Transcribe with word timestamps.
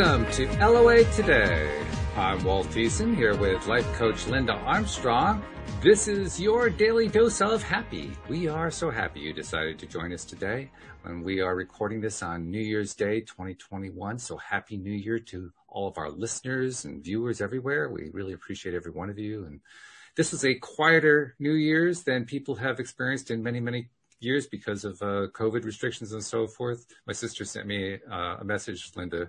Welcome 0.00 0.32
to 0.32 0.66
LOA 0.66 1.04
Today. 1.12 1.78
I'm 2.16 2.42
Walt 2.42 2.68
Thiessen 2.68 3.14
here 3.14 3.36
with 3.36 3.66
life 3.66 3.84
coach 3.92 4.26
Linda 4.26 4.54
Armstrong. 4.54 5.44
This 5.82 6.08
is 6.08 6.40
your 6.40 6.70
daily 6.70 7.06
dose 7.06 7.42
of 7.42 7.62
happy. 7.62 8.10
We 8.26 8.48
are 8.48 8.70
so 8.70 8.90
happy 8.90 9.20
you 9.20 9.34
decided 9.34 9.78
to 9.78 9.86
join 9.86 10.14
us 10.14 10.24
today 10.24 10.70
when 11.02 11.22
we 11.22 11.42
are 11.42 11.54
recording 11.54 12.00
this 12.00 12.22
on 12.22 12.50
New 12.50 12.62
Year's 12.62 12.94
Day 12.94 13.20
2021. 13.20 14.18
So 14.18 14.38
happy 14.38 14.78
New 14.78 14.90
Year 14.90 15.18
to 15.18 15.52
all 15.68 15.86
of 15.86 15.98
our 15.98 16.08
listeners 16.08 16.86
and 16.86 17.04
viewers 17.04 17.42
everywhere. 17.42 17.90
We 17.90 18.08
really 18.14 18.32
appreciate 18.32 18.74
every 18.74 18.92
one 18.92 19.10
of 19.10 19.18
you. 19.18 19.44
And 19.44 19.60
this 20.16 20.32
is 20.32 20.46
a 20.46 20.54
quieter 20.54 21.34
New 21.38 21.52
Year's 21.52 22.04
than 22.04 22.24
people 22.24 22.54
have 22.54 22.80
experienced 22.80 23.30
in 23.30 23.42
many, 23.42 23.60
many 23.60 23.90
years 24.20 24.46
because 24.46 24.84
of 24.84 25.00
uh, 25.02 25.28
COVID 25.32 25.64
restrictions 25.64 26.12
and 26.12 26.24
so 26.24 26.46
forth. 26.46 26.86
My 27.06 27.12
sister 27.12 27.44
sent 27.44 27.66
me 27.66 27.98
uh, 28.10 28.36
a 28.40 28.44
message, 28.44 28.92
Linda, 28.94 29.28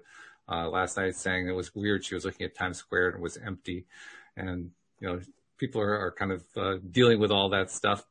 uh, 0.49 0.69
last 0.69 0.97
night 0.97 1.15
saying 1.15 1.47
it 1.47 1.51
was 1.51 1.73
weird. 1.75 2.05
She 2.05 2.15
was 2.15 2.25
looking 2.25 2.45
at 2.45 2.55
Times 2.55 2.77
Square 2.77 3.09
and 3.09 3.15
it 3.17 3.21
was 3.21 3.37
empty. 3.37 3.85
And, 4.35 4.71
you 4.99 5.07
know, 5.07 5.21
people 5.57 5.81
are, 5.81 6.07
are 6.07 6.11
kind 6.11 6.31
of 6.31 6.43
uh, 6.57 6.77
dealing 6.89 7.19
with 7.19 7.31
all 7.31 7.49
that 7.49 7.71
stuff. 7.71 8.05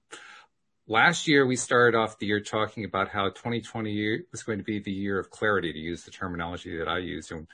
Last 0.86 1.28
year, 1.28 1.46
we 1.46 1.56
started 1.56 1.96
off 1.96 2.18
the 2.18 2.26
year 2.26 2.40
talking 2.40 2.84
about 2.84 3.08
how 3.08 3.28
2020 3.28 4.22
was 4.32 4.42
going 4.42 4.58
to 4.58 4.64
be 4.64 4.80
the 4.80 4.90
year 4.90 5.18
of 5.18 5.30
clarity, 5.30 5.72
to 5.72 5.78
use 5.78 6.04
the 6.04 6.10
terminology 6.10 6.78
that 6.78 6.88
I 6.88 6.98
used. 6.98 7.30
And 7.30 7.46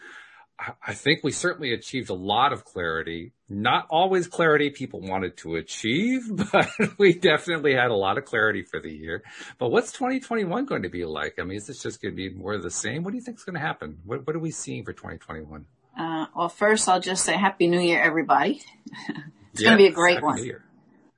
I 0.59 0.95
think 0.95 1.23
we 1.23 1.33
certainly 1.33 1.73
achieved 1.75 2.09
a 2.09 2.15
lot 2.15 2.53
of 2.53 2.65
clarity. 2.65 3.33
Not 3.49 3.87
always 3.91 4.27
clarity 4.27 4.71
people 4.71 5.01
wanted 5.01 5.37
to 5.39 5.57
achieve, 5.57 6.23
but 6.53 6.71
we 6.99 7.13
definitely 7.13 7.75
had 7.75 7.91
a 7.91 7.95
lot 7.95 8.17
of 8.17 8.25
clarity 8.25 8.63
for 8.63 8.81
the 8.81 8.91
year. 8.91 9.23
But 9.59 9.69
what's 9.69 9.93
2021 9.93 10.65
going 10.65 10.83
to 10.83 10.89
be 10.89 11.05
like? 11.05 11.35
I 11.39 11.43
mean, 11.43 11.59
is 11.59 11.67
this 11.67 11.83
just 11.83 12.01
going 12.01 12.13
to 12.13 12.17
be 12.17 12.31
more 12.31 12.55
of 12.55 12.63
the 12.63 12.71
same? 12.71 13.05
What 13.05 13.11
do 13.11 13.19
you 13.19 13.23
think 13.23 13.37
is 13.37 13.45
going 13.45 13.55
to 13.55 13.61
happen? 13.61 13.99
What, 14.05 14.27
what 14.27 14.35
are 14.35 14.41
we 14.41 14.51
seeing 14.51 14.85
for 14.85 14.95
2021? 14.95 15.67
Uh, 15.99 16.27
well, 16.35 16.49
first 16.49 16.89
I'll 16.89 17.01
just 17.01 17.25
say 17.25 17.37
Happy 17.37 17.67
New 17.67 17.81
Year, 17.81 18.01
everybody. 18.03 18.63
it's 19.53 19.63
going 19.63 19.77
to 19.77 19.83
be 19.83 19.89
a 19.89 19.93
great 19.93 20.23
one. 20.23 20.39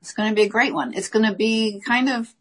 It's 0.00 0.12
going 0.12 0.30
to 0.30 0.34
be 0.34 0.42
a 0.42 0.48
great 0.48 0.74
one. 0.74 0.94
It's 0.94 1.08
going 1.08 1.26
to 1.26 1.34
be 1.34 1.80
kind 1.84 2.08
of 2.08 2.34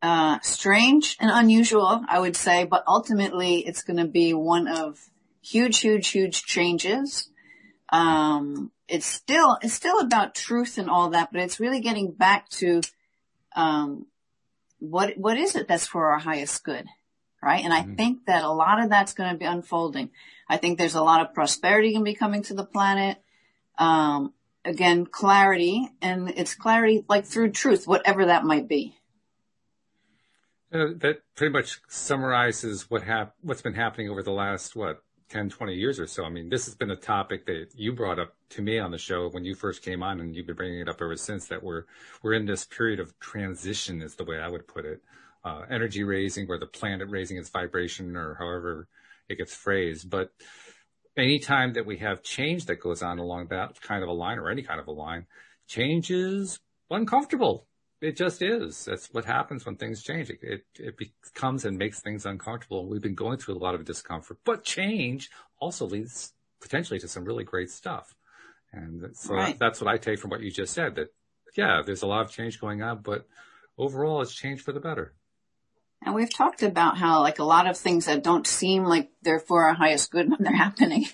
uh, 0.00 0.38
strange 0.42 1.16
and 1.20 1.30
unusual, 1.30 2.02
I 2.08 2.18
would 2.18 2.36
say, 2.36 2.64
but 2.64 2.84
ultimately 2.86 3.58
it's 3.58 3.82
going 3.82 3.98
to 3.98 4.06
be 4.06 4.32
one 4.32 4.68
of 4.68 4.98
huge, 5.42 5.80
huge, 5.80 6.08
huge 6.08 6.44
changes. 6.44 7.30
Um, 7.90 8.70
it's 8.86 9.06
still, 9.06 9.58
it's 9.62 9.74
still 9.74 10.00
about 10.00 10.34
truth 10.34 10.78
and 10.78 10.90
all 10.90 11.10
that, 11.10 11.30
but 11.32 11.40
it's 11.40 11.60
really 11.60 11.80
getting 11.80 12.12
back 12.12 12.48
to, 12.50 12.82
um, 13.56 14.06
what, 14.78 15.16
what 15.16 15.36
is 15.36 15.56
it 15.56 15.68
that's 15.68 15.86
for 15.86 16.10
our 16.10 16.18
highest 16.18 16.64
good? 16.64 16.86
Right. 17.40 17.64
And 17.64 17.72
mm-hmm. 17.72 17.92
I 17.92 17.94
think 17.94 18.26
that 18.26 18.42
a 18.42 18.50
lot 18.50 18.82
of 18.82 18.90
that's 18.90 19.14
going 19.14 19.30
to 19.30 19.38
be 19.38 19.44
unfolding. 19.44 20.10
I 20.48 20.56
think 20.56 20.76
there's 20.76 20.96
a 20.96 21.02
lot 21.02 21.20
of 21.20 21.34
prosperity 21.34 21.92
going 21.92 22.04
to 22.04 22.10
be 22.10 22.16
coming 22.16 22.42
to 22.42 22.54
the 22.54 22.64
planet. 22.64 23.22
Um, 23.78 24.32
again, 24.64 25.06
clarity 25.06 25.88
and 26.02 26.30
it's 26.30 26.54
clarity 26.54 27.04
like 27.08 27.26
through 27.26 27.52
truth, 27.52 27.86
whatever 27.86 28.26
that 28.26 28.44
might 28.44 28.66
be. 28.66 28.96
Uh, 30.72 30.88
that 30.96 31.22
pretty 31.36 31.52
much 31.52 31.80
summarizes 31.88 32.90
what 32.90 33.02
hap- 33.02 33.36
what's 33.40 33.62
been 33.62 33.74
happening 33.74 34.10
over 34.10 34.22
the 34.22 34.32
last, 34.32 34.74
what, 34.74 35.02
10, 35.28 35.50
20 35.50 35.74
years 35.74 36.00
or 36.00 36.06
so. 36.06 36.24
I 36.24 36.30
mean, 36.30 36.48
this 36.48 36.64
has 36.66 36.74
been 36.74 36.90
a 36.90 36.96
topic 36.96 37.46
that 37.46 37.68
you 37.74 37.92
brought 37.92 38.18
up 38.18 38.34
to 38.50 38.62
me 38.62 38.78
on 38.78 38.90
the 38.90 38.98
show 38.98 39.28
when 39.30 39.44
you 39.44 39.54
first 39.54 39.82
came 39.82 40.02
on 40.02 40.20
and 40.20 40.34
you've 40.34 40.46
been 40.46 40.56
bringing 40.56 40.80
it 40.80 40.88
up 40.88 41.00
ever 41.00 41.16
since 41.16 41.46
that 41.48 41.62
we're, 41.62 41.84
we're 42.22 42.34
in 42.34 42.46
this 42.46 42.64
period 42.64 43.00
of 43.00 43.18
transition 43.20 44.00
is 44.02 44.14
the 44.14 44.24
way 44.24 44.38
I 44.38 44.48
would 44.48 44.66
put 44.66 44.84
it. 44.84 45.02
Uh, 45.44 45.62
energy 45.70 46.02
raising 46.02 46.46
or 46.48 46.58
the 46.58 46.66
planet 46.66 47.08
raising 47.10 47.36
its 47.36 47.48
vibration 47.48 48.16
or 48.16 48.34
however 48.34 48.88
it 49.28 49.36
gets 49.36 49.54
phrased. 49.54 50.10
But 50.10 50.32
anytime 51.16 51.74
that 51.74 51.86
we 51.86 51.98
have 51.98 52.22
change 52.22 52.66
that 52.66 52.80
goes 52.80 53.02
on 53.02 53.18
along 53.18 53.48
that 53.48 53.80
kind 53.80 54.02
of 54.02 54.08
a 54.08 54.12
line 54.12 54.38
or 54.38 54.50
any 54.50 54.62
kind 54.62 54.80
of 54.80 54.88
a 54.88 54.92
line, 54.92 55.26
change 55.66 56.10
is 56.10 56.58
uncomfortable 56.90 57.66
it 58.00 58.16
just 58.16 58.42
is. 58.42 58.84
That's 58.84 59.12
what 59.12 59.24
happens 59.24 59.66
when 59.66 59.76
things 59.76 60.02
change. 60.02 60.30
It, 60.30 60.38
it, 60.42 60.64
it 60.78 60.94
becomes 60.96 61.64
and 61.64 61.76
makes 61.76 62.00
things 62.00 62.26
uncomfortable. 62.26 62.86
We've 62.86 63.02
been 63.02 63.14
going 63.14 63.38
through 63.38 63.56
a 63.56 63.58
lot 63.58 63.74
of 63.74 63.84
discomfort, 63.84 64.38
but 64.44 64.64
change 64.64 65.30
also 65.60 65.86
leads 65.86 66.32
potentially 66.60 67.00
to 67.00 67.08
some 67.08 67.24
really 67.24 67.44
great 67.44 67.70
stuff. 67.70 68.14
And 68.72 69.16
so 69.16 69.34
right. 69.34 69.58
that's 69.58 69.80
what 69.80 69.92
I 69.92 69.96
take 69.96 70.18
from 70.18 70.30
what 70.30 70.42
you 70.42 70.50
just 70.50 70.74
said 70.74 70.96
that, 70.96 71.08
yeah, 71.56 71.82
there's 71.84 72.02
a 72.02 72.06
lot 72.06 72.24
of 72.24 72.30
change 72.30 72.60
going 72.60 72.82
on, 72.82 73.00
but 73.02 73.26
overall 73.76 74.20
it's 74.22 74.34
changed 74.34 74.64
for 74.64 74.72
the 74.72 74.80
better. 74.80 75.14
And 76.04 76.14
we've 76.14 76.32
talked 76.32 76.62
about 76.62 76.96
how 76.96 77.20
like 77.20 77.38
a 77.40 77.44
lot 77.44 77.66
of 77.66 77.76
things 77.76 78.06
that 78.06 78.22
don't 78.22 78.46
seem 78.46 78.84
like 78.84 79.10
they're 79.22 79.40
for 79.40 79.66
our 79.66 79.74
highest 79.74 80.12
good 80.12 80.30
when 80.30 80.42
they're 80.42 80.54
happening, 80.54 81.06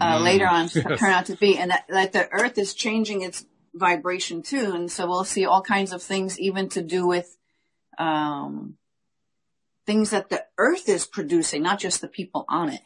uh, 0.00 0.18
mm, 0.18 0.24
later 0.24 0.46
on 0.46 0.62
yes. 0.74 0.98
turn 0.98 1.12
out 1.12 1.26
to 1.26 1.36
be, 1.36 1.56
and 1.56 1.70
that, 1.70 1.84
that 1.88 2.12
the 2.12 2.28
earth 2.32 2.58
is 2.58 2.74
changing 2.74 3.22
its 3.22 3.44
vibration 3.78 4.42
too. 4.42 4.72
And 4.74 4.90
so 4.90 5.06
we'll 5.06 5.24
see 5.24 5.46
all 5.46 5.62
kinds 5.62 5.92
of 5.92 6.02
things 6.02 6.38
even 6.38 6.68
to 6.70 6.82
do 6.82 7.06
with, 7.06 7.36
um, 7.98 8.76
things 9.86 10.10
that 10.10 10.28
the 10.28 10.44
earth 10.58 10.88
is 10.88 11.06
producing, 11.06 11.62
not 11.62 11.78
just 11.78 12.02
the 12.02 12.08
people 12.08 12.44
on 12.48 12.68
it, 12.68 12.82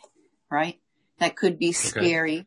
right? 0.51 0.79
That 1.19 1.35
could 1.37 1.59
be 1.59 1.73
scary. 1.73 2.39
Okay. 2.39 2.47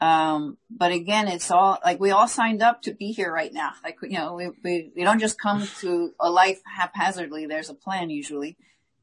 Um, 0.00 0.58
but 0.70 0.92
again, 0.92 1.28
it's 1.28 1.50
all 1.50 1.78
like 1.84 1.98
we 1.98 2.10
all 2.10 2.28
signed 2.28 2.62
up 2.62 2.82
to 2.82 2.92
be 2.92 3.12
here 3.12 3.32
right 3.32 3.52
now. 3.52 3.72
Like, 3.82 3.96
you 4.02 4.18
know, 4.18 4.34
we, 4.34 4.50
we, 4.62 4.92
we 4.94 5.02
don't 5.02 5.18
just 5.18 5.40
come 5.40 5.66
to 5.80 6.12
a 6.20 6.30
life 6.30 6.60
haphazardly. 6.66 7.46
There's 7.46 7.70
a 7.70 7.74
plan 7.74 8.10
usually. 8.10 8.58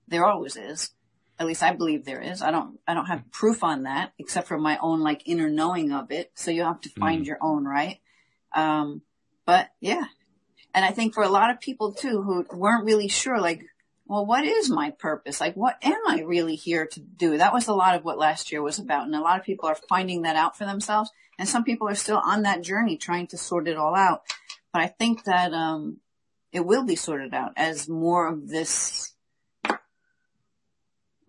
There 0.08 0.26
always 0.26 0.56
is. 0.56 0.92
At 1.40 1.48
least 1.48 1.64
I 1.64 1.74
believe 1.74 2.06
there 2.06 2.22
is. 2.22 2.44
I 2.44 2.52
don't, 2.52 2.78
I 2.88 2.94
don't 2.94 3.08
have 3.08 3.32
proof 3.32 3.64
on 3.64 3.84
that 3.84 4.14
except 4.20 4.48
for 4.48 4.60
my 4.60 4.78
own 4.80 5.00
like 5.02 5.24
inner 5.26 5.50
knowing 5.50 5.92
of 5.92 6.12
it. 6.12 6.32
So 6.36 6.52
you 6.52 6.64
have 6.64 6.82
to 6.82 6.90
find 6.90 7.24
mm. 7.24 7.26
your 7.26 7.40
own, 7.42 7.66
right? 7.66 8.00
Um, 8.53 9.02
but 9.46 9.69
yeah. 9.80 10.06
And 10.74 10.84
I 10.84 10.91
think 10.91 11.14
for 11.14 11.24
a 11.24 11.30
lot 11.30 11.52
of 11.52 11.59
people 11.59 11.94
too 11.94 12.22
who 12.22 12.46
weren't 12.52 12.86
really 12.86 13.08
sure, 13.08 13.40
like, 13.40 13.64
well, 14.06 14.25
what 14.25 14.46
is 14.46 14.69
my 14.69 14.91
purpose? 14.91 15.40
Like, 15.40 15.56
what 15.56 15.78
am 15.81 16.00
I 16.08 16.22
really 16.22 16.56
here 16.56 16.86
to 16.88 17.00
do? 17.00 17.38
That 17.38 17.53
was 17.53 17.68
a 17.68 17.74
lot 17.74 17.96
of 17.96 18.03
what 18.03 18.18
last 18.18 18.52
year 18.52 18.62
was 18.62 18.80
about. 18.80 19.06
And 19.06 19.16
a 19.16 19.22
lot 19.22 19.40
of 19.40 19.46
people 19.46 19.69
are 19.69 19.78
finding 19.88 20.24
that 20.24 20.36
out 20.36 20.58
for 20.58 20.66
themselves. 20.66 21.12
And 21.40 21.47
some 21.47 21.63
people 21.63 21.88
are 21.88 21.96
still 21.96 22.22
on 22.24 22.44
that 22.44 22.62
journey 22.62 22.97
trying 22.97 23.28
to 23.28 23.38
sort 23.38 23.68
it 23.68 23.78
all 23.78 23.96
out. 23.96 24.24
But 24.72 24.81
I 24.81 24.88
think 24.88 25.24
that, 25.25 25.53
um, 25.53 25.97
it 26.52 26.66
will 26.66 26.86
be 26.86 26.96
sorted 26.96 27.34
out 27.34 27.53
as 27.58 27.90
more 27.90 28.28
of 28.28 28.47
this 28.47 29.13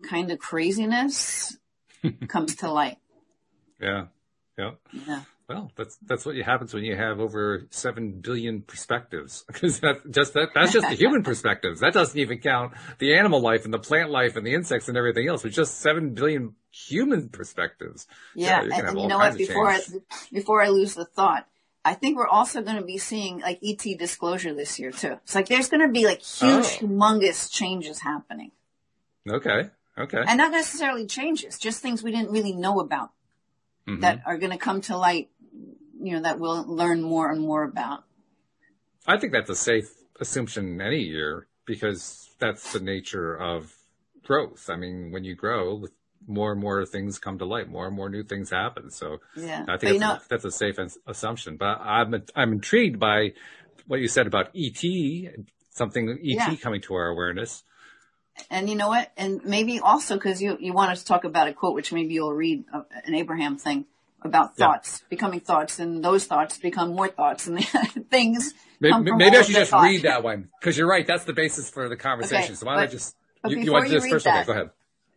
kind 0.07 0.31
of 0.31 0.39
craziness 0.39 1.57
comes 2.27 2.55
to 2.57 2.71
light. 2.71 2.97
Yeah. 3.81 4.05
Yeah. 4.57 4.71
Yeah. 5.07 5.21
Well, 5.47 5.71
that's 5.75 5.97
that's 5.97 6.25
what 6.25 6.35
happens 6.37 6.73
when 6.73 6.83
you 6.83 6.95
have 6.95 7.19
over 7.19 7.67
seven 7.69 8.19
billion 8.19 8.61
perspectives, 8.61 9.43
because 9.47 9.79
that 9.81 9.97
just 10.09 10.33
that 10.33 10.49
that's 10.55 10.71
just 10.71 10.89
the 10.89 10.95
human 10.95 11.21
perspectives. 11.21 11.81
That 11.81 11.93
doesn't 11.93 12.19
even 12.19 12.39
count 12.39 12.73
the 12.97 13.15
animal 13.15 13.41
life 13.41 13.63
and 13.63 13.73
the 13.73 13.79
plant 13.79 14.09
life 14.09 14.35
and 14.35 14.45
the 14.45 14.53
insects 14.53 14.87
and 14.87 14.97
everything 14.97 15.27
else. 15.27 15.45
It's 15.45 15.55
just 15.55 15.79
seven 15.81 16.15
billion 16.15 16.55
human 16.71 17.29
perspectives. 17.29 18.07
Yeah, 18.33 18.63
yeah 18.63 18.77
and, 18.77 18.87
and 18.87 18.99
you 18.99 19.07
know 19.07 19.19
what? 19.19 19.37
Before 19.37 19.69
I, 19.69 19.81
before 20.33 20.63
I 20.63 20.69
lose 20.69 20.95
the 20.95 21.05
thought, 21.05 21.47
I 21.83 21.93
think 21.93 22.17
we're 22.17 22.27
also 22.27 22.63
going 22.63 22.77
to 22.77 22.83
be 22.83 22.97
seeing 22.97 23.39
like 23.39 23.59
ET 23.63 23.85
disclosure 23.99 24.55
this 24.55 24.79
year 24.79 24.91
too. 24.91 25.19
It's 25.23 25.35
like 25.35 25.47
there's 25.47 25.69
going 25.69 25.85
to 25.85 25.93
be 25.93 26.05
like 26.05 26.23
huge, 26.23 26.49
oh. 26.49 26.77
humongous 26.81 27.51
changes 27.51 27.99
happening. 27.99 28.51
Okay. 29.29 29.69
Okay. 29.97 30.23
And 30.27 30.39
not 30.39 30.51
necessarily 30.51 31.05
changes, 31.05 31.59
just 31.59 31.81
things 31.81 32.01
we 32.01 32.11
didn't 32.11 32.31
really 32.31 32.53
know 32.53 32.79
about 32.79 33.11
mm-hmm. 33.87 34.01
that 34.01 34.21
are 34.25 34.37
going 34.37 34.51
to 34.51 34.57
come 34.57 34.81
to 34.81 34.97
light 34.97 35.29
you 36.05 36.13
know, 36.13 36.21
that 36.21 36.39
we'll 36.39 36.63
learn 36.67 37.01
more 37.01 37.31
and 37.31 37.41
more 37.41 37.63
about. 37.63 38.03
I 39.07 39.17
think 39.17 39.33
that's 39.33 39.49
a 39.49 39.55
safe 39.55 39.89
assumption 40.19 40.79
any 40.81 41.01
year 41.01 41.47
because 41.65 42.29
that's 42.39 42.73
the 42.73 42.79
nature 42.79 43.35
of 43.35 43.73
growth. 44.23 44.69
I 44.69 44.75
mean, 44.75 45.11
when 45.11 45.23
you 45.23 45.35
grow, 45.35 45.85
more 46.27 46.51
and 46.51 46.61
more 46.61 46.85
things 46.85 47.19
come 47.19 47.37
to 47.39 47.45
light, 47.45 47.69
more 47.69 47.87
and 47.87 47.95
more 47.95 48.09
new 48.09 48.23
things 48.23 48.49
happen. 48.49 48.89
So 48.91 49.17
yeah. 49.35 49.65
I 49.67 49.77
think 49.77 49.99
that's, 49.99 49.99
know, 49.99 50.13
a, 50.13 50.21
that's, 50.29 50.45
a, 50.45 50.51
safe 50.51 50.77
assumption. 51.07 51.57
But 51.57 51.79
I'm 51.81 52.23
I'm 52.35 52.53
intrigued 52.53 52.99
by 52.99 53.33
what 53.87 53.99
you 53.99 54.07
said 54.07 54.27
about 54.27 54.49
ET, 54.55 54.83
something 55.71 56.09
ET 56.09 56.17
yeah. 56.23 56.55
coming 56.55 56.81
to 56.81 56.95
our 56.95 57.07
awareness. 57.07 57.63
And 58.49 58.69
you 58.69 58.75
know 58.75 58.89
what? 58.89 59.11
And 59.17 59.41
maybe 59.45 59.79
also 59.79 60.15
because 60.15 60.41
you 60.41 60.57
you 60.59 60.73
want 60.73 60.91
us 60.91 61.01
to 61.01 61.05
talk 61.05 61.23
about 61.23 61.47
a 61.47 61.53
quote, 61.53 61.75
which 61.75 61.93
maybe 61.93 62.13
you'll 62.13 62.33
read 62.33 62.65
uh, 62.73 62.81
an 63.05 63.15
Abraham 63.15 63.57
thing 63.57 63.85
about 64.25 64.57
thoughts 64.57 65.01
yeah. 65.01 65.07
becoming 65.09 65.39
thoughts 65.39 65.79
and 65.79 66.03
those 66.03 66.25
thoughts 66.25 66.57
become 66.57 66.95
more 66.95 67.07
thoughts 67.07 67.47
and 67.47 67.63
things. 68.09 68.53
Maybe, 68.79 69.11
maybe 69.11 69.37
I 69.37 69.41
should 69.41 69.55
just 69.55 69.71
thought. 69.71 69.83
read 69.83 70.03
that 70.03 70.23
one 70.23 70.49
because 70.59 70.77
you're 70.77 70.87
right. 70.87 71.05
That's 71.05 71.23
the 71.23 71.33
basis 71.33 71.69
for 71.69 71.87
the 71.87 71.95
conversation. 71.95 72.45
Okay, 72.45 72.55
so 72.55 72.65
why 72.65 72.75
don't 72.75 72.83
I 72.83 72.87
just, 72.87 73.15
you, 73.47 73.59
you 73.59 73.71
want 73.71 73.85
to 73.85 73.91
do 73.91 73.99
this 73.99 74.09
first? 74.09 74.25
That, 74.25 74.41
okay, 74.41 74.45
go 74.45 74.53
ahead. 74.53 74.69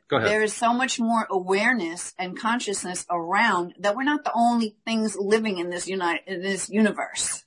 Go 0.09 0.17
ahead. 0.17 0.31
There 0.31 0.43
is 0.43 0.55
so 0.55 0.73
much 0.73 0.99
more 0.99 1.27
awareness 1.31 2.15
and 2.19 2.39
consciousness 2.39 3.05
around 3.11 3.75
that 3.81 3.95
we're 3.95 4.05
not 4.05 4.25
the 4.25 4.33
only 4.35 4.77
things 4.85 5.17
living 5.19 5.59
in 5.59 5.71
this 5.71 5.87
unite, 5.87 6.21
in 6.27 6.41
this 6.43 6.71
universe. 6.71 7.45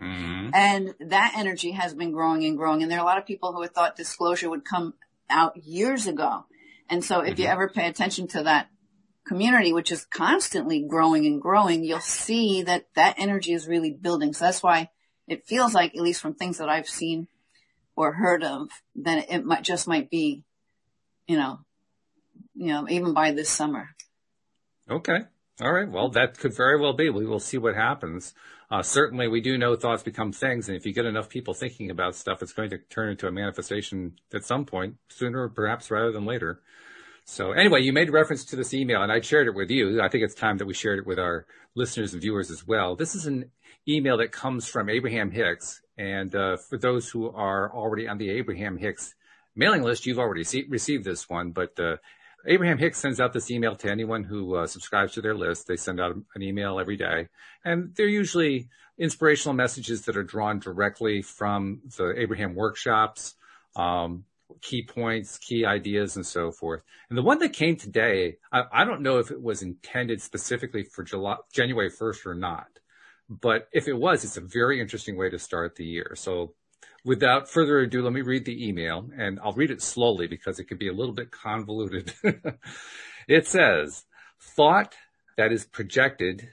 Mm-hmm. 0.00 0.50
And 0.54 0.94
that 1.00 1.34
energy 1.36 1.72
has 1.72 1.94
been 1.94 2.12
growing 2.12 2.44
and 2.44 2.56
growing. 2.56 2.82
And 2.82 2.90
there 2.90 2.98
are 2.98 3.02
a 3.02 3.06
lot 3.06 3.18
of 3.18 3.26
people 3.26 3.52
who 3.52 3.62
had 3.62 3.74
thought 3.74 3.96
disclosure 3.96 4.50
would 4.50 4.64
come 4.64 4.94
out 5.28 5.56
years 5.56 6.06
ago. 6.06 6.46
And 6.88 7.04
so 7.04 7.20
if 7.20 7.34
mm-hmm. 7.34 7.42
you 7.42 7.48
ever 7.48 7.68
pay 7.68 7.86
attention 7.86 8.26
to 8.28 8.42
that 8.44 8.68
community, 9.30 9.72
which 9.72 9.92
is 9.92 10.04
constantly 10.06 10.82
growing 10.82 11.24
and 11.24 11.40
growing, 11.40 11.84
you'll 11.84 12.00
see 12.00 12.62
that 12.62 12.88
that 12.96 13.14
energy 13.16 13.52
is 13.52 13.68
really 13.68 13.92
building. 13.92 14.32
So 14.32 14.44
that's 14.44 14.60
why 14.60 14.90
it 15.28 15.46
feels 15.46 15.72
like, 15.72 15.94
at 15.94 16.02
least 16.02 16.20
from 16.20 16.34
things 16.34 16.58
that 16.58 16.68
I've 16.68 16.88
seen 16.88 17.28
or 17.94 18.10
heard 18.10 18.42
of, 18.42 18.70
that 18.96 19.30
it 19.30 19.44
might 19.44 19.62
just 19.62 19.86
might 19.86 20.10
be, 20.10 20.42
you 21.28 21.38
know, 21.38 21.60
you 22.56 22.72
know, 22.72 22.88
even 22.88 23.14
by 23.14 23.30
this 23.30 23.48
summer. 23.48 23.90
Okay. 24.90 25.20
All 25.60 25.72
right. 25.72 25.88
Well, 25.88 26.08
that 26.08 26.36
could 26.36 26.56
very 26.56 26.80
well 26.80 26.94
be. 26.94 27.08
We 27.08 27.24
will 27.24 27.38
see 27.38 27.56
what 27.56 27.76
happens. 27.76 28.34
Uh, 28.68 28.82
certainly, 28.82 29.28
we 29.28 29.40
do 29.40 29.56
know 29.56 29.76
thoughts 29.76 30.02
become 30.02 30.32
things, 30.32 30.68
and 30.68 30.76
if 30.76 30.84
you 30.84 30.92
get 30.92 31.06
enough 31.06 31.28
people 31.28 31.54
thinking 31.54 31.88
about 31.88 32.16
stuff, 32.16 32.42
it's 32.42 32.52
going 32.52 32.70
to 32.70 32.78
turn 32.78 33.10
into 33.10 33.28
a 33.28 33.32
manifestation 33.32 34.14
at 34.34 34.44
some 34.44 34.64
point, 34.64 34.96
sooner 35.08 35.48
perhaps 35.48 35.88
rather 35.88 36.10
than 36.10 36.24
later. 36.24 36.62
So 37.30 37.52
anyway, 37.52 37.82
you 37.82 37.92
made 37.92 38.10
reference 38.10 38.44
to 38.46 38.56
this 38.56 38.74
email, 38.74 39.04
and 39.04 39.12
I 39.12 39.20
shared 39.20 39.46
it 39.46 39.54
with 39.54 39.70
you. 39.70 40.02
I 40.02 40.08
think 40.08 40.24
it's 40.24 40.34
time 40.34 40.58
that 40.58 40.66
we 40.66 40.74
shared 40.74 40.98
it 40.98 41.06
with 41.06 41.20
our 41.20 41.46
listeners 41.76 42.12
and 42.12 42.20
viewers 42.20 42.50
as 42.50 42.66
well. 42.66 42.96
This 42.96 43.14
is 43.14 43.24
an 43.24 43.52
email 43.88 44.16
that 44.16 44.32
comes 44.32 44.66
from 44.66 44.90
Abraham 44.90 45.30
Hicks, 45.30 45.80
and 45.96 46.34
uh, 46.34 46.56
for 46.56 46.76
those 46.76 47.08
who 47.08 47.30
are 47.30 47.72
already 47.72 48.08
on 48.08 48.18
the 48.18 48.30
Abraham 48.30 48.78
Hicks 48.78 49.14
mailing 49.54 49.84
list, 49.84 50.06
you've 50.06 50.18
already 50.18 50.42
see- 50.42 50.66
received 50.68 51.04
this 51.04 51.30
one. 51.30 51.52
But 51.52 51.78
uh, 51.78 51.98
Abraham 52.48 52.78
Hicks 52.78 52.98
sends 52.98 53.20
out 53.20 53.32
this 53.32 53.48
email 53.48 53.76
to 53.76 53.88
anyone 53.88 54.24
who 54.24 54.56
uh, 54.56 54.66
subscribes 54.66 55.12
to 55.12 55.22
their 55.22 55.36
list. 55.36 55.68
They 55.68 55.76
send 55.76 56.00
out 56.00 56.16
an 56.34 56.42
email 56.42 56.80
every 56.80 56.96
day, 56.96 57.28
and 57.64 57.94
they're 57.94 58.08
usually 58.08 58.68
inspirational 58.98 59.54
messages 59.54 60.02
that 60.06 60.16
are 60.16 60.24
drawn 60.24 60.58
directly 60.58 61.22
from 61.22 61.82
the 61.96 62.12
Abraham 62.18 62.56
workshops, 62.56 63.36
um, 63.76 64.24
key 64.60 64.82
points, 64.82 65.38
key 65.38 65.64
ideas, 65.64 66.16
and 66.16 66.26
so 66.26 66.50
forth. 66.50 66.82
And 67.08 67.18
the 67.18 67.22
one 67.22 67.38
that 67.40 67.52
came 67.52 67.76
today, 67.76 68.36
I, 68.52 68.62
I 68.72 68.84
don't 68.84 69.02
know 69.02 69.18
if 69.18 69.30
it 69.30 69.42
was 69.42 69.62
intended 69.62 70.20
specifically 70.22 70.84
for 70.84 71.02
July, 71.02 71.36
January 71.52 71.90
1st 71.90 72.26
or 72.26 72.34
not, 72.34 72.68
but 73.28 73.68
if 73.72 73.88
it 73.88 73.94
was, 73.94 74.24
it's 74.24 74.36
a 74.36 74.42
very 74.42 74.80
interesting 74.80 75.16
way 75.16 75.30
to 75.30 75.38
start 75.38 75.76
the 75.76 75.84
year. 75.84 76.12
So 76.16 76.54
without 77.04 77.48
further 77.48 77.78
ado, 77.78 78.02
let 78.02 78.12
me 78.12 78.22
read 78.22 78.44
the 78.44 78.68
email 78.68 79.08
and 79.16 79.38
I'll 79.42 79.52
read 79.52 79.70
it 79.70 79.82
slowly 79.82 80.26
because 80.26 80.58
it 80.58 80.64
could 80.64 80.78
be 80.78 80.88
a 80.88 80.94
little 80.94 81.14
bit 81.14 81.30
convoluted. 81.30 82.12
it 83.28 83.46
says, 83.46 84.04
thought 84.40 84.94
that 85.36 85.52
is 85.52 85.64
projected 85.64 86.48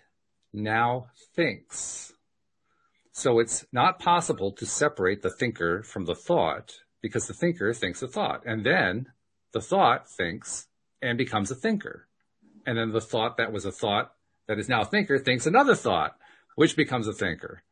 now 0.53 1.07
thinks. 1.35 2.13
So 3.11 3.39
it's 3.39 3.65
not 3.71 3.99
possible 3.99 4.51
to 4.53 4.65
separate 4.65 5.23
the 5.23 5.31
thinker 5.31 5.81
from 5.81 6.05
the 6.05 6.15
thought 6.15 6.75
because 7.01 7.27
the 7.27 7.33
thinker 7.33 7.73
thinks 7.73 8.01
a 8.01 8.07
thought 8.07 8.43
and 8.45 8.65
then 8.65 9.07
the 9.53 9.61
thought 9.61 10.09
thinks 10.09 10.67
and 11.01 11.17
becomes 11.17 11.51
a 11.51 11.55
thinker. 11.55 12.07
And 12.65 12.77
then 12.77 12.91
the 12.91 13.01
thought 13.01 13.37
that 13.37 13.53
was 13.53 13.65
a 13.65 13.71
thought 13.71 14.13
that 14.47 14.59
is 14.59 14.67
now 14.67 14.81
a 14.81 14.85
thinker 14.85 15.19
thinks 15.19 15.45
another 15.45 15.75
thought, 15.75 16.17
which 16.55 16.75
becomes 16.75 17.07
a 17.07 17.13
thinker 17.13 17.63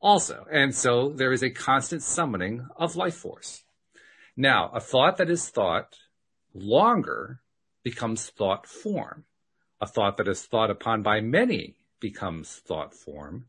also. 0.00 0.46
And 0.50 0.74
so 0.74 1.10
there 1.10 1.32
is 1.32 1.42
a 1.42 1.50
constant 1.50 2.02
summoning 2.02 2.68
of 2.76 2.96
life 2.96 3.16
force. 3.16 3.64
Now, 4.36 4.70
a 4.72 4.80
thought 4.80 5.16
that 5.16 5.30
is 5.30 5.48
thought 5.48 5.96
longer 6.54 7.40
becomes 7.82 8.28
thought 8.28 8.66
form. 8.66 9.24
A 9.80 9.86
thought 9.86 10.16
that 10.16 10.28
is 10.28 10.44
thought 10.44 10.70
upon 10.70 11.02
by 11.02 11.20
many 11.20 11.76
becomes 12.00 12.56
thought 12.66 12.94
form. 12.94 13.46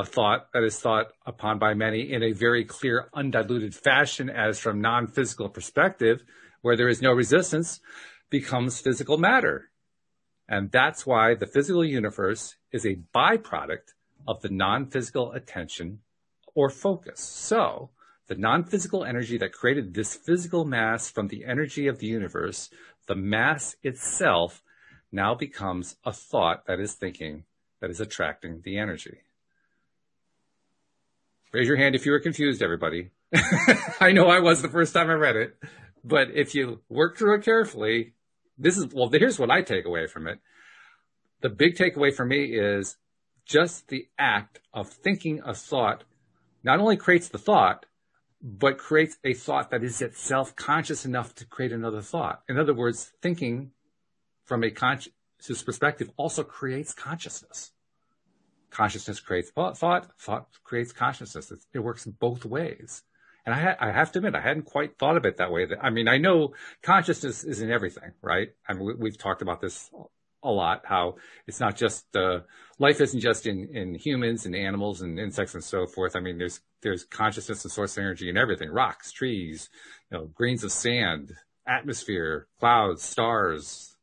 A 0.00 0.04
thought 0.06 0.50
that 0.54 0.64
is 0.64 0.80
thought 0.80 1.12
upon 1.26 1.58
by 1.58 1.74
many 1.74 2.10
in 2.10 2.22
a 2.22 2.32
very 2.32 2.64
clear, 2.64 3.10
undiluted 3.12 3.74
fashion 3.74 4.30
as 4.30 4.58
from 4.58 4.80
non-physical 4.80 5.50
perspective, 5.50 6.24
where 6.62 6.74
there 6.74 6.88
is 6.88 7.02
no 7.02 7.12
resistance, 7.12 7.80
becomes 8.30 8.80
physical 8.80 9.18
matter. 9.18 9.68
And 10.48 10.72
that's 10.72 11.04
why 11.04 11.34
the 11.34 11.46
physical 11.46 11.84
universe 11.84 12.56
is 12.72 12.86
a 12.86 12.96
byproduct 13.14 13.92
of 14.26 14.40
the 14.40 14.48
non-physical 14.48 15.32
attention 15.32 16.00
or 16.54 16.70
focus. 16.70 17.20
So 17.20 17.90
the 18.26 18.36
non-physical 18.36 19.04
energy 19.04 19.36
that 19.36 19.52
created 19.52 19.92
this 19.92 20.14
physical 20.14 20.64
mass 20.64 21.10
from 21.10 21.28
the 21.28 21.44
energy 21.44 21.88
of 21.88 21.98
the 21.98 22.06
universe, 22.06 22.70
the 23.06 23.16
mass 23.16 23.76
itself 23.82 24.62
now 25.12 25.34
becomes 25.34 25.96
a 26.06 26.12
thought 26.14 26.64
that 26.64 26.80
is 26.80 26.94
thinking, 26.94 27.44
that 27.80 27.90
is 27.90 28.00
attracting 28.00 28.62
the 28.64 28.78
energy. 28.78 29.18
Raise 31.52 31.66
your 31.66 31.76
hand 31.76 31.94
if 31.94 32.06
you 32.06 32.12
were 32.12 32.20
confused, 32.20 32.62
everybody. 32.62 33.10
I 34.00 34.12
know 34.12 34.28
I 34.28 34.38
was 34.38 34.62
the 34.62 34.68
first 34.68 34.94
time 34.94 35.10
I 35.10 35.14
read 35.14 35.36
it, 35.36 35.56
but 36.04 36.30
if 36.30 36.54
you 36.54 36.80
work 36.88 37.16
through 37.16 37.36
it 37.36 37.44
carefully, 37.44 38.14
this 38.56 38.76
is, 38.76 38.92
well, 38.94 39.08
here's 39.08 39.38
what 39.38 39.50
I 39.50 39.62
take 39.62 39.84
away 39.84 40.06
from 40.06 40.28
it. 40.28 40.38
The 41.40 41.48
big 41.48 41.76
takeaway 41.76 42.14
for 42.14 42.24
me 42.24 42.44
is 42.44 42.96
just 43.46 43.88
the 43.88 44.06
act 44.18 44.60
of 44.72 44.88
thinking 44.88 45.40
a 45.44 45.54
thought 45.54 46.04
not 46.62 46.78
only 46.78 46.96
creates 46.96 47.28
the 47.28 47.38
thought, 47.38 47.86
but 48.42 48.78
creates 48.78 49.16
a 49.24 49.34
thought 49.34 49.70
that 49.70 49.82
is 49.82 50.00
itself 50.00 50.54
conscious 50.54 51.04
enough 51.04 51.34
to 51.36 51.46
create 51.46 51.72
another 51.72 52.00
thought. 52.00 52.42
In 52.48 52.58
other 52.58 52.74
words, 52.74 53.12
thinking 53.20 53.72
from 54.44 54.62
a 54.62 54.70
conscious 54.70 55.12
perspective 55.64 56.10
also 56.16 56.42
creates 56.42 56.94
consciousness. 56.94 57.72
Consciousness 58.70 59.20
creates 59.20 59.50
thought, 59.50 59.76
thought 59.76 60.48
creates 60.64 60.92
consciousness. 60.92 61.52
It, 61.72 61.78
works 61.80 62.04
both 62.06 62.44
ways. 62.44 63.02
And 63.46 63.54
I, 63.54 63.76
I, 63.80 63.90
have 63.90 64.12
to 64.12 64.18
admit, 64.18 64.34
I 64.34 64.40
hadn't 64.40 64.66
quite 64.66 64.98
thought 64.98 65.16
of 65.16 65.24
it 65.24 65.38
that 65.38 65.50
way. 65.50 65.66
I 65.80 65.90
mean, 65.90 66.08
I 66.08 66.18
know 66.18 66.54
consciousness 66.82 67.42
is 67.42 67.60
in 67.60 67.70
everything, 67.70 68.12
right? 68.22 68.50
I 68.68 68.74
mean, 68.74 68.98
we, 68.98 69.10
have 69.10 69.18
talked 69.18 69.42
about 69.42 69.60
this 69.60 69.90
a 70.42 70.50
lot 70.50 70.82
how 70.84 71.16
it's 71.46 71.60
not 71.60 71.76
just 71.76 72.04
uh, 72.16 72.40
life 72.78 73.00
isn't 73.00 73.20
just 73.20 73.46
in, 73.46 73.68
in 73.74 73.94
humans 73.94 74.46
and 74.46 74.54
animals 74.54 75.02
and 75.02 75.18
insects 75.18 75.54
and 75.54 75.64
so 75.64 75.86
forth. 75.86 76.16
I 76.16 76.20
mean, 76.20 76.38
there's 76.38 76.60
there's 76.82 77.04
consciousness 77.04 77.64
and 77.64 77.72
source 77.72 77.98
energy 77.98 78.28
in 78.28 78.36
everything: 78.36 78.70
rocks, 78.70 79.12
trees, 79.12 79.68
you 80.10 80.18
know, 80.18 80.26
grains 80.26 80.64
of 80.64 80.72
sand, 80.72 81.32
atmosphere, 81.66 82.46
clouds, 82.58 83.02
stars, 83.02 83.96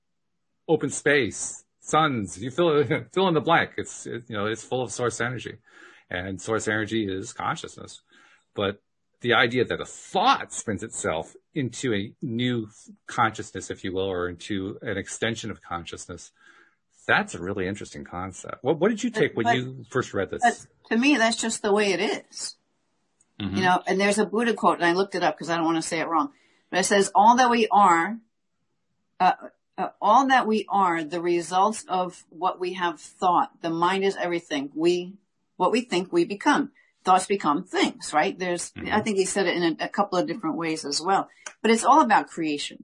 open 0.68 0.90
space, 0.90 1.64
suns. 1.88 2.38
You 2.38 2.52
fill 2.52 2.84
fill 3.14 3.28
in 3.28 3.34
the 3.34 3.42
blank. 3.42 3.72
It's 3.78 4.06
it, 4.06 4.24
you 4.28 4.36
know 4.36 4.46
it's 4.46 4.64
full 4.64 4.82
of 4.82 4.92
source 4.92 5.22
energy, 5.22 5.58
and 6.10 6.42
source 6.42 6.68
energy 6.68 7.08
is 7.12 7.34
consciousness. 7.34 8.02
But 8.56 8.82
the 9.22 9.34
idea 9.34 9.66
that 9.66 9.82
a 9.82 9.86
thought 9.86 10.54
spins 10.54 10.84
itself 10.84 11.36
into 11.54 11.94
a 11.94 12.14
new 12.22 12.70
consciousness, 13.08 13.72
if 13.72 13.84
you 13.84 13.94
will, 13.94 14.10
or 14.10 14.30
into 14.30 14.78
an 14.82 14.98
extension 14.98 15.50
of 15.50 15.62
consciousness, 15.62 16.32
that's 17.08 17.34
a 17.34 17.42
really 17.42 17.68
interesting 17.68 18.04
concept. 18.04 18.58
What, 18.62 18.80
what 18.80 18.90
did 18.90 19.04
you 19.04 19.10
take 19.10 19.34
but, 19.34 19.46
when 19.46 19.56
you 19.56 19.86
first 19.90 20.14
read 20.14 20.30
this? 20.30 20.68
to 20.90 20.98
me, 20.98 21.18
that's 21.18 21.38
just 21.38 21.62
the 21.62 21.74
way 21.74 21.94
it 21.94 22.00
is. 22.00 22.56
Mm-hmm. 23.40 23.56
You 23.56 23.64
know, 23.64 23.82
and 23.88 24.00
there's 24.00 24.20
a 24.20 24.26
Buddha 24.26 24.54
quote, 24.54 24.78
and 24.78 24.86
I 24.86 24.94
looked 24.94 25.16
it 25.16 25.24
up 25.24 25.36
because 25.36 25.50
I 25.50 25.56
don't 25.56 25.66
want 25.66 25.78
to 25.78 25.88
say 25.88 26.00
it 26.00 26.08
wrong, 26.08 26.32
but 26.70 26.80
it 26.80 26.84
says, 26.84 27.12
all 27.16 27.38
that 27.38 27.50
we 27.50 27.68
are, 27.72 28.18
uh, 29.20 29.34
uh, 29.78 29.90
all 30.02 30.28
that 30.28 30.48
we 30.48 30.66
are, 30.70 31.04
the 31.04 31.22
results 31.22 31.86
of 31.88 32.24
what 32.30 32.60
we 32.60 32.74
have 32.74 33.00
thought. 33.00 33.52
The 33.62 33.70
mind 33.70 34.04
is 34.04 34.16
everything. 34.16 34.72
We, 34.74 35.14
what 35.56 35.72
we 35.72 35.82
think 35.82 36.12
we 36.12 36.26
become 36.26 36.72
thoughts 37.08 37.26
become 37.26 37.64
things, 37.64 38.12
right? 38.14 38.38
There's, 38.38 38.72
mm-hmm. 38.72 38.94
I 38.94 39.00
think 39.00 39.16
he 39.18 39.26
said 39.26 39.48
it 39.48 39.56
in 39.56 39.64
a, 39.80 39.86
a 39.86 39.88
couple 39.88 40.20
of 40.20 40.28
different 40.28 40.58
ways 40.58 40.84
as 40.84 41.02
well, 41.02 41.30
but 41.62 41.72
it's 41.72 41.86
all 41.86 42.02
about 42.02 42.28
creation. 42.28 42.84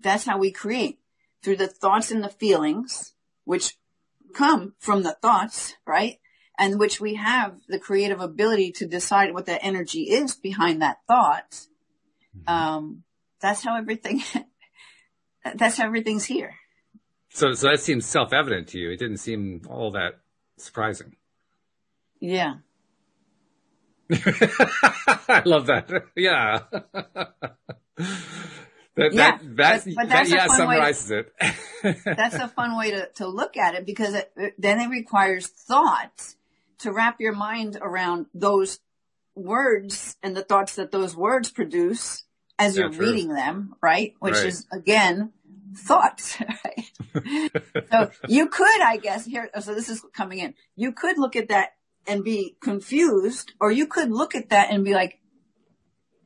That's 0.00 0.26
how 0.26 0.36
we 0.36 0.52
create 0.52 0.98
through 1.42 1.56
the 1.56 1.68
thoughts 1.68 2.10
and 2.10 2.22
the 2.22 2.28
feelings, 2.28 3.14
which 3.44 3.78
come 4.34 4.74
from 4.78 5.04
the 5.04 5.16
thoughts, 5.22 5.74
right? 5.86 6.18
And 6.58 6.78
which 6.78 7.00
we 7.00 7.14
have 7.14 7.56
the 7.66 7.78
creative 7.78 8.20
ability 8.20 8.72
to 8.72 8.86
decide 8.86 9.32
what 9.32 9.46
that 9.46 9.64
energy 9.64 10.10
is 10.10 10.36
behind 10.36 10.82
that 10.82 10.98
thought. 11.06 11.66
Mm-hmm. 12.36 12.52
Um, 12.52 13.04
that's 13.40 13.64
how 13.64 13.78
everything, 13.78 14.22
that's 15.56 15.76
how 15.76 15.86
everything's 15.86 16.24
here. 16.24 16.54
So, 17.30 17.52
so 17.52 17.68
that 17.68 17.80
seems 17.80 18.06
self-evident 18.06 18.68
to 18.68 18.78
you. 18.78 18.90
It 18.90 18.98
didn't 18.98 19.18
seem 19.18 19.62
all 19.68 19.92
that 19.92 20.20
surprising. 20.56 21.16
Yeah. 22.20 22.54
I 24.10 25.42
love 25.44 25.66
that. 25.66 25.90
Yeah. 26.16 26.60
That, 28.98 29.12
yeah, 29.12 29.38
that, 29.40 29.56
that, 29.56 29.84
but, 29.84 29.94
but 29.94 30.08
that 30.08 30.28
yeah, 30.28 30.46
summarizes 30.48 31.06
to, 31.06 31.18
it. 31.18 31.96
that's 32.04 32.34
a 32.34 32.48
fun 32.48 32.76
way 32.76 32.90
to, 32.90 33.08
to 33.14 33.28
look 33.28 33.56
at 33.56 33.76
it 33.76 33.86
because 33.86 34.12
it, 34.12 34.32
then 34.58 34.80
it 34.80 34.88
requires 34.88 35.46
thought 35.46 36.34
to 36.80 36.92
wrap 36.92 37.20
your 37.20 37.32
mind 37.32 37.78
around 37.80 38.26
those 38.34 38.80
words 39.36 40.16
and 40.20 40.36
the 40.36 40.42
thoughts 40.42 40.74
that 40.74 40.90
those 40.90 41.16
words 41.16 41.48
produce 41.48 42.24
as 42.58 42.76
you're 42.76 42.90
reading 42.90 43.34
them, 43.34 43.76
right? 43.80 44.14
Which 44.18 44.34
right. 44.34 44.46
is 44.46 44.66
again, 44.72 45.32
thoughts, 45.76 46.40
right? 46.64 47.52
so 47.90 48.10
you 48.28 48.48
could, 48.48 48.80
I 48.80 48.96
guess, 48.96 49.24
here, 49.24 49.50
oh, 49.54 49.60
so 49.60 49.74
this 49.74 49.88
is 49.88 50.02
coming 50.12 50.38
in. 50.38 50.54
You 50.76 50.92
could 50.92 51.18
look 51.18 51.36
at 51.36 51.48
that 51.48 51.70
and 52.06 52.24
be 52.24 52.56
confused, 52.62 53.52
or 53.60 53.70
you 53.70 53.86
could 53.86 54.10
look 54.10 54.34
at 54.34 54.50
that 54.50 54.70
and 54.70 54.84
be 54.84 54.94
like, 54.94 55.20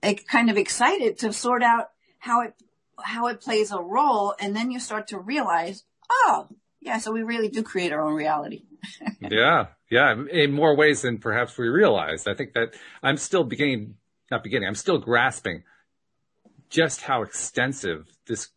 like 0.02 0.26
kind 0.26 0.50
of 0.50 0.56
excited 0.56 1.18
to 1.18 1.32
sort 1.32 1.62
out 1.62 1.90
how 2.18 2.42
it, 2.42 2.54
how 3.00 3.26
it 3.26 3.40
plays 3.40 3.72
a 3.72 3.80
role. 3.80 4.34
And 4.38 4.54
then 4.54 4.70
you 4.70 4.78
start 4.78 5.08
to 5.08 5.18
realize, 5.18 5.84
oh, 6.10 6.48
yeah, 6.80 6.98
so 6.98 7.12
we 7.12 7.22
really 7.22 7.48
do 7.48 7.62
create 7.62 7.92
our 7.92 8.00
own 8.00 8.14
reality. 8.14 8.64
yeah. 9.20 9.66
Yeah. 9.90 10.14
In 10.30 10.52
more 10.52 10.76
ways 10.76 11.02
than 11.02 11.18
perhaps 11.18 11.56
we 11.56 11.68
realize. 11.68 12.26
I 12.26 12.34
think 12.34 12.54
that 12.54 12.74
I'm 13.02 13.16
still 13.16 13.44
beginning, 13.44 13.94
not 14.30 14.42
beginning, 14.42 14.68
I'm 14.68 14.74
still 14.74 14.98
grasping 14.98 15.64
just 16.72 17.02
how 17.02 17.22
extensive 17.22 18.06
this 18.26 18.48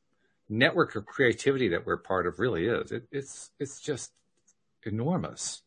network 0.50 0.96
of 0.96 1.06
creativity 1.06 1.70
that 1.70 1.86
we're 1.86 1.98
part 1.98 2.28
of 2.28 2.40
really 2.40 2.68
is. 2.68 2.92
It, 2.92 3.08
it's, 3.12 3.52
it's 3.60 3.80
just 3.80 4.12
enormous. 4.84 5.62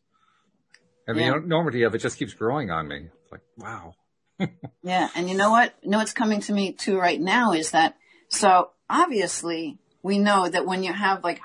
And 1.07 1.17
yeah. 1.17 1.31
the 1.31 1.37
enormity 1.37 1.83
of 1.83 1.95
it 1.95 1.99
just 1.99 2.17
keeps 2.17 2.33
growing 2.33 2.71
on 2.71 2.87
me. 2.87 3.09
It's 3.23 3.31
like, 3.31 3.41
wow. 3.57 3.93
yeah. 4.83 5.09
And 5.15 5.29
you 5.29 5.35
know 5.35 5.51
what? 5.51 5.73
You 5.81 5.89
know 5.89 5.97
what's 5.97 6.13
coming 6.13 6.41
to 6.41 6.53
me 6.53 6.71
too 6.73 6.97
right 6.97 7.19
now 7.19 7.53
is 7.53 7.71
that, 7.71 7.97
so 8.29 8.71
obviously 8.89 9.79
we 10.03 10.19
know 10.19 10.47
that 10.47 10.65
when 10.65 10.83
you 10.83 10.93
have 10.93 11.23
like, 11.23 11.41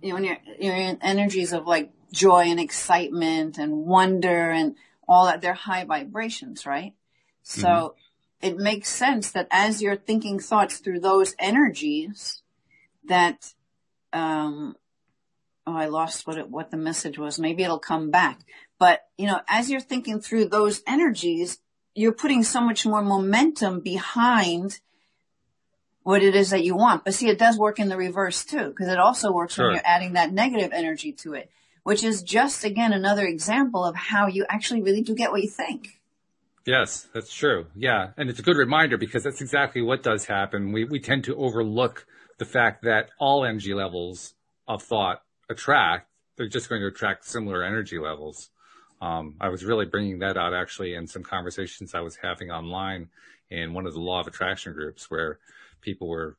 you 0.00 0.08
know, 0.08 0.14
when 0.16 0.24
you're, 0.24 0.38
you're 0.58 0.74
in 0.74 0.98
energies 1.02 1.52
of 1.52 1.66
like 1.66 1.92
joy 2.12 2.44
and 2.44 2.58
excitement 2.58 3.58
and 3.58 3.86
wonder 3.86 4.50
and 4.50 4.76
all 5.06 5.26
that, 5.26 5.40
they're 5.40 5.54
high 5.54 5.84
vibrations, 5.84 6.66
right? 6.66 6.94
So 7.42 7.68
mm-hmm. 7.68 8.46
it 8.46 8.56
makes 8.56 8.88
sense 8.88 9.32
that 9.32 9.48
as 9.50 9.82
you're 9.82 9.96
thinking 9.96 10.38
thoughts 10.38 10.78
through 10.78 11.00
those 11.00 11.34
energies, 11.38 12.41
that, 13.08 13.52
um, 14.12 14.76
oh, 15.66 15.76
I 15.76 15.86
lost 15.86 16.26
what 16.26 16.38
it, 16.38 16.48
what 16.48 16.70
the 16.70 16.76
message 16.76 17.18
was. 17.18 17.38
Maybe 17.38 17.62
it'll 17.62 17.78
come 17.78 18.10
back. 18.10 18.40
But, 18.78 19.06
you 19.16 19.26
know, 19.26 19.40
as 19.48 19.70
you're 19.70 19.80
thinking 19.80 20.20
through 20.20 20.46
those 20.46 20.82
energies, 20.86 21.58
you're 21.94 22.12
putting 22.12 22.42
so 22.42 22.60
much 22.60 22.86
more 22.86 23.02
momentum 23.02 23.80
behind 23.80 24.80
what 26.02 26.22
it 26.22 26.34
is 26.34 26.50
that 26.50 26.64
you 26.64 26.74
want. 26.74 27.04
But 27.04 27.14
see, 27.14 27.28
it 27.28 27.38
does 27.38 27.58
work 27.58 27.78
in 27.78 27.88
the 27.88 27.96
reverse 27.96 28.44
too, 28.44 28.68
because 28.68 28.88
it 28.88 28.98
also 28.98 29.32
works 29.32 29.54
sure. 29.54 29.66
when 29.66 29.74
you're 29.74 29.86
adding 29.86 30.14
that 30.14 30.32
negative 30.32 30.72
energy 30.72 31.12
to 31.12 31.34
it, 31.34 31.50
which 31.84 32.02
is 32.02 32.22
just 32.22 32.64
again 32.64 32.92
another 32.92 33.24
example 33.24 33.84
of 33.84 33.94
how 33.94 34.26
you 34.26 34.44
actually 34.48 34.82
really 34.82 35.02
do 35.02 35.14
get 35.14 35.30
what 35.30 35.42
you 35.42 35.48
think. 35.48 36.00
Yes, 36.64 37.08
that's 37.12 37.32
true. 37.32 37.66
Yeah. 37.74 38.10
And 38.16 38.30
it's 38.30 38.38
a 38.38 38.42
good 38.42 38.56
reminder 38.56 38.96
because 38.96 39.24
that's 39.24 39.40
exactly 39.40 39.82
what 39.82 40.02
does 40.02 40.26
happen. 40.26 40.72
We, 40.72 40.84
we 40.84 41.00
tend 41.00 41.24
to 41.24 41.36
overlook 41.36 42.06
the 42.38 42.44
fact 42.44 42.82
that 42.84 43.10
all 43.18 43.44
energy 43.44 43.74
levels 43.74 44.34
of 44.66 44.82
thought 44.82 45.22
attract, 45.48 46.08
they're 46.36 46.48
just 46.48 46.68
going 46.68 46.80
to 46.80 46.88
attract 46.88 47.24
similar 47.24 47.62
energy 47.62 47.98
levels. 47.98 48.50
Um, 49.00 49.36
I 49.40 49.48
was 49.48 49.64
really 49.64 49.86
bringing 49.86 50.20
that 50.20 50.36
out 50.36 50.54
actually 50.54 50.94
in 50.94 51.06
some 51.06 51.22
conversations 51.22 51.94
I 51.94 52.00
was 52.00 52.16
having 52.16 52.50
online 52.50 53.08
in 53.50 53.74
one 53.74 53.86
of 53.86 53.92
the 53.92 54.00
law 54.00 54.20
of 54.20 54.26
attraction 54.26 54.72
groups 54.72 55.10
where 55.10 55.38
people 55.80 56.08
were 56.08 56.36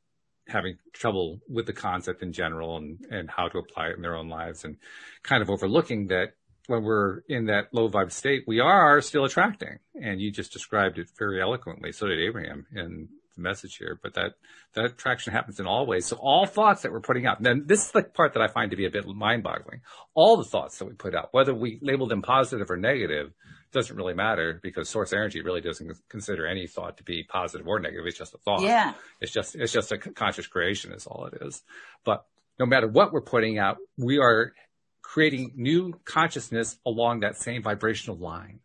having 0.47 0.77
trouble 0.93 1.39
with 1.47 1.65
the 1.65 1.73
concept 1.73 2.21
in 2.21 2.33
general 2.33 2.77
and, 2.77 3.05
and 3.09 3.29
how 3.29 3.47
to 3.47 3.57
apply 3.57 3.87
it 3.87 3.95
in 3.95 4.01
their 4.01 4.15
own 4.15 4.29
lives 4.29 4.65
and 4.65 4.77
kind 5.21 5.41
of 5.41 5.49
overlooking 5.49 6.07
that 6.07 6.33
when 6.67 6.83
we're 6.83 7.19
in 7.27 7.45
that 7.45 7.73
low 7.73 7.89
vibe 7.89 8.11
state, 8.11 8.43
we 8.47 8.59
are 8.59 9.01
still 9.01 9.25
attracting. 9.25 9.79
And 10.01 10.21
you 10.21 10.31
just 10.31 10.53
described 10.53 10.97
it 10.97 11.07
very 11.17 11.41
eloquently. 11.41 11.91
So 11.91 12.07
did 12.07 12.19
Abraham 12.19 12.65
in 12.73 13.09
the 13.35 13.41
message 13.41 13.77
here, 13.77 13.99
but 14.01 14.13
that, 14.15 14.33
that 14.73 14.85
attraction 14.85 15.33
happens 15.33 15.59
in 15.59 15.67
all 15.67 15.85
ways. 15.85 16.05
So 16.05 16.17
all 16.17 16.45
thoughts 16.45 16.81
that 16.81 16.91
we're 16.91 17.01
putting 17.01 17.25
out, 17.25 17.41
then 17.41 17.63
this 17.65 17.85
is 17.85 17.91
the 17.91 18.03
part 18.03 18.33
that 18.33 18.41
I 18.41 18.47
find 18.47 18.71
to 18.71 18.77
be 18.77 18.85
a 18.85 18.89
bit 18.89 19.07
mind 19.07 19.43
boggling. 19.43 19.81
All 20.13 20.37
the 20.37 20.43
thoughts 20.43 20.77
that 20.79 20.85
we 20.85 20.93
put 20.93 21.15
out, 21.15 21.29
whether 21.31 21.53
we 21.53 21.79
label 21.81 22.07
them 22.07 22.21
positive 22.21 22.69
or 22.69 22.77
negative, 22.77 23.33
doesn't 23.71 23.95
really 23.95 24.13
matter 24.13 24.59
because 24.61 24.87
source 24.87 25.13
energy 25.13 25.41
really 25.41 25.61
doesn't 25.61 25.91
consider 26.07 26.45
any 26.45 26.67
thought 26.67 26.97
to 26.97 27.03
be 27.03 27.23
positive 27.23 27.67
or 27.67 27.79
negative. 27.79 28.05
It's 28.05 28.17
just 28.17 28.35
a 28.35 28.37
thought. 28.37 28.61
Yeah. 28.61 28.93
It's 29.19 29.31
just, 29.31 29.55
it's 29.55 29.73
just 29.73 29.91
a 29.91 29.97
conscious 29.97 30.47
creation 30.47 30.93
is 30.93 31.07
all 31.07 31.25
it 31.25 31.41
is. 31.41 31.63
But 32.05 32.25
no 32.59 32.65
matter 32.65 32.87
what 32.87 33.11
we're 33.11 33.21
putting 33.21 33.57
out, 33.57 33.77
we 33.97 34.19
are 34.19 34.53
creating 35.01 35.53
new 35.55 35.99
consciousness 36.05 36.77
along 36.85 37.21
that 37.21 37.37
same 37.37 37.63
vibrational 37.63 38.17
line. 38.17 38.59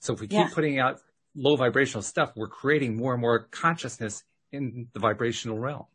So 0.00 0.14
if 0.14 0.20
we 0.20 0.26
keep 0.26 0.38
yeah. 0.38 0.50
putting 0.52 0.78
out 0.78 1.00
low 1.34 1.56
vibrational 1.56 2.02
stuff, 2.02 2.32
we're 2.36 2.48
creating 2.48 2.96
more 2.96 3.12
and 3.12 3.20
more 3.20 3.40
consciousness 3.50 4.22
in 4.52 4.88
the 4.92 5.00
vibrational 5.00 5.58
realm. 5.58 5.86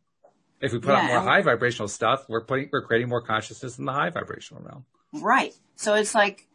If 0.60 0.72
we 0.72 0.78
put 0.78 0.90
yeah, 0.90 1.00
out 1.00 1.06
more 1.06 1.20
high 1.20 1.40
vibrational 1.40 1.88
stuff, 1.88 2.26
we're 2.28 2.44
putting, 2.44 2.68
we're 2.70 2.82
creating 2.82 3.08
more 3.08 3.22
consciousness 3.22 3.78
in 3.78 3.86
the 3.86 3.92
high 3.92 4.10
vibrational 4.10 4.62
realm. 4.62 4.84
Right. 5.12 5.54
So 5.76 5.94
it's 5.94 6.14
like, 6.14 6.46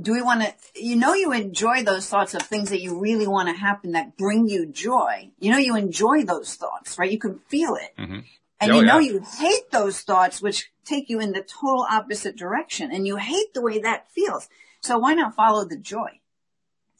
do 0.00 0.12
we 0.12 0.22
want 0.22 0.42
to, 0.42 0.54
you 0.80 0.94
know, 0.94 1.14
you 1.14 1.32
enjoy 1.32 1.82
those 1.82 2.06
thoughts 2.06 2.34
of 2.34 2.42
things 2.42 2.70
that 2.70 2.80
you 2.80 3.00
really 3.00 3.26
want 3.26 3.48
to 3.48 3.54
happen 3.54 3.92
that 3.92 4.16
bring 4.16 4.48
you 4.48 4.66
joy. 4.66 5.30
You 5.40 5.50
know, 5.50 5.58
you 5.58 5.74
enjoy 5.74 6.22
those 6.22 6.54
thoughts, 6.54 6.98
right? 6.98 7.10
You 7.10 7.18
can 7.18 7.40
feel 7.48 7.74
it. 7.74 7.98
Mm-hmm. 7.98 8.20
And 8.60 8.72
oh, 8.72 8.76
you 8.76 8.86
know, 8.86 8.98
yeah. 8.98 9.12
you 9.12 9.22
hate 9.38 9.70
those 9.70 10.00
thoughts, 10.00 10.40
which 10.40 10.70
take 10.84 11.08
you 11.08 11.18
in 11.20 11.32
the 11.32 11.42
total 11.42 11.86
opposite 11.90 12.36
direction 12.36 12.92
and 12.92 13.06
you 13.06 13.16
hate 13.16 13.52
the 13.54 13.62
way 13.62 13.80
that 13.80 14.10
feels. 14.10 14.48
So 14.80 14.98
why 14.98 15.14
not 15.14 15.34
follow 15.34 15.64
the 15.64 15.76
joy? 15.76 16.20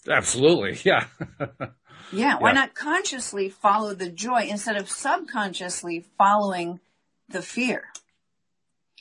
Absolutely. 0.09 0.79
Yeah. 0.85 1.07
yeah. 2.13 2.39
Why 2.39 2.51
yeah. 2.51 2.55
not 2.55 2.75
consciously 2.75 3.49
follow 3.49 3.95
the 3.95 4.11
joy 4.11 4.47
instead 4.49 4.77
of 4.77 4.89
subconsciously 4.89 6.05
following 6.17 6.81
the 7.29 7.43
fear? 7.43 7.85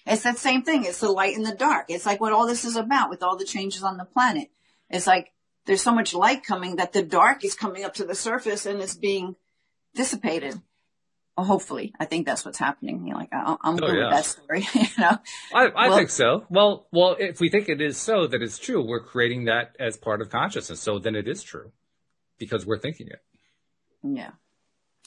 It's 0.05 0.23
that 0.23 0.37
same 0.37 0.63
thing. 0.63 0.83
It's 0.83 0.99
the 0.99 1.11
light 1.11 1.35
and 1.35 1.45
the 1.45 1.55
dark. 1.55 1.85
It's 1.89 2.05
like 2.05 2.21
what 2.21 2.33
all 2.33 2.47
this 2.47 2.65
is 2.65 2.75
about 2.75 3.09
with 3.09 3.23
all 3.23 3.37
the 3.37 3.45
changes 3.45 3.83
on 3.83 3.97
the 3.97 4.05
planet. 4.05 4.49
It's 4.89 5.07
like 5.07 5.31
there's 5.65 5.81
so 5.81 5.93
much 5.93 6.13
light 6.13 6.43
coming 6.43 6.75
that 6.75 6.93
the 6.93 7.01
dark 7.01 7.43
is 7.43 7.55
coming 7.55 7.83
up 7.83 7.95
to 7.95 8.05
the 8.05 8.15
surface 8.15 8.65
and 8.65 8.81
it's 8.81 8.95
being 8.95 9.35
dissipated. 9.95 10.61
Well, 11.37 11.45
hopefully, 11.45 11.93
I 11.99 12.05
think 12.05 12.25
that's 12.25 12.45
what's 12.45 12.57
happening. 12.57 13.05
You're 13.05 13.17
like, 13.17 13.29
I'm 13.33 13.57
oh, 13.61 13.75
good 13.75 13.97
yeah. 13.97 14.05
with 14.05 14.13
that 14.13 14.25
story. 14.25 14.67
you 14.73 14.87
know, 14.97 15.17
I, 15.53 15.65
I 15.65 15.89
well, 15.89 15.97
think 15.97 16.09
so. 16.09 16.45
Well, 16.49 16.87
well, 16.93 17.17
if 17.19 17.41
we 17.41 17.49
think 17.49 17.67
it 17.67 17.81
is 17.81 17.97
so 17.97 18.25
that 18.27 18.41
it's 18.41 18.57
true, 18.57 18.81
we're 18.81 19.03
creating 19.03 19.45
that 19.45 19.75
as 19.77 19.97
part 19.97 20.21
of 20.21 20.29
consciousness. 20.29 20.79
So 20.79 20.97
then 20.97 21.13
it 21.15 21.27
is 21.27 21.43
true 21.43 21.73
because 22.37 22.65
we're 22.65 22.79
thinking 22.79 23.07
it. 23.07 23.21
Yeah. 24.01 24.31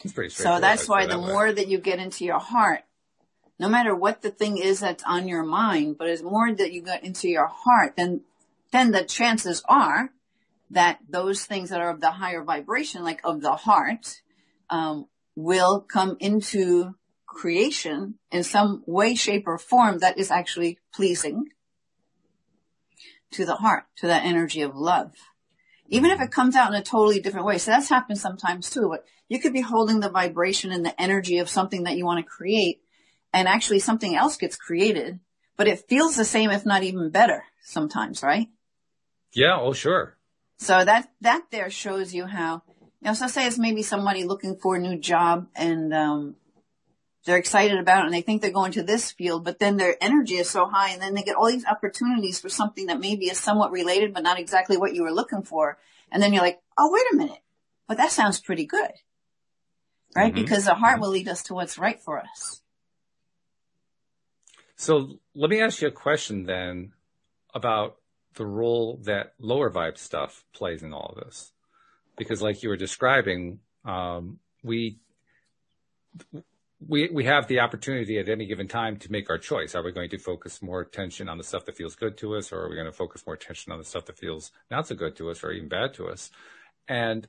It's 0.04 0.12
pretty 0.12 0.30
So 0.30 0.60
that's 0.60 0.86
why 0.86 1.06
the 1.06 1.18
way. 1.18 1.26
more 1.26 1.52
that 1.52 1.68
you 1.68 1.78
get 1.78 1.98
into 1.98 2.24
your 2.24 2.38
heart, 2.38 2.82
no 3.58 3.68
matter 3.68 3.94
what 3.94 4.22
the 4.22 4.30
thing 4.30 4.58
is 4.58 4.80
that's 4.80 5.02
on 5.04 5.28
your 5.28 5.42
mind, 5.42 5.96
but 5.98 6.08
as 6.08 6.22
more 6.22 6.52
that 6.52 6.72
you 6.72 6.82
get 6.82 7.04
into 7.04 7.28
your 7.28 7.48
heart, 7.48 7.94
then, 7.96 8.20
then 8.70 8.92
the 8.92 9.02
chances 9.02 9.62
are 9.68 10.10
that 10.70 10.98
those 11.08 11.44
things 11.44 11.70
that 11.70 11.80
are 11.80 11.90
of 11.90 12.00
the 12.00 12.10
higher 12.10 12.44
vibration, 12.44 13.02
like 13.02 13.20
of 13.24 13.40
the 13.40 13.56
heart, 13.56 14.20
um, 14.70 15.06
will 15.38 15.80
come 15.80 16.16
into 16.18 16.96
creation 17.24 18.14
in 18.32 18.42
some 18.42 18.82
way, 18.86 19.14
shape, 19.14 19.44
or 19.46 19.56
form 19.56 19.98
that 19.98 20.18
is 20.18 20.32
actually 20.32 20.80
pleasing 20.92 21.44
to 23.30 23.44
the 23.44 23.54
heart, 23.54 23.84
to 23.96 24.08
that 24.08 24.24
energy 24.24 24.62
of 24.62 24.74
love. 24.74 25.12
Even 25.88 26.10
if 26.10 26.20
it 26.20 26.32
comes 26.32 26.56
out 26.56 26.74
in 26.74 26.80
a 26.80 26.82
totally 26.82 27.20
different 27.20 27.46
way. 27.46 27.56
So 27.56 27.70
that's 27.70 27.88
happened 27.88 28.18
sometimes 28.18 28.68
too. 28.68 28.88
But 28.90 29.04
you 29.28 29.38
could 29.38 29.52
be 29.52 29.60
holding 29.60 30.00
the 30.00 30.10
vibration 30.10 30.72
and 30.72 30.84
the 30.84 31.00
energy 31.00 31.38
of 31.38 31.48
something 31.48 31.84
that 31.84 31.96
you 31.96 32.04
want 32.04 32.18
to 32.18 32.28
create 32.28 32.80
and 33.32 33.46
actually 33.46 33.78
something 33.78 34.16
else 34.16 34.36
gets 34.36 34.56
created, 34.56 35.20
but 35.56 35.68
it 35.68 35.88
feels 35.88 36.16
the 36.16 36.24
same, 36.24 36.50
if 36.50 36.66
not 36.66 36.82
even 36.82 37.10
better 37.10 37.44
sometimes, 37.62 38.24
right? 38.24 38.48
Yeah. 39.32 39.56
Oh, 39.60 39.72
sure. 39.72 40.16
So 40.56 40.84
that, 40.84 41.12
that 41.20 41.44
there 41.52 41.70
shows 41.70 42.12
you 42.12 42.26
how 42.26 42.62
you 43.00 43.08
know, 43.08 43.14
so 43.14 43.26
say 43.26 43.46
it's 43.46 43.58
maybe 43.58 43.82
somebody 43.82 44.24
looking 44.24 44.56
for 44.56 44.76
a 44.76 44.80
new 44.80 44.98
job 44.98 45.46
and, 45.54 45.94
um, 45.94 46.36
they're 47.24 47.36
excited 47.36 47.78
about 47.78 48.02
it 48.02 48.06
and 48.06 48.14
they 48.14 48.22
think 48.22 48.40
they're 48.40 48.50
going 48.50 48.72
to 48.72 48.82
this 48.82 49.10
field, 49.12 49.44
but 49.44 49.58
then 49.58 49.76
their 49.76 49.96
energy 50.00 50.36
is 50.36 50.48
so 50.48 50.66
high 50.66 50.90
and 50.90 51.02
then 51.02 51.14
they 51.14 51.22
get 51.22 51.36
all 51.36 51.50
these 51.50 51.66
opportunities 51.66 52.40
for 52.40 52.48
something 52.48 52.86
that 52.86 53.00
maybe 53.00 53.26
is 53.26 53.38
somewhat 53.38 53.70
related, 53.70 54.14
but 54.14 54.22
not 54.22 54.38
exactly 54.38 54.78
what 54.78 54.94
you 54.94 55.02
were 55.02 55.12
looking 55.12 55.42
for. 55.42 55.76
And 56.10 56.22
then 56.22 56.32
you're 56.32 56.42
like, 56.42 56.60
oh, 56.78 56.90
wait 56.90 57.04
a 57.12 57.16
minute. 57.16 57.42
But 57.86 57.98
that 57.98 58.12
sounds 58.12 58.40
pretty 58.40 58.64
good. 58.64 58.90
Right? 60.16 60.32
Mm-hmm. 60.32 60.42
Because 60.42 60.64
the 60.64 60.74
heart 60.74 61.00
will 61.00 61.10
lead 61.10 61.28
us 61.28 61.42
to 61.44 61.54
what's 61.54 61.76
right 61.76 62.00
for 62.00 62.18
us. 62.18 62.62
So 64.76 65.18
let 65.34 65.50
me 65.50 65.60
ask 65.60 65.82
you 65.82 65.88
a 65.88 65.92
question 65.92 66.44
then 66.44 66.92
about 67.52 67.96
the 68.34 68.46
role 68.46 69.00
that 69.04 69.34
lower 69.38 69.70
vibe 69.70 69.98
stuff 69.98 70.44
plays 70.54 70.82
in 70.82 70.94
all 70.94 71.14
of 71.16 71.24
this 71.24 71.52
because 72.18 72.42
like 72.42 72.62
you 72.62 72.68
were 72.68 72.76
describing, 72.76 73.60
um, 73.84 74.38
we, 74.62 74.98
we, 76.86 77.08
we 77.12 77.24
have 77.24 77.48
the 77.48 77.60
opportunity 77.60 78.18
at 78.18 78.28
any 78.28 78.46
given 78.46 78.68
time 78.68 78.96
to 78.98 79.12
make 79.12 79.30
our 79.30 79.38
choice. 79.38 79.74
Are 79.74 79.82
we 79.82 79.92
going 79.92 80.10
to 80.10 80.18
focus 80.18 80.60
more 80.62 80.80
attention 80.80 81.28
on 81.28 81.38
the 81.38 81.44
stuff 81.44 81.64
that 81.66 81.76
feels 81.76 81.94
good 81.94 82.16
to 82.18 82.36
us, 82.36 82.52
or 82.52 82.62
are 82.62 82.68
we 82.68 82.74
going 82.74 82.86
to 82.86 82.92
focus 82.92 83.24
more 83.26 83.34
attention 83.34 83.72
on 83.72 83.78
the 83.78 83.84
stuff 83.84 84.06
that 84.06 84.18
feels 84.18 84.50
not 84.70 84.86
so 84.86 84.94
good 84.94 85.16
to 85.16 85.30
us 85.30 85.42
or 85.42 85.52
even 85.52 85.68
bad 85.68 85.94
to 85.94 86.08
us? 86.08 86.30
And 86.86 87.28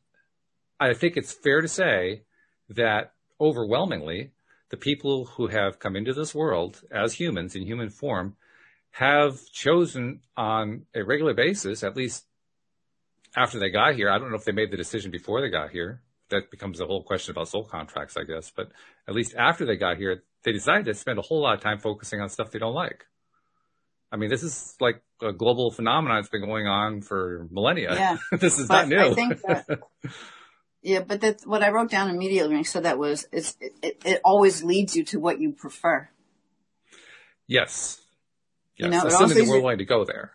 I 0.79 0.93
think 0.93 1.17
it's 1.17 1.34
fair 1.34 1.62
to 1.62 1.67
say 1.67 2.24
that 2.69 3.13
overwhelmingly, 3.39 4.31
the 4.69 4.77
people 4.77 5.25
who 5.25 5.48
have 5.48 5.79
come 5.79 5.96
into 5.96 6.13
this 6.13 6.36
world 6.36 6.81
as 6.91 7.13
humans 7.13 7.55
in 7.55 7.63
human 7.63 7.89
form 7.89 8.36
have 8.91 9.39
chosen 9.51 10.22
on 10.38 10.86
a 10.96 11.03
regular 11.03 11.34
basis, 11.34 11.84
at 11.84 11.96
least 11.96 12.25
after 13.36 13.59
they 13.59 13.69
got 13.69 13.95
here. 13.95 14.09
I 14.09 14.17
don't 14.17 14.29
know 14.29 14.38
if 14.38 14.45
they 14.45 14.51
made 14.51 14.71
the 14.71 14.77
decision 14.77 15.12
before 15.12 15.41
they 15.41 15.50
got 15.50 15.71
here, 15.71 16.01
that 16.29 16.51
becomes 16.51 16.79
a 16.79 16.86
whole 16.86 17.03
question 17.03 17.31
about 17.31 17.48
soul 17.48 17.65
contracts, 17.65 18.15
I 18.17 18.24
guess. 18.24 18.51
But 18.55 18.71
at 19.07 19.13
least 19.13 19.36
after 19.36 19.65
they 19.65 19.75
got 19.75 19.98
here, 19.98 20.24
they 20.43 20.51
decided 20.51 20.86
to 20.86 20.93
spend 20.93 21.19
a 21.19 21.21
whole 21.21 21.41
lot 21.41 21.55
of 21.55 21.62
time 21.62 21.79
focusing 21.79 22.21
on 22.21 22.29
stuff 22.29 22.51
they 22.51 22.59
don't 22.59 22.74
like. 22.74 23.05
I 24.12 24.17
mean, 24.17 24.29
this 24.29 24.41
is 24.41 24.75
like 24.79 25.03
a 25.21 25.31
global 25.31 25.71
phenomenon 25.71 26.17
that's 26.17 26.29
been 26.29 26.45
going 26.45 26.67
on 26.67 27.01
for 27.01 27.48
millennia. 27.51 27.93
Yeah. 27.93 28.17
this 28.38 28.57
is 28.57 28.69
not 28.69 28.88
new. 28.88 28.98
I 28.98 29.13
think 29.13 29.41
that, 29.41 29.79
yeah, 30.81 31.01
but 31.01 31.21
that's 31.21 31.45
what 31.45 31.62
I 31.62 31.69
wrote 31.69 31.91
down 31.91 32.09
immediately 32.09 32.50
when 32.50 32.59
I 32.59 32.63
said 32.63 32.83
that 32.83 32.98
was, 32.98 33.27
it's, 33.31 33.55
it, 33.62 34.01
it 34.03 34.21
always 34.24 34.63
leads 34.63 34.95
you 34.95 35.03
to 35.05 35.19
what 35.19 35.39
you 35.39 35.51
prefer. 35.51 36.09
Yes. 37.48 38.00
Yes. 38.77 38.86
You 38.86 38.89
know, 38.89 39.01
it 39.01 39.13
Assuming 39.13 39.38
that 39.38 39.48
we're 39.48 39.62
willing 39.62 39.77
to 39.79 39.86
go 39.86 40.05
there. 40.05 40.31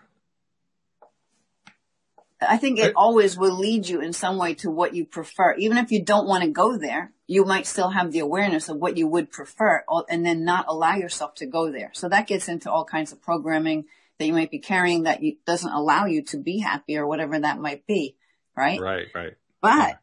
I 2.48 2.56
think 2.56 2.78
it 2.78 2.92
always 2.96 3.36
will 3.36 3.58
lead 3.58 3.88
you 3.88 4.00
in 4.00 4.12
some 4.12 4.36
way 4.36 4.54
to 4.56 4.70
what 4.70 4.94
you 4.94 5.04
prefer. 5.04 5.54
Even 5.54 5.78
if 5.78 5.90
you 5.90 6.02
don't 6.02 6.26
want 6.26 6.44
to 6.44 6.50
go 6.50 6.76
there, 6.76 7.12
you 7.26 7.44
might 7.44 7.66
still 7.66 7.90
have 7.90 8.12
the 8.12 8.18
awareness 8.20 8.68
of 8.68 8.76
what 8.76 8.96
you 8.96 9.06
would 9.08 9.30
prefer 9.30 9.82
and 10.08 10.24
then 10.24 10.44
not 10.44 10.66
allow 10.68 10.94
yourself 10.94 11.34
to 11.36 11.46
go 11.46 11.70
there. 11.70 11.90
So 11.94 12.08
that 12.08 12.26
gets 12.26 12.48
into 12.48 12.70
all 12.70 12.84
kinds 12.84 13.12
of 13.12 13.22
programming 13.22 13.84
that 14.18 14.26
you 14.26 14.32
might 14.32 14.50
be 14.50 14.58
carrying 14.58 15.04
that 15.04 15.22
you, 15.22 15.36
doesn't 15.46 15.72
allow 15.72 16.06
you 16.06 16.22
to 16.22 16.36
be 16.36 16.58
happy 16.58 16.96
or 16.96 17.06
whatever 17.06 17.38
that 17.38 17.58
might 17.58 17.86
be. 17.86 18.16
Right. 18.56 18.80
Right, 18.80 19.06
right. 19.14 19.34
But, 19.60 19.98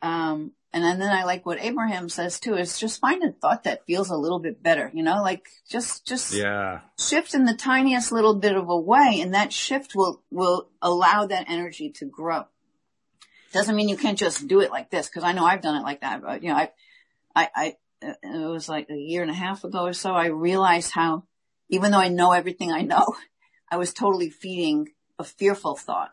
um, 0.00 0.52
and 0.72 0.84
then, 0.84 1.00
then 1.00 1.10
I 1.10 1.24
like 1.24 1.44
what 1.44 1.60
Abraham 1.60 2.08
says 2.08 2.38
too, 2.38 2.54
is 2.54 2.78
just 2.78 3.00
find 3.00 3.22
a 3.24 3.32
thought 3.32 3.64
that 3.64 3.84
feels 3.86 4.08
a 4.08 4.16
little 4.16 4.38
bit 4.38 4.62
better, 4.62 4.90
you 4.94 5.02
know, 5.02 5.20
like 5.20 5.48
just, 5.68 6.06
just 6.06 6.32
Yeah. 6.32 6.80
shift 6.98 7.34
in 7.34 7.44
the 7.44 7.54
tiniest 7.54 8.12
little 8.12 8.36
bit 8.36 8.56
of 8.56 8.68
a 8.68 8.78
way 8.78 9.18
and 9.20 9.34
that 9.34 9.52
shift 9.52 9.96
will, 9.96 10.22
will 10.30 10.68
allow 10.80 11.26
that 11.26 11.46
energy 11.48 11.90
to 11.90 12.04
grow. 12.04 12.44
Doesn't 13.52 13.74
mean 13.74 13.88
you 13.88 13.96
can't 13.96 14.18
just 14.18 14.46
do 14.46 14.60
it 14.60 14.70
like 14.70 14.90
this 14.90 15.08
because 15.08 15.24
I 15.24 15.32
know 15.32 15.44
I've 15.44 15.60
done 15.60 15.74
it 15.74 15.82
like 15.82 16.02
that. 16.02 16.22
But, 16.22 16.44
you 16.44 16.50
know, 16.50 16.56
I, 16.56 16.70
I, 17.34 17.48
I, 17.56 17.76
it 18.00 18.48
was 18.48 18.68
like 18.68 18.88
a 18.90 18.96
year 18.96 19.22
and 19.22 19.30
a 19.30 19.34
half 19.34 19.64
ago 19.64 19.86
or 19.86 19.92
so. 19.92 20.12
I 20.12 20.26
realized 20.26 20.92
how, 20.92 21.24
even 21.68 21.90
though 21.90 21.98
I 21.98 22.08
know 22.08 22.30
everything 22.30 22.70
I 22.70 22.82
know, 22.82 23.06
I 23.70 23.76
was 23.76 23.92
totally 23.92 24.30
feeding 24.30 24.90
a 25.18 25.24
fearful 25.24 25.74
thought. 25.74 26.12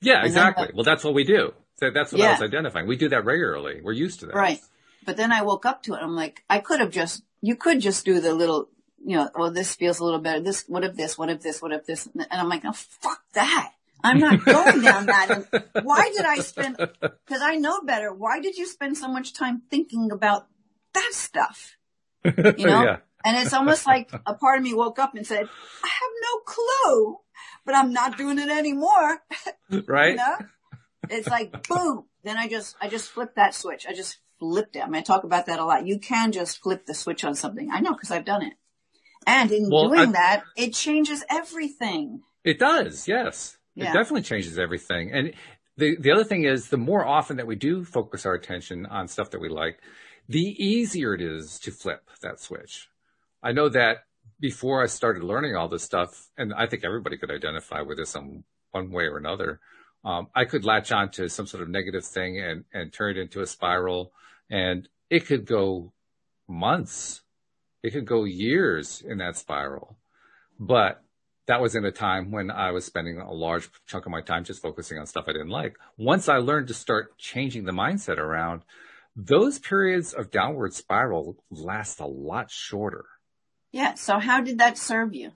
Yeah, 0.00 0.20
then 0.20 0.26
exactly. 0.26 0.68
well, 0.74 0.84
that's 0.84 1.04
what 1.04 1.12
we 1.12 1.24
do. 1.24 1.52
So 1.78 1.90
that's 1.90 2.12
what 2.12 2.20
I 2.20 2.32
was 2.32 2.42
identifying. 2.42 2.86
We 2.86 2.96
do 2.96 3.08
that 3.10 3.24
regularly. 3.24 3.80
We're 3.82 3.92
used 3.92 4.20
to 4.20 4.26
that. 4.26 4.34
Right. 4.34 4.60
But 5.04 5.16
then 5.16 5.32
I 5.32 5.42
woke 5.42 5.64
up 5.64 5.82
to 5.84 5.94
it. 5.94 6.00
I'm 6.02 6.16
like, 6.16 6.44
I 6.50 6.58
could 6.58 6.80
have 6.80 6.90
just, 6.90 7.22
you 7.40 7.54
could 7.54 7.80
just 7.80 8.04
do 8.04 8.20
the 8.20 8.34
little, 8.34 8.68
you 9.04 9.16
know, 9.16 9.30
well, 9.34 9.50
this 9.52 9.74
feels 9.76 10.00
a 10.00 10.04
little 10.04 10.18
better. 10.18 10.40
This, 10.40 10.64
what 10.66 10.84
if 10.84 10.96
this, 10.96 11.16
what 11.16 11.30
if 11.30 11.40
this, 11.40 11.62
what 11.62 11.72
if 11.72 11.86
this? 11.86 12.08
And 12.14 12.26
I'm 12.30 12.48
like, 12.48 12.64
oh, 12.64 12.72
fuck 12.72 13.22
that. 13.34 13.72
I'm 14.02 14.18
not 14.18 14.44
going 14.44 14.80
down 14.82 15.06
that. 15.06 15.30
And 15.30 15.84
why 15.84 16.10
did 16.14 16.24
I 16.24 16.38
spend, 16.38 16.76
cause 16.78 17.40
I 17.40 17.56
know 17.56 17.80
better. 17.82 18.12
Why 18.12 18.40
did 18.40 18.56
you 18.56 18.66
spend 18.66 18.96
so 18.96 19.08
much 19.08 19.32
time 19.32 19.62
thinking 19.70 20.10
about 20.10 20.46
that 20.94 21.10
stuff? 21.12 21.76
You 22.24 22.32
know? 22.66 22.82
yeah. 22.82 22.96
And 23.24 23.36
it's 23.36 23.52
almost 23.52 23.86
like 23.86 24.10
a 24.26 24.34
part 24.34 24.58
of 24.58 24.64
me 24.64 24.74
woke 24.74 24.98
up 24.98 25.14
and 25.14 25.26
said, 25.26 25.48
I 25.84 25.88
have 25.88 26.10
no 26.22 26.38
clue, 26.44 27.18
but 27.64 27.74
I'm 27.74 27.92
not 27.92 28.16
doing 28.16 28.38
it 28.38 28.50
anymore. 28.50 29.22
Right? 29.86 30.12
You 30.12 30.16
know? 30.16 30.36
It's 31.10 31.28
like 31.28 31.68
boom. 31.68 32.04
Then 32.24 32.36
I 32.36 32.48
just 32.48 32.76
I 32.80 32.88
just 32.88 33.10
flipped 33.10 33.36
that 33.36 33.54
switch. 33.54 33.86
I 33.88 33.92
just 33.94 34.18
flipped 34.38 34.76
it. 34.76 34.80
I 34.82 34.86
mean, 34.86 34.96
I 34.96 35.02
talk 35.02 35.24
about 35.24 35.46
that 35.46 35.58
a 35.58 35.64
lot. 35.64 35.86
You 35.86 35.98
can 35.98 36.32
just 36.32 36.62
flip 36.62 36.86
the 36.86 36.94
switch 36.94 37.24
on 37.24 37.34
something. 37.34 37.70
I 37.72 37.80
know 37.80 37.92
because 37.92 38.10
I've 38.10 38.24
done 38.24 38.42
it. 38.42 38.54
And 39.26 39.50
in 39.50 39.68
Well, 39.70 39.88
doing 39.88 40.10
I- 40.10 40.12
that, 40.12 40.44
it 40.56 40.74
changes 40.74 41.24
everything. 41.28 42.22
It 42.44 42.58
does, 42.58 43.06
yes. 43.08 43.56
It 43.76 43.84
definitely 43.84 44.22
changes 44.22 44.58
everything. 44.58 45.12
And 45.12 45.34
the 45.76 45.96
the 46.00 46.10
other 46.12 46.24
thing 46.24 46.44
is 46.44 46.68
the 46.68 46.76
more 46.76 47.06
often 47.06 47.36
that 47.36 47.46
we 47.46 47.54
do 47.56 47.84
focus 47.84 48.26
our 48.26 48.34
attention 48.34 48.86
on 48.86 49.06
stuff 49.08 49.30
that 49.30 49.40
we 49.40 49.48
like, 49.48 49.78
the 50.28 50.40
easier 50.40 51.14
it 51.14 51.20
is 51.20 51.58
to 51.60 51.70
flip 51.70 52.02
that 52.22 52.40
switch. 52.40 52.88
I 53.42 53.52
know 53.52 53.68
that 53.68 53.98
before 54.40 54.82
I 54.82 54.86
started 54.86 55.22
learning 55.22 55.54
all 55.56 55.68
this 55.68 55.84
stuff, 55.84 56.28
and 56.36 56.52
I 56.54 56.66
think 56.66 56.84
everybody 56.84 57.16
could 57.18 57.30
identify 57.30 57.80
with 57.82 57.98
this 57.98 58.14
in 58.16 58.44
one 58.72 58.90
way 58.90 59.04
or 59.04 59.16
another. 59.16 59.60
Um, 60.04 60.28
I 60.34 60.44
could 60.44 60.64
latch 60.64 60.92
on 60.92 61.10
to 61.12 61.28
some 61.28 61.46
sort 61.46 61.62
of 61.62 61.68
negative 61.68 62.04
thing 62.04 62.40
and, 62.40 62.64
and 62.72 62.92
turn 62.92 63.16
it 63.16 63.20
into 63.20 63.40
a 63.40 63.46
spiral 63.46 64.12
and 64.50 64.88
it 65.10 65.26
could 65.26 65.44
go 65.44 65.92
months. 66.48 67.22
It 67.82 67.92
could 67.92 68.06
go 68.06 68.24
years 68.24 69.02
in 69.06 69.18
that 69.18 69.36
spiral. 69.36 69.96
But 70.58 71.02
that 71.46 71.60
was 71.60 71.74
in 71.74 71.84
a 71.84 71.92
time 71.92 72.30
when 72.30 72.50
I 72.50 72.72
was 72.72 72.84
spending 72.84 73.18
a 73.18 73.32
large 73.32 73.70
chunk 73.86 74.06
of 74.06 74.12
my 74.12 74.20
time 74.20 74.44
just 74.44 74.62
focusing 74.62 74.98
on 74.98 75.06
stuff 75.06 75.24
I 75.28 75.32
didn't 75.32 75.48
like. 75.48 75.76
Once 75.96 76.28
I 76.28 76.36
learned 76.36 76.68
to 76.68 76.74
start 76.74 77.16
changing 77.18 77.64
the 77.64 77.72
mindset 77.72 78.18
around, 78.18 78.62
those 79.16 79.58
periods 79.58 80.12
of 80.12 80.30
downward 80.30 80.74
spiral 80.74 81.36
last 81.50 82.00
a 82.00 82.06
lot 82.06 82.50
shorter. 82.50 83.06
Yeah. 83.72 83.94
So 83.94 84.18
how 84.18 84.40
did 84.40 84.58
that 84.58 84.78
serve 84.78 85.14
you? 85.14 85.32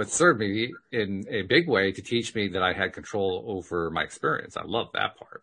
But 0.00 0.08
served 0.08 0.40
me 0.40 0.72
in 0.90 1.26
a 1.28 1.42
big 1.42 1.68
way 1.68 1.92
to 1.92 2.00
teach 2.00 2.34
me 2.34 2.48
that 2.48 2.62
I 2.62 2.72
had 2.72 2.94
control 2.94 3.44
over 3.46 3.90
my 3.90 4.02
experience. 4.02 4.56
I 4.56 4.62
love 4.64 4.88
that 4.94 5.18
part. 5.18 5.42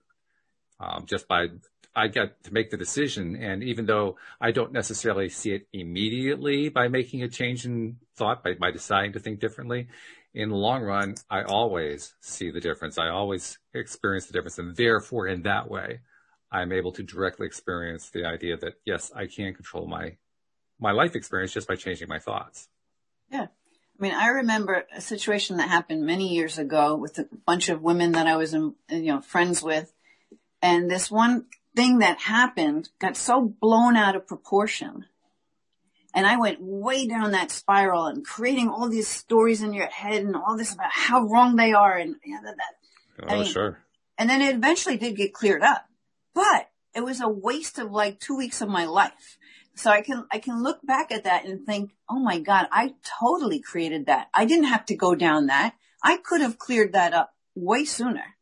Um, 0.80 1.06
just 1.06 1.28
by 1.28 1.50
I 1.96 2.08
get 2.08 2.44
to 2.46 2.52
make 2.52 2.72
the 2.72 2.78
decision, 2.78 3.36
and 3.36 3.62
even 3.62 3.86
though 3.86 4.18
I 4.42 4.50
don't 4.50 4.72
necessarily 4.72 5.30
see 5.30 5.52
it 5.52 5.68
immediately 5.74 6.70
by 6.70 6.88
making 6.88 7.22
a 7.22 7.30
change 7.30 7.68
in 7.68 7.98
thought, 8.16 8.44
by, 8.44 8.56
by 8.56 8.72
deciding 8.72 9.14
to 9.14 9.20
think 9.20 9.40
differently, 9.40 9.90
in 10.34 10.50
the 10.50 10.56
long 10.56 10.82
run, 10.82 11.14
I 11.30 11.44
always 11.44 12.16
see 12.22 12.50
the 12.50 12.60
difference. 12.60 12.98
I 12.98 13.10
always 13.10 13.60
experience 13.76 14.26
the 14.26 14.34
difference, 14.34 14.58
and 14.58 14.76
therefore, 14.76 15.28
in 15.28 15.44
that 15.44 15.70
way, 15.70 16.00
I'm 16.52 16.72
able 16.72 16.94
to 16.94 17.04
directly 17.04 17.46
experience 17.46 18.10
the 18.10 18.26
idea 18.26 18.58
that 18.58 18.74
yes, 18.86 19.12
I 19.16 19.28
can 19.28 19.54
control 19.54 19.86
my 19.86 20.18
my 20.80 20.94
life 20.94 21.16
experience 21.16 21.54
just 21.54 21.68
by 21.68 21.76
changing 21.76 22.08
my 22.08 22.18
thoughts. 22.18 22.70
Yeah. 23.32 23.50
I 24.00 24.04
mean, 24.04 24.14
I 24.14 24.28
remember 24.28 24.86
a 24.96 25.02
situation 25.02 25.58
that 25.58 25.70
happened 25.70 26.06
many 26.06 26.34
years 26.34 26.58
ago 26.60 26.96
with 26.96 27.18
a 27.18 27.28
bunch 27.46 27.70
of 27.70 27.82
women 27.82 28.12
that 28.12 28.28
I 28.28 28.36
was, 28.36 28.54
um, 28.54 28.76
you 28.90 29.14
know, 29.14 29.22
friends 29.22 29.64
with. 29.64 29.92
And 30.62 30.90
this 30.90 31.10
one 31.10 31.46
thing 31.76 32.00
that 32.00 32.20
happened 32.22 32.90
got 33.00 33.18
so 33.18 33.42
blown 33.42 33.96
out 33.96 34.16
of 34.16 34.28
proportion. 34.28 35.06
And 36.14 36.26
I 36.28 36.38
went 36.38 36.62
way 36.62 37.08
down 37.08 37.32
that 37.32 37.52
spiral 37.52 38.06
and 38.06 38.26
creating 38.26 38.70
all 38.70 38.90
these 38.90 39.08
stories 39.08 39.62
in 39.62 39.74
your 39.74 39.88
head 39.88 40.24
and 40.24 40.36
all 40.36 40.58
this 40.58 40.74
about 40.74 40.92
how 40.92 41.22
wrong 41.28 41.56
they 41.56 41.74
are 41.74 41.96
and 41.96 42.16
you 42.24 42.36
know, 42.36 42.42
that, 42.44 42.58
that. 42.58 43.28
Oh, 43.28 43.34
I 43.34 43.38
mean, 43.38 43.46
sure. 43.46 43.80
And 44.18 44.30
then 44.30 44.42
it 44.42 44.56
eventually 44.56 44.98
did 44.98 45.16
get 45.16 45.34
cleared 45.34 45.62
up, 45.62 45.88
but 46.34 46.70
it 46.96 47.02
was 47.02 47.22
a 47.22 47.30
waste 47.30 47.78
of 47.78 47.92
like 47.92 48.20
two 48.20 48.36
weeks 48.36 48.62
of 48.62 48.70
my 48.70 48.86
life. 48.86 49.38
So 49.78 49.92
I 49.92 50.02
can, 50.02 50.26
I 50.32 50.40
can 50.40 50.64
look 50.64 50.80
back 50.86 51.12
at 51.12 51.24
that 51.24 51.46
and 51.46 51.66
think, 51.66 51.92
oh 52.10 52.20
my 52.20 52.40
God, 52.40 52.68
I 52.72 52.96
totally 53.20 53.60
created 53.60 54.08
that. 54.08 54.28
I 54.34 54.46
didn't 54.46 54.66
have 54.66 54.86
to 54.88 54.96
go 54.96 55.16
down 55.16 55.48
that. 55.48 55.76
I 56.04 56.18
could 56.18 56.42
have 56.42 56.58
cleared 56.58 56.94
that 56.94 57.14
up 57.14 57.34
way 57.56 57.86
sooner. 57.86 58.36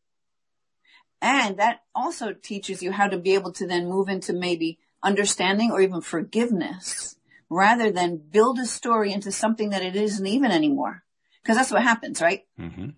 And 1.22 1.58
that 1.58 1.82
also 1.94 2.34
teaches 2.34 2.84
you 2.84 2.92
how 2.92 3.08
to 3.08 3.18
be 3.18 3.34
able 3.34 3.52
to 3.54 3.68
then 3.68 3.90
move 3.90 4.10
into 4.10 4.34
maybe 4.34 4.80
understanding 5.04 5.72
or 5.72 5.82
even 5.82 6.02
forgiveness 6.02 7.18
rather 7.50 7.92
than 7.92 8.18
build 8.18 8.60
a 8.60 8.66
story 8.66 9.12
into 9.12 9.32
something 9.32 9.70
that 9.70 9.82
it 9.82 9.96
isn't 9.96 10.28
even 10.28 10.52
anymore. 10.52 11.04
Cause 11.46 11.56
that's 11.56 11.72
what 11.72 11.84
happens, 11.84 12.22
right? 12.22 12.44
hmm 12.58 12.90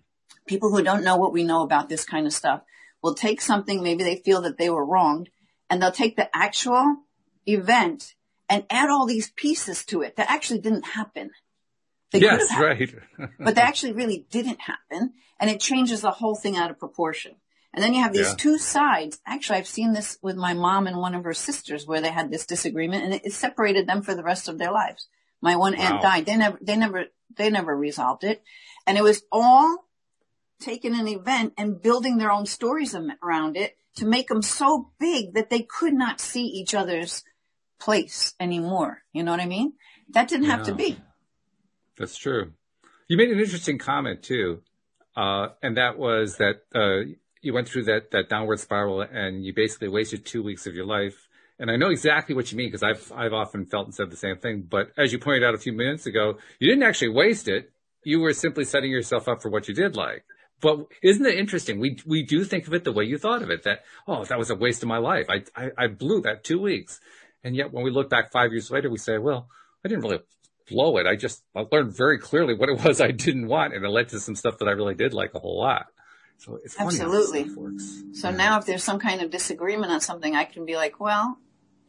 people 0.48 0.70
who 0.70 0.82
don't 0.82 1.04
know 1.04 1.16
what 1.16 1.32
we 1.32 1.44
know 1.44 1.62
about 1.62 1.88
this 1.88 2.04
kind 2.04 2.26
of 2.26 2.32
stuff 2.32 2.62
will 3.02 3.14
take 3.14 3.40
something, 3.40 3.82
maybe 3.82 4.02
they 4.02 4.16
feel 4.16 4.40
that 4.40 4.58
they 4.58 4.70
were 4.70 4.84
wronged, 4.84 5.28
and 5.70 5.80
they'll 5.80 5.92
take 5.92 6.16
the 6.16 6.28
actual 6.34 6.96
event 7.46 8.14
and 8.48 8.64
add 8.70 8.90
all 8.90 9.06
these 9.06 9.30
pieces 9.30 9.84
to 9.86 10.02
it 10.02 10.16
that 10.16 10.30
actually 10.30 10.60
didn't 10.60 10.86
happen. 10.86 11.30
They 12.12 12.20
Yes, 12.20 12.48
happened, 12.50 12.94
right. 13.18 13.30
but 13.38 13.54
they 13.54 13.60
actually 13.60 13.92
really 13.92 14.26
didn't 14.30 14.60
happen, 14.62 15.12
and 15.38 15.50
it 15.50 15.60
changes 15.60 16.00
the 16.00 16.10
whole 16.10 16.34
thing 16.34 16.56
out 16.56 16.70
of 16.70 16.78
proportion. 16.78 17.36
And 17.74 17.84
then 17.84 17.92
you 17.92 18.02
have 18.02 18.14
these 18.14 18.30
Yeah. 18.30 18.34
two 18.36 18.58
sides. 18.58 19.20
Actually, 19.26 19.58
I've 19.58 19.68
seen 19.68 19.92
this 19.92 20.18
with 20.22 20.36
my 20.36 20.54
mom 20.54 20.86
and 20.86 20.96
one 20.96 21.14
of 21.14 21.24
her 21.24 21.34
sisters 21.34 21.86
where 21.86 22.00
they 22.00 22.10
had 22.10 22.30
this 22.30 22.46
disagreement 22.46 23.04
and 23.04 23.14
it, 23.14 23.26
it 23.26 23.32
separated 23.32 23.86
them 23.86 24.02
for 24.02 24.14
the 24.14 24.22
rest 24.22 24.48
of 24.48 24.58
their 24.58 24.72
lives. 24.72 25.06
My 25.40 25.54
one 25.54 25.74
aunt 25.74 26.02
died. 26.02 26.26
They 26.26 26.36
never, 26.36 26.58
they 26.60 26.76
never, 26.76 27.04
they 27.36 27.50
never 27.50 27.76
resolved 27.76 28.24
it. 28.24 28.42
And 28.86 28.96
it 28.96 29.04
was 29.04 29.22
all 29.30 29.84
taking 30.60 30.98
an 30.98 31.06
event 31.06 31.52
and 31.56 31.80
building 31.80 32.18
their 32.18 32.32
own 32.32 32.46
stories 32.46 32.96
around 33.22 33.56
it 33.56 33.76
to 33.96 34.06
make 34.06 34.28
them 34.28 34.42
so 34.42 34.90
big 34.98 35.34
that 35.34 35.50
they 35.50 35.62
could 35.62 35.92
not 35.94 36.20
see 36.20 36.46
each 36.46 36.74
other's 36.74 37.22
place 37.78 38.34
anymore. 38.40 39.02
You 39.12 39.22
know 39.22 39.30
what 39.30 39.40
I 39.40 39.46
mean? 39.46 39.74
That 40.10 40.28
didn't 40.28 40.46
have 40.46 40.64
to 40.64 40.74
be. 40.74 40.98
That's 41.96 42.16
true. 42.16 42.52
You 43.08 43.16
made 43.16 43.30
an 43.30 43.40
interesting 43.40 43.78
comment 43.78 44.22
too, 44.22 44.62
uh, 45.16 45.48
and 45.62 45.76
that 45.76 45.98
was 45.98 46.36
that 46.36 46.62
uh, 46.74 47.10
you 47.40 47.52
went 47.52 47.68
through 47.68 47.84
that 47.84 48.10
that 48.10 48.28
downward 48.28 48.60
spiral 48.60 49.00
and 49.00 49.44
you 49.44 49.52
basically 49.54 49.88
wasted 49.88 50.24
two 50.24 50.42
weeks 50.42 50.66
of 50.66 50.74
your 50.74 50.86
life. 50.86 51.28
And 51.58 51.70
I 51.70 51.76
know 51.76 51.88
exactly 51.90 52.34
what 52.36 52.52
you 52.52 52.58
mean 52.58 52.68
because 52.68 52.82
I've 52.82 53.10
I've 53.12 53.32
often 53.32 53.66
felt 53.66 53.86
and 53.86 53.94
said 53.94 54.10
the 54.10 54.16
same 54.16 54.36
thing. 54.36 54.66
But 54.68 54.92
as 54.96 55.12
you 55.12 55.18
pointed 55.18 55.44
out 55.44 55.54
a 55.54 55.58
few 55.58 55.72
minutes 55.72 56.06
ago, 56.06 56.38
you 56.60 56.68
didn't 56.68 56.84
actually 56.84 57.08
waste 57.10 57.48
it. 57.48 57.72
You 58.04 58.20
were 58.20 58.32
simply 58.32 58.64
setting 58.64 58.90
yourself 58.90 59.26
up 59.28 59.42
for 59.42 59.50
what 59.50 59.68
you 59.68 59.74
did 59.74 59.96
like. 59.96 60.24
but 60.60 60.86
isn't 61.02 61.26
it 61.26 61.38
interesting? 61.38 61.80
We 61.80 61.98
we 62.06 62.22
do 62.22 62.44
think 62.44 62.66
of 62.66 62.74
it 62.74 62.84
the 62.84 62.92
way 62.92 63.04
you 63.04 63.18
thought 63.18 63.42
of 63.42 63.50
it. 63.50 63.62
That 63.64 63.84
oh, 64.06 64.24
that 64.24 64.38
was 64.38 64.50
a 64.50 64.54
waste 64.54 64.82
of 64.82 64.88
my 64.88 64.98
life. 64.98 65.26
I 65.28 65.44
I, 65.56 65.70
I 65.76 65.86
blew 65.88 66.20
that 66.22 66.44
two 66.44 66.60
weeks, 66.60 67.00
and 67.44 67.56
yet 67.56 67.72
when 67.72 67.84
we 67.84 67.90
look 67.90 68.10
back 68.10 68.32
five 68.32 68.52
years 68.52 68.70
later, 68.70 68.90
we 68.90 68.98
say, 68.98 69.18
well, 69.18 69.48
I 69.84 69.88
didn't 69.88 70.02
really 70.04 70.20
blow 70.68 70.96
it. 70.98 71.06
I 71.06 71.16
just 71.16 71.42
I 71.54 71.64
learned 71.70 71.96
very 71.96 72.18
clearly 72.18 72.54
what 72.54 72.68
it 72.68 72.84
was 72.84 73.00
I 73.00 73.10
didn't 73.10 73.48
want, 73.48 73.74
and 73.74 73.84
it 73.84 73.88
led 73.88 74.10
to 74.10 74.20
some 74.20 74.34
stuff 74.34 74.58
that 74.58 74.68
I 74.68 74.72
really 74.72 74.94
did 74.94 75.14
like 75.14 75.34
a 75.34 75.38
whole 75.38 75.58
lot. 75.58 75.86
So 76.38 76.60
it's 76.62 76.78
absolutely. 76.78 77.48
So 78.14 78.30
yeah. 78.30 78.36
now, 78.36 78.58
if 78.58 78.66
there's 78.66 78.84
some 78.84 79.00
kind 79.00 79.22
of 79.22 79.30
disagreement 79.30 79.90
on 79.90 80.00
something, 80.00 80.36
I 80.36 80.44
can 80.44 80.64
be 80.64 80.76
like, 80.76 81.00
well, 81.00 81.38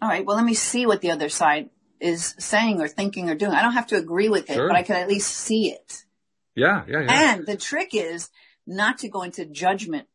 all 0.01 0.09
right, 0.09 0.25
well, 0.25 0.35
let 0.35 0.45
me 0.45 0.55
see 0.55 0.85
what 0.85 1.01
the 1.01 1.11
other 1.11 1.29
side 1.29 1.69
is 1.99 2.35
saying 2.39 2.81
or 2.81 2.87
thinking 2.87 3.29
or 3.29 3.35
doing. 3.35 3.51
I 3.51 3.61
don't 3.61 3.73
have 3.73 3.87
to 3.87 3.97
agree 3.97 4.29
with 4.29 4.49
it, 4.49 4.53
sure. 4.53 4.67
but 4.67 4.77
I 4.77 4.83
can 4.83 4.95
at 4.95 5.07
least 5.07 5.31
see 5.31 5.71
it. 5.71 6.03
Yeah, 6.55 6.83
yeah, 6.87 7.01
yeah. 7.01 7.33
And 7.33 7.45
the 7.45 7.57
trick 7.57 7.89
is 7.93 8.29
not 8.65 8.99
to 8.99 9.09
go 9.09 9.21
into 9.21 9.45
judgment. 9.45 10.07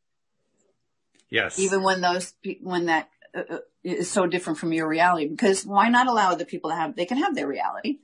Yes. 1.31 1.59
Even 1.59 1.83
when 1.83 2.01
those, 2.01 2.33
when 2.61 2.87
that 2.87 3.09
uh, 3.35 3.55
uh, 3.55 3.59
is 3.83 4.11
so 4.11 4.27
different 4.27 4.59
from 4.59 4.73
your 4.73 4.89
reality, 4.89 5.29
because 5.29 5.65
why 5.65 5.89
not 5.89 6.07
allow 6.07 6.31
other 6.31 6.45
people 6.45 6.71
to 6.71 6.77
have, 6.77 6.97
they 6.97 7.07
can 7.07 7.19
have 7.19 7.35
their 7.35 7.49
reality. 7.49 7.99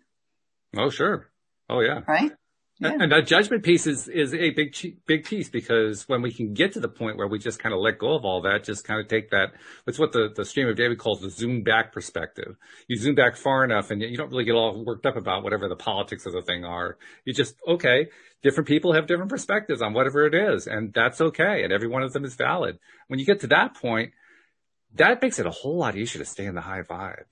Oh, 0.77 0.91
sure. 0.91 1.31
Oh, 1.69 1.81
yeah. 1.81 2.01
Right? 2.07 2.33
Yeah. 2.81 2.97
And 2.99 3.13
that 3.13 3.27
judgment 3.27 3.63
piece 3.63 3.87
is, 3.87 4.09
is 4.09 4.33
a 4.33 4.51
big, 4.51 4.75
big 5.07 5.25
piece 5.25 5.51
because 5.51 6.09
when 6.09 6.23
we 6.23 6.33
can 6.33 6.55
get 6.55 6.73
to 6.73 6.81
the 6.81 6.89
point 6.89 7.19
where 7.19 7.29
we 7.29 7.39
just 7.39 7.59
kind 7.59 7.75
of 7.75 7.81
let 7.81 7.99
go 7.99 8.15
of 8.17 8.25
all 8.25 8.41
that, 8.43 8.65
just 8.65 8.85
kind 8.85 8.99
of 8.99 9.07
take 9.07 9.31
that, 9.31 9.53
that's 9.85 9.99
what 9.99 10.13
the, 10.13 10.31
the 10.35 10.47
stream 10.47 10.67
of 10.67 10.77
David 10.77 10.99
calls 10.99 11.21
the 11.21 11.29
zoom 11.29 11.63
back 11.63 11.93
perspective. 11.93 12.57
You 12.89 12.97
zoom 12.97 13.15
back 13.15 13.37
far 13.37 13.65
enough 13.65 13.91
and 13.91 14.01
you 14.01 14.17
don't 14.17 14.31
really 14.31 14.45
get 14.45 14.55
all 14.55 14.83
worked 14.83 15.05
up 15.05 15.17
about 15.17 15.43
whatever 15.43 15.69
the 15.69 15.77
politics 15.77 16.25
of 16.25 16.33
the 16.33 16.41
thing 16.41 16.65
are. 16.65 16.97
You 17.27 17.35
just, 17.35 17.55
okay, 17.69 18.07
different 18.43 18.67
people 18.67 18.95
have 18.95 19.07
different 19.07 19.31
perspectives 19.31 19.83
on 19.83 19.93
whatever 19.93 20.25
it 20.25 20.35
is 20.35 20.67
and 20.67 20.91
that's 20.95 21.21
okay. 21.21 21.63
And 21.65 21.75
every 21.75 21.89
one 21.89 22.03
of 22.03 22.15
them 22.15 22.25
is 22.25 22.35
valid. 22.35 22.79
When 23.09 23.19
you 23.19 23.27
get 23.27 23.41
to 23.41 23.49
that 23.49 23.75
point, 23.75 24.13
that 24.97 25.23
makes 25.23 25.39
it 25.39 25.47
a 25.47 25.51
whole 25.51 25.77
lot 25.77 25.97
easier 25.97 26.23
to 26.23 26.29
stay 26.29 26.47
in 26.47 26.55
the 26.55 26.61
high 26.61 26.83
vibe. 26.83 27.25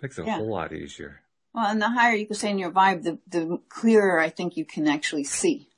Makes 0.00 0.18
it 0.18 0.26
yeah. 0.26 0.34
a 0.34 0.38
whole 0.38 0.50
lot 0.50 0.72
easier. 0.72 1.20
Well, 1.54 1.66
and 1.66 1.80
the 1.80 1.90
higher 1.90 2.14
you 2.14 2.26
can 2.26 2.34
stay 2.34 2.50
in 2.50 2.58
your 2.58 2.70
vibe, 2.70 3.02
the, 3.02 3.18
the 3.28 3.60
clearer 3.68 4.18
I 4.18 4.30
think 4.30 4.56
you 4.56 4.64
can 4.64 4.88
actually 4.88 5.24
see. 5.24 5.68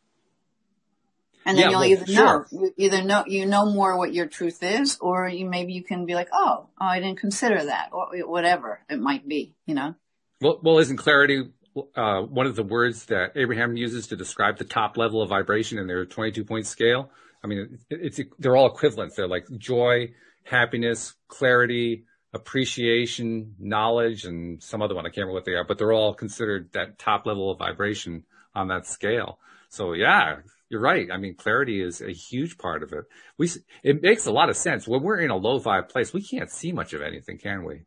And 1.47 1.59
then 1.59 1.65
yeah, 1.65 1.71
you'll 1.71 1.81
well, 1.81 1.89
either 1.91 2.07
sure. 2.07 2.47
know, 2.53 2.71
either 2.77 3.03
know, 3.03 3.25
you 3.27 3.45
know 3.45 3.71
more 3.71 3.99
what 3.99 4.15
your 4.15 4.27
truth 4.27 4.63
is, 4.63 4.97
or 5.01 5.29
you, 5.29 5.45
maybe 5.45 5.75
you 5.75 5.83
can 5.83 6.07
be 6.07 6.15
like, 6.15 6.29
oh, 6.33 6.69
oh, 6.81 6.85
I 6.85 7.01
didn't 7.01 7.19
consider 7.19 7.67
that, 7.67 7.91
or 7.93 8.09
whatever 8.27 8.81
it 8.89 8.99
might 8.99 9.29
be, 9.29 9.55
you 9.67 9.75
know? 9.75 9.95
Well, 10.41 10.61
well, 10.63 10.79
isn't 10.79 10.97
clarity, 10.97 11.51
uh, 11.97 12.23
one 12.23 12.47
of 12.47 12.57
the 12.57 12.63
words 12.63 13.07
that 13.07 13.33
Abraham 13.37 13.77
uses 13.77 14.07
to 14.07 14.17
describe 14.17 14.57
the 14.57 14.65
top 14.65 14.97
level 14.97 15.21
of 15.21 15.29
vibration 15.29 15.79
in 15.79 15.87
their 15.87 16.07
22 16.07 16.45
point 16.45 16.67
scale? 16.67 17.11
I 17.43 17.47
mean, 17.47 17.79
it's, 17.91 18.21
they're 18.39 18.57
all 18.57 18.67
equivalent. 18.67 19.15
They're 19.15 19.29
like 19.29 19.47
joy, 19.59 20.13
happiness, 20.45 21.15
clarity, 21.29 22.05
appreciation, 22.33 23.55
knowledge, 23.59 24.25
and 24.25 24.63
some 24.63 24.83
other 24.83 24.95
one. 24.95 25.07
I 25.07 25.09
can't 25.09 25.19
remember 25.19 25.35
what 25.35 25.45
they 25.45 25.53
are, 25.53 25.65
but 25.65 25.79
they're 25.79 25.93
all 25.93 26.15
considered 26.15 26.71
that 26.73 26.99
top 26.99 27.27
level 27.27 27.51
of 27.51 27.59
vibration 27.59 28.25
on 28.55 28.69
that 28.69 28.87
scale. 28.87 29.39
So 29.69 29.93
yeah, 29.93 30.37
you're 30.69 30.81
right. 30.81 31.09
I 31.13 31.17
mean, 31.17 31.35
clarity 31.35 31.83
is 31.83 32.01
a 32.01 32.13
huge 32.13 32.59
part 32.59 32.83
of 32.83 32.93
it. 32.93 33.05
We, 33.39 33.51
it 33.83 34.03
makes 34.03 34.27
a 34.27 34.33
lot 34.33 34.51
of 34.51 34.57
sense. 34.57 34.87
When 34.87 35.03
we're 35.03 35.21
in 35.21 35.31
a 35.31 35.37
low 35.37 35.61
vibe 35.61 35.89
place, 35.89 36.13
we 36.13 36.23
can't 36.23 36.51
see 36.51 36.73
much 36.73 36.93
of 36.93 37.03
anything, 37.03 37.39
can 37.39 37.65
we? 37.65 37.83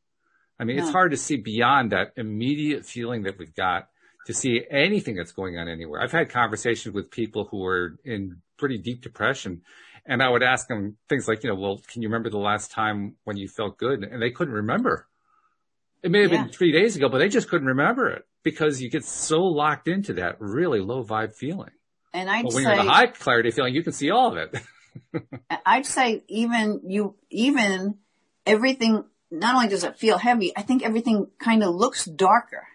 I 0.59 0.63
mean, 0.63 0.77
no. 0.77 0.83
it's 0.83 0.91
hard 0.91 1.11
to 1.11 1.17
see 1.17 1.37
beyond 1.37 1.91
that 1.91 2.13
immediate 2.15 2.85
feeling 2.85 3.23
that 3.23 3.37
we've 3.37 3.55
got 3.55 3.89
to 4.25 4.33
see 4.33 4.63
anything 4.69 5.15
that's 5.15 5.31
going 5.31 5.57
on 5.57 5.67
anywhere. 5.67 6.01
I've 6.01 6.11
had 6.11 6.29
conversations 6.29 6.93
with 6.93 7.11
people 7.11 7.47
who 7.49 7.65
are 7.65 7.97
in 8.03 8.41
pretty 8.57 8.77
deep 8.77 9.01
depression 9.01 9.61
and 10.07 10.23
I 10.23 10.29
would 10.29 10.41
ask 10.41 10.67
them 10.67 10.97
things 11.09 11.27
like, 11.27 11.43
you 11.43 11.49
know, 11.49 11.55
well, 11.55 11.81
can 11.87 12.01
you 12.01 12.07
remember 12.07 12.29
the 12.29 12.37
last 12.37 12.71
time 12.71 13.15
when 13.25 13.35
you 13.35 13.47
felt 13.47 13.77
good? 13.77 14.03
And 14.03 14.21
they 14.21 14.31
couldn't 14.31 14.53
remember. 14.53 15.07
It 16.01 16.11
may 16.11 16.21
have 16.21 16.31
yeah. 16.31 16.43
been 16.43 16.51
three 16.51 16.71
days 16.71 16.95
ago, 16.95 17.09
but 17.09 17.17
they 17.17 17.27
just 17.27 17.49
couldn't 17.49 17.67
remember 17.67 18.09
it 18.09 18.25
because 18.43 18.81
you 18.81 18.89
get 18.89 19.03
so 19.03 19.39
locked 19.39 19.87
into 19.87 20.13
that 20.13 20.37
really 20.39 20.79
low 20.79 21.03
vibe 21.03 21.35
feeling. 21.35 21.71
And 22.13 22.29
I'd 22.29 22.43
but 22.43 22.53
when 22.53 22.63
say, 22.63 22.71
you're 22.71 22.81
in 22.81 22.87
a 22.87 22.91
high 22.91 23.07
clarity 23.07 23.51
feeling, 23.51 23.75
you 23.75 23.83
can 23.83 23.91
see 23.91 24.09
all 24.09 24.31
of 24.31 24.37
it. 24.37 25.21
I'd 25.65 25.85
say 25.85 26.23
even 26.29 26.81
you, 26.85 27.15
even 27.29 27.97
everything, 28.45 29.03
not 29.29 29.55
only 29.55 29.67
does 29.67 29.83
it 29.83 29.99
feel 29.99 30.17
heavy, 30.17 30.55
I 30.55 30.61
think 30.61 30.83
everything 30.83 31.27
kind 31.37 31.63
of 31.63 31.75
looks 31.75 32.05
darker. 32.05 32.65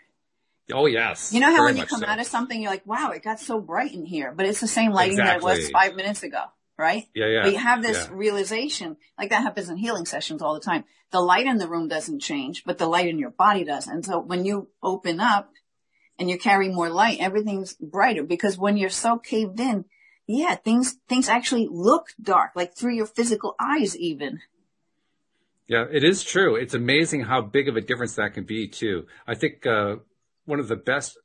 Oh 0.72 0.86
yes. 0.86 1.32
You 1.32 1.40
know 1.40 1.54
how 1.54 1.64
when 1.64 1.76
you 1.76 1.86
come 1.86 2.00
so. 2.00 2.06
out 2.06 2.20
of 2.20 2.26
something, 2.26 2.60
you're 2.60 2.70
like, 2.70 2.86
wow, 2.86 3.10
it 3.10 3.22
got 3.22 3.40
so 3.40 3.58
bright 3.60 3.92
in 3.94 4.04
here, 4.04 4.32
but 4.36 4.46
it's 4.46 4.60
the 4.60 4.68
same 4.68 4.92
lighting 4.92 5.18
exactly. 5.18 5.46
that 5.46 5.58
it 5.58 5.62
was 5.62 5.70
five 5.70 5.96
minutes 5.96 6.22
ago 6.22 6.44
right? 6.78 7.06
Yeah, 7.14 7.26
yeah. 7.26 7.42
But 7.42 7.52
you 7.52 7.58
have 7.58 7.82
this 7.82 8.08
yeah. 8.08 8.16
realization, 8.16 8.96
like 9.18 9.30
that 9.30 9.42
happens 9.42 9.68
in 9.68 9.76
healing 9.76 10.06
sessions 10.06 10.42
all 10.42 10.54
the 10.54 10.61
time. 10.61 10.85
The 11.11 11.20
light 11.20 11.46
in 11.46 11.58
the 11.58 11.68
room 11.68 11.88
doesn't 11.88 12.20
change, 12.20 12.64
but 12.64 12.78
the 12.78 12.87
light 12.87 13.08
in 13.08 13.18
your 13.18 13.30
body 13.30 13.64
does. 13.64 13.87
And 13.87 14.04
so 14.04 14.18
when 14.18 14.44
you 14.44 14.68
open 14.82 15.20
up 15.20 15.50
and 16.18 16.30
you 16.30 16.38
carry 16.38 16.68
more 16.68 16.88
light, 16.88 17.20
everything's 17.20 17.74
brighter 17.74 18.22
because 18.22 18.56
when 18.58 18.76
you're 18.76 18.90
so 18.90 19.18
caved 19.18 19.61
in, 19.61 19.85
yeah, 20.26 20.54
things, 20.54 20.96
things 21.08 21.28
actually 21.28 21.68
look 21.70 22.08
dark, 22.20 22.52
like 22.54 22.76
through 22.76 22.94
your 22.94 23.06
physical 23.06 23.54
eyes 23.61 23.96
even. 23.96 24.40
Yeah, 25.68 25.85
it 25.90 26.04
is 26.04 26.22
true. 26.22 26.56
It's 26.56 26.74
amazing 26.74 27.22
how 27.22 27.42
big 27.42 27.68
of 27.68 27.76
a 27.76 27.80
difference 27.80 28.14
that 28.16 28.35
can 28.35 28.44
be 28.44 28.68
too. 28.68 29.06
I 29.26 29.35
think, 29.35 29.66
uh, 29.66 29.96
one 30.44 30.61
of 30.61 30.68
the 30.68 30.76
best 30.76 31.18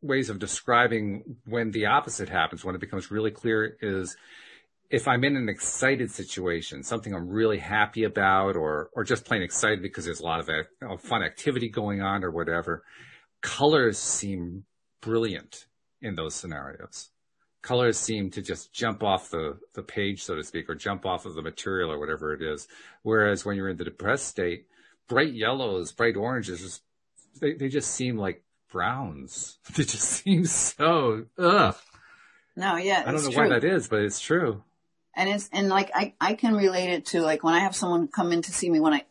ways 0.00 0.30
of 0.30 0.38
describing 0.38 1.36
when 1.44 1.70
the 1.70 1.86
opposite 1.86 2.28
happens, 2.28 2.64
when 2.64 2.74
it 2.74 2.80
becomes 2.80 3.10
really 3.10 3.30
clear 3.30 3.76
is 3.80 4.16
if 4.90 5.06
I'm 5.06 5.24
in 5.24 5.36
an 5.36 5.48
excited 5.48 6.10
situation, 6.10 6.82
something 6.82 7.14
I'm 7.14 7.28
really 7.28 7.58
happy 7.58 8.04
about, 8.04 8.56
or 8.56 8.90
or 8.94 9.04
just 9.04 9.24
plain 9.24 9.42
excited 9.42 9.82
because 9.82 10.04
there's 10.04 10.20
a 10.20 10.24
lot 10.24 10.40
of 10.40 10.48
a, 10.48 10.98
fun 10.98 11.22
activity 11.22 11.68
going 11.68 12.00
on 12.00 12.24
or 12.24 12.30
whatever, 12.30 12.84
colors 13.42 13.98
seem 13.98 14.64
brilliant 15.00 15.66
in 16.00 16.14
those 16.14 16.34
scenarios. 16.34 17.10
Colors 17.60 17.98
seem 17.98 18.30
to 18.30 18.40
just 18.40 18.72
jump 18.72 19.02
off 19.02 19.30
the, 19.30 19.58
the 19.74 19.82
page, 19.82 20.22
so 20.22 20.36
to 20.36 20.44
speak, 20.44 20.70
or 20.70 20.74
jump 20.74 21.04
off 21.04 21.26
of 21.26 21.34
the 21.34 21.42
material 21.42 21.90
or 21.90 21.98
whatever 21.98 22.32
it 22.32 22.40
is. 22.40 22.68
Whereas 23.02 23.44
when 23.44 23.56
you're 23.56 23.68
in 23.68 23.76
the 23.76 23.84
depressed 23.84 24.26
state, 24.26 24.66
bright 25.08 25.34
yellows, 25.34 25.92
bright 25.92 26.16
oranges, 26.16 26.80
they, 27.40 27.54
they 27.54 27.68
just 27.68 27.90
seem 27.90 28.16
like 28.16 28.42
browns. 28.70 29.58
They 29.76 29.82
just 29.82 30.08
seem 30.08 30.44
so, 30.46 31.26
ugh. 31.36 31.76
No, 32.56 32.76
yeah. 32.76 33.02
I 33.04 33.12
don't 33.12 33.22
know 33.24 33.30
true. 33.30 33.42
why 33.42 33.48
that 33.48 33.64
is, 33.64 33.88
but 33.88 34.00
it's 34.00 34.20
true 34.20 34.62
and 35.18 35.28
it's 35.28 35.50
and 35.52 35.68
like 35.68 35.90
I 35.94 36.14
I 36.20 36.34
can 36.34 36.54
relate 36.54 36.90
it 36.90 37.06
to 37.06 37.20
like 37.20 37.42
when 37.42 37.54
I 37.54 37.58
have 37.58 37.74
someone 37.74 38.08
come 38.08 38.32
in 38.32 38.40
to 38.42 38.52
see 38.52 38.70
me 38.70 38.80
when 38.80 38.94
I 38.94 39.04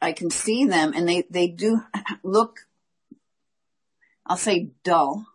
I 0.00 0.12
can 0.12 0.30
see 0.30 0.66
them 0.66 0.92
and 0.94 1.08
they 1.08 1.24
they 1.30 1.48
do 1.48 1.80
look 2.22 2.60
I'll 4.26 4.36
say 4.36 4.70
dull. 4.84 5.26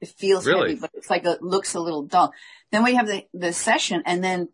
It 0.00 0.08
feels 0.08 0.46
really? 0.46 0.70
heavy, 0.70 0.80
but 0.80 0.90
it's 0.94 1.08
like 1.08 1.24
it 1.24 1.42
looks 1.42 1.74
a 1.74 1.80
little 1.80 2.02
dull. 2.02 2.32
Then 2.70 2.84
we 2.84 2.94
have 2.94 3.06
the 3.06 3.26
the 3.32 3.52
session 3.52 4.02
and 4.04 4.22
then 4.22 4.50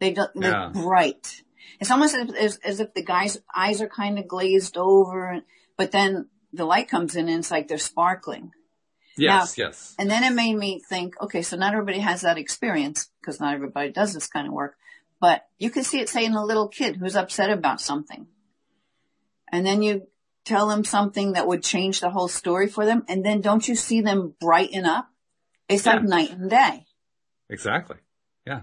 they 0.00 0.12
do, 0.12 0.24
they're 0.34 0.50
yeah. 0.50 0.70
bright. 0.72 1.42
It's 1.78 1.90
almost 1.90 2.14
as, 2.14 2.32
as, 2.34 2.56
as 2.64 2.80
if 2.80 2.94
the 2.94 3.02
guy's 3.02 3.38
eyes 3.54 3.82
are 3.82 3.88
kind 3.88 4.18
of 4.18 4.28
glazed 4.28 4.76
over, 4.76 5.42
but 5.76 5.90
then 5.90 6.28
the 6.52 6.64
light 6.64 6.88
comes 6.88 7.16
in 7.16 7.28
and 7.28 7.40
it's 7.40 7.50
like 7.50 7.68
they're 7.68 7.78
sparkling. 7.78 8.52
Yes, 9.16 9.58
now, 9.58 9.64
yes. 9.66 9.94
And 9.98 10.10
then 10.10 10.24
it 10.24 10.34
made 10.34 10.54
me 10.54 10.80
think, 10.80 11.20
okay, 11.20 11.42
so 11.42 11.56
not 11.56 11.74
everybody 11.74 11.98
has 11.98 12.22
that 12.22 12.38
experience 12.38 13.10
because 13.20 13.40
not 13.40 13.54
everybody 13.54 13.90
does 13.90 14.14
this 14.14 14.26
kind 14.26 14.46
of 14.46 14.52
work, 14.52 14.76
but 15.20 15.46
you 15.58 15.70
can 15.70 15.84
see 15.84 16.00
it 16.00 16.08
say 16.08 16.24
in 16.24 16.34
a 16.34 16.44
little 16.44 16.68
kid 16.68 16.96
who's 16.96 17.16
upset 17.16 17.50
about 17.50 17.80
something. 17.80 18.26
And 19.50 19.66
then 19.66 19.82
you 19.82 20.08
tell 20.44 20.66
them 20.66 20.84
something 20.84 21.34
that 21.34 21.46
would 21.46 21.62
change 21.62 22.00
the 22.00 22.10
whole 22.10 22.28
story 22.28 22.68
for 22.68 22.84
them. 22.86 23.04
And 23.08 23.24
then 23.24 23.40
don't 23.40 23.66
you 23.68 23.76
see 23.76 24.00
them 24.00 24.34
brighten 24.40 24.86
up? 24.86 25.08
It's 25.68 25.86
yeah. 25.86 25.94
like 25.94 26.04
night 26.04 26.30
and 26.30 26.50
day. 26.50 26.86
Exactly. 27.50 27.98
Yeah. 28.46 28.62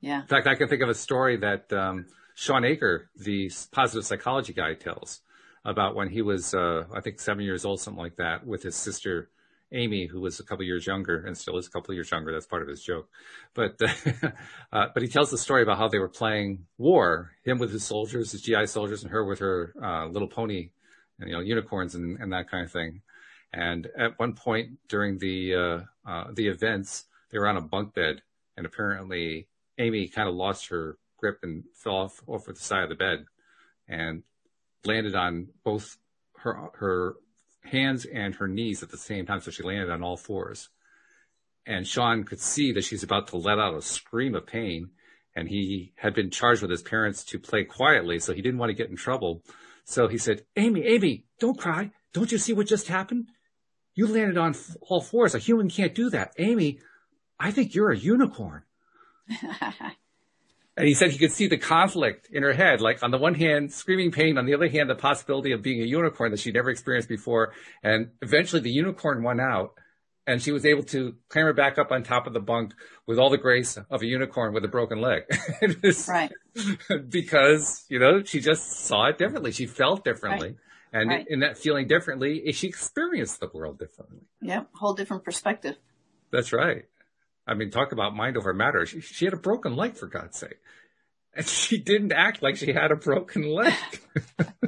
Yeah. 0.00 0.20
In 0.20 0.28
fact, 0.28 0.46
I 0.46 0.54
can 0.54 0.68
think 0.68 0.82
of 0.82 0.88
a 0.88 0.94
story 0.94 1.38
that, 1.38 1.72
um, 1.72 2.06
Shawn 2.34 2.64
Achor, 2.64 3.10
the 3.16 3.50
positive 3.72 4.06
psychology 4.06 4.52
guy 4.52 4.74
tells 4.74 5.22
about 5.64 5.96
when 5.96 6.08
he 6.08 6.22
was, 6.22 6.54
uh, 6.54 6.84
I 6.94 7.00
think 7.00 7.18
seven 7.18 7.42
years 7.42 7.64
old, 7.64 7.80
something 7.80 8.00
like 8.00 8.16
that 8.16 8.46
with 8.46 8.62
his 8.62 8.76
sister 8.76 9.30
Amy, 9.72 10.06
who 10.06 10.20
was 10.20 10.40
a 10.40 10.44
couple 10.44 10.64
years 10.64 10.86
younger 10.86 11.24
and 11.26 11.36
still 11.36 11.58
is 11.58 11.66
a 11.66 11.70
couple 11.70 11.94
years 11.94 12.10
younger. 12.10 12.32
That's 12.32 12.46
part 12.46 12.62
of 12.62 12.68
his 12.68 12.82
joke. 12.82 13.08
But, 13.54 13.80
uh, 14.72 14.86
but 14.94 15.02
he 15.02 15.08
tells 15.08 15.30
the 15.30 15.38
story 15.38 15.62
about 15.62 15.78
how 15.78 15.88
they 15.88 15.98
were 15.98 16.08
playing 16.08 16.66
war, 16.78 17.32
him 17.44 17.58
with 17.58 17.72
his 17.72 17.84
soldiers, 17.84 18.32
his 18.32 18.42
GI 18.42 18.66
soldiers, 18.66 19.02
and 19.02 19.12
her 19.12 19.24
with 19.24 19.40
her, 19.40 19.74
uh, 19.82 20.06
little 20.06 20.28
pony, 20.28 20.70
and, 21.20 21.28
you 21.28 21.34
know, 21.34 21.40
unicorns 21.42 21.94
and, 21.94 22.18
and 22.18 22.32
that 22.32 22.50
kind 22.50 22.64
of 22.64 22.72
thing. 22.72 23.02
And 23.52 23.88
at 23.98 24.18
one 24.18 24.34
point 24.34 24.78
during 24.88 25.18
the, 25.18 25.54
uh, 25.54 25.80
uh, 26.10 26.24
the 26.32 26.48
events, 26.48 27.04
they 27.30 27.38
were 27.38 27.48
on 27.48 27.56
a 27.56 27.62
bunk 27.62 27.94
bed 27.94 28.22
and 28.56 28.66
apparently 28.66 29.48
Amy 29.78 30.08
kind 30.08 30.28
of 30.28 30.34
lost 30.34 30.68
her 30.68 30.98
grip 31.18 31.40
and 31.42 31.64
fell 31.74 31.96
off 31.96 32.22
over 32.26 32.52
the 32.52 32.60
side 32.60 32.82
of 32.82 32.88
the 32.88 32.94
bed 32.94 33.24
and 33.86 34.22
landed 34.84 35.14
on 35.14 35.48
both 35.64 35.96
her, 36.38 36.70
her 36.74 37.16
hands 37.68 38.04
and 38.04 38.34
her 38.36 38.48
knees 38.48 38.82
at 38.82 38.90
the 38.90 38.96
same 38.98 39.26
time. 39.26 39.40
So 39.40 39.50
she 39.50 39.62
landed 39.62 39.90
on 39.90 40.02
all 40.02 40.16
fours. 40.16 40.68
and 41.66 41.86
Shawn 41.86 42.24
could 42.24 42.40
see 42.40 42.72
that 42.72 42.84
she's 42.84 43.02
about 43.02 43.28
to 43.28 43.36
let 43.36 43.58
out 43.58 43.74
a 43.76 43.82
scream 43.82 44.34
of 44.34 44.46
pain. 44.46 44.90
And 45.36 45.48
he 45.48 45.92
had 45.96 46.14
been 46.14 46.30
charged 46.30 46.62
with 46.62 46.70
his 46.70 46.82
parents 46.82 47.22
to 47.24 47.38
play 47.38 47.62
quietly, 47.64 48.18
so 48.18 48.32
he 48.32 48.42
didn't 48.42 48.58
want 48.58 48.70
to 48.70 48.74
get 48.74 48.90
in 48.90 48.96
trouble. 48.96 49.42
So 49.84 50.08
he 50.08 50.18
said, 50.18 50.42
Amy, 50.56 50.82
Amy, 50.84 51.24
don't 51.38 51.58
cry. 51.58 51.90
Don't 52.12 52.32
you 52.32 52.38
see 52.38 52.52
what 52.54 52.66
just 52.66 52.88
happened? 52.88 53.28
You 53.94 54.06
landed 54.06 54.36
on 54.38 54.54
all 54.80 55.00
fours. 55.00 55.34
A 55.34 55.38
human 55.38 55.68
can't 55.68 55.94
do 55.94 56.10
that. 56.10 56.32
Amy, 56.38 56.80
I 57.38 57.50
think 57.50 57.74
you're 57.74 57.90
a 57.92 57.96
unicorn. 57.98 58.62
and 60.78 60.86
he 60.86 60.94
said 60.94 61.10
he 61.10 61.18
could 61.18 61.32
see 61.32 61.48
the 61.48 61.58
conflict 61.58 62.28
in 62.30 62.44
her 62.44 62.52
head, 62.52 62.80
like 62.80 63.02
on 63.02 63.10
the 63.10 63.18
one 63.18 63.34
hand, 63.34 63.72
screaming 63.72 64.12
pain, 64.12 64.38
on 64.38 64.46
the 64.46 64.54
other 64.54 64.68
hand, 64.68 64.88
the 64.88 64.94
possibility 64.94 65.50
of 65.50 65.60
being 65.60 65.82
a 65.82 65.84
unicorn 65.84 66.30
that 66.30 66.38
she'd 66.38 66.54
never 66.54 66.70
experienced 66.70 67.08
before. 67.08 67.52
And 67.82 68.10
eventually 68.22 68.62
the 68.62 68.70
unicorn 68.70 69.24
won 69.24 69.40
out 69.40 69.72
and 70.24 70.40
she 70.40 70.52
was 70.52 70.64
able 70.64 70.84
to 70.84 71.16
clamber 71.28 71.52
back 71.52 71.78
up 71.78 71.90
on 71.90 72.04
top 72.04 72.28
of 72.28 72.32
the 72.32 72.38
bunk 72.38 72.74
with 73.06 73.18
all 73.18 73.28
the 73.28 73.38
grace 73.38 73.76
of 73.90 74.02
a 74.02 74.06
unicorn 74.06 74.54
with 74.54 74.64
a 74.64 74.68
broken 74.68 75.00
leg. 75.00 75.24
right. 76.08 76.32
Because, 77.08 77.84
you 77.88 77.98
know, 77.98 78.22
she 78.22 78.40
just 78.40 78.84
saw 78.84 79.06
it 79.06 79.18
differently. 79.18 79.50
She 79.50 79.66
felt 79.66 80.04
differently. 80.04 80.48
Right. 80.48 80.56
And 80.92 81.10
right. 81.10 81.26
in 81.28 81.40
that 81.40 81.58
feeling 81.58 81.88
differently, 81.88 82.52
she 82.52 82.68
experienced 82.68 83.40
the 83.40 83.48
world 83.52 83.80
differently. 83.80 84.20
Yep. 84.42 84.68
Whole 84.74 84.94
different 84.94 85.24
perspective. 85.24 85.76
That's 86.30 86.52
right. 86.52 86.84
I 87.48 87.54
mean, 87.54 87.70
talk 87.70 87.92
about 87.92 88.14
mind 88.14 88.36
over 88.36 88.52
matter. 88.52 88.84
She, 88.86 89.00
she 89.00 89.24
had 89.24 89.34
a 89.34 89.38
broken 89.38 89.74
leg, 89.74 89.96
for 89.96 90.06
God's 90.06 90.38
sake. 90.38 90.58
And 91.34 91.46
she 91.48 91.78
didn't 91.78 92.12
act 92.12 92.42
like 92.42 92.56
she 92.56 92.72
had 92.72 92.92
a 92.92 92.96
broken 92.96 93.50
leg. 93.50 93.74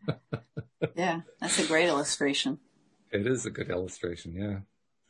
yeah, 0.94 1.20
that's 1.40 1.58
a 1.58 1.66
great 1.66 1.88
illustration. 1.88 2.58
It 3.10 3.26
is 3.26 3.46
a 3.46 3.50
good 3.50 3.70
illustration, 3.70 4.34
yeah. 4.34 4.58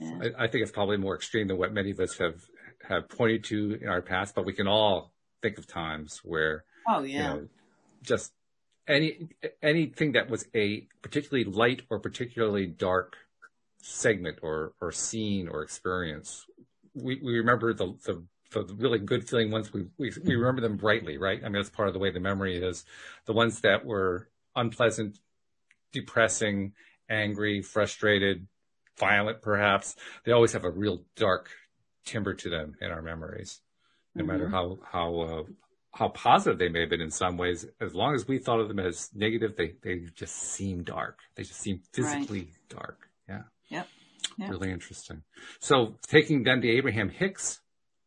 I, 0.02 0.44
I, 0.44 0.48
think 0.48 0.62
it's 0.62 0.72
probably 0.72 0.96
more 0.96 1.14
extreme 1.14 1.48
than 1.48 1.58
what 1.58 1.74
many 1.74 1.90
of 1.90 2.00
us 2.00 2.16
have 2.16 2.46
have 2.88 3.08
pointed 3.10 3.44
to 3.44 3.78
in 3.82 3.88
our 3.88 4.00
past, 4.00 4.34
but 4.34 4.46
we 4.46 4.54
can 4.54 4.66
all 4.66 5.12
think 5.42 5.58
of 5.58 5.66
times 5.66 6.20
where, 6.24 6.64
oh 6.88 7.02
yeah, 7.02 7.34
you 7.34 7.40
know, 7.40 7.48
just 8.02 8.32
any 8.88 9.28
anything 9.62 10.12
that 10.12 10.30
was 10.30 10.46
a 10.54 10.86
particularly 11.02 11.44
light 11.44 11.82
or 11.90 11.98
particularly 11.98 12.66
dark 12.66 13.16
segment 13.82 14.38
or 14.42 14.72
or 14.80 14.90
scene 14.90 15.48
or 15.48 15.62
experience, 15.62 16.46
we, 16.94 17.20
we 17.22 17.38
remember 17.38 17.72
the, 17.72 17.94
the 18.04 18.22
the 18.52 18.74
really 18.74 18.98
good 18.98 19.28
feeling 19.28 19.50
ones 19.50 19.72
we, 19.72 19.86
we 19.96 20.12
we 20.24 20.34
remember 20.34 20.60
them 20.60 20.76
brightly, 20.76 21.18
right? 21.18 21.40
I 21.40 21.44
mean, 21.44 21.54
that's 21.54 21.70
part 21.70 21.88
of 21.88 21.94
the 21.94 22.00
way 22.00 22.10
the 22.10 22.20
memory 22.20 22.56
is. 22.56 22.84
The 23.26 23.32
ones 23.32 23.60
that 23.60 23.84
were 23.84 24.28
unpleasant, 24.56 25.18
depressing, 25.92 26.72
angry, 27.08 27.62
frustrated, 27.62 28.46
violent, 28.98 29.40
perhaps. 29.42 29.96
They 30.24 30.32
always 30.32 30.52
have 30.52 30.64
a 30.64 30.70
real 30.70 31.04
dark 31.16 31.50
timber 32.04 32.34
to 32.34 32.50
them 32.50 32.74
in 32.80 32.90
our 32.90 33.02
memories, 33.02 33.60
no 34.14 34.24
mm-hmm. 34.24 34.32
matter 34.32 34.48
how 34.48 34.78
how 34.90 35.20
uh, 35.20 35.42
how 35.92 36.08
positive 36.08 36.58
they 36.58 36.68
may 36.68 36.80
have 36.80 36.90
been 36.90 37.00
in 37.00 37.10
some 37.10 37.36
ways. 37.36 37.66
As 37.80 37.94
long 37.94 38.14
as 38.14 38.26
we 38.26 38.38
thought 38.38 38.60
of 38.60 38.68
them 38.68 38.80
as 38.80 39.10
negative, 39.14 39.56
they 39.56 39.74
they 39.82 40.06
just 40.14 40.34
seem 40.34 40.82
dark. 40.82 41.18
They 41.36 41.44
just 41.44 41.60
seem 41.60 41.82
physically 41.92 42.40
right. 42.40 42.68
dark. 42.68 43.08
Yeah. 43.28 43.42
Yep. 43.68 43.88
Yep. 44.38 44.50
Really 44.50 44.70
interesting. 44.70 45.22
So 45.58 45.96
taking 46.06 46.42
then 46.44 46.60
the 46.60 46.70
Abraham 46.70 47.08
Hicks 47.08 47.60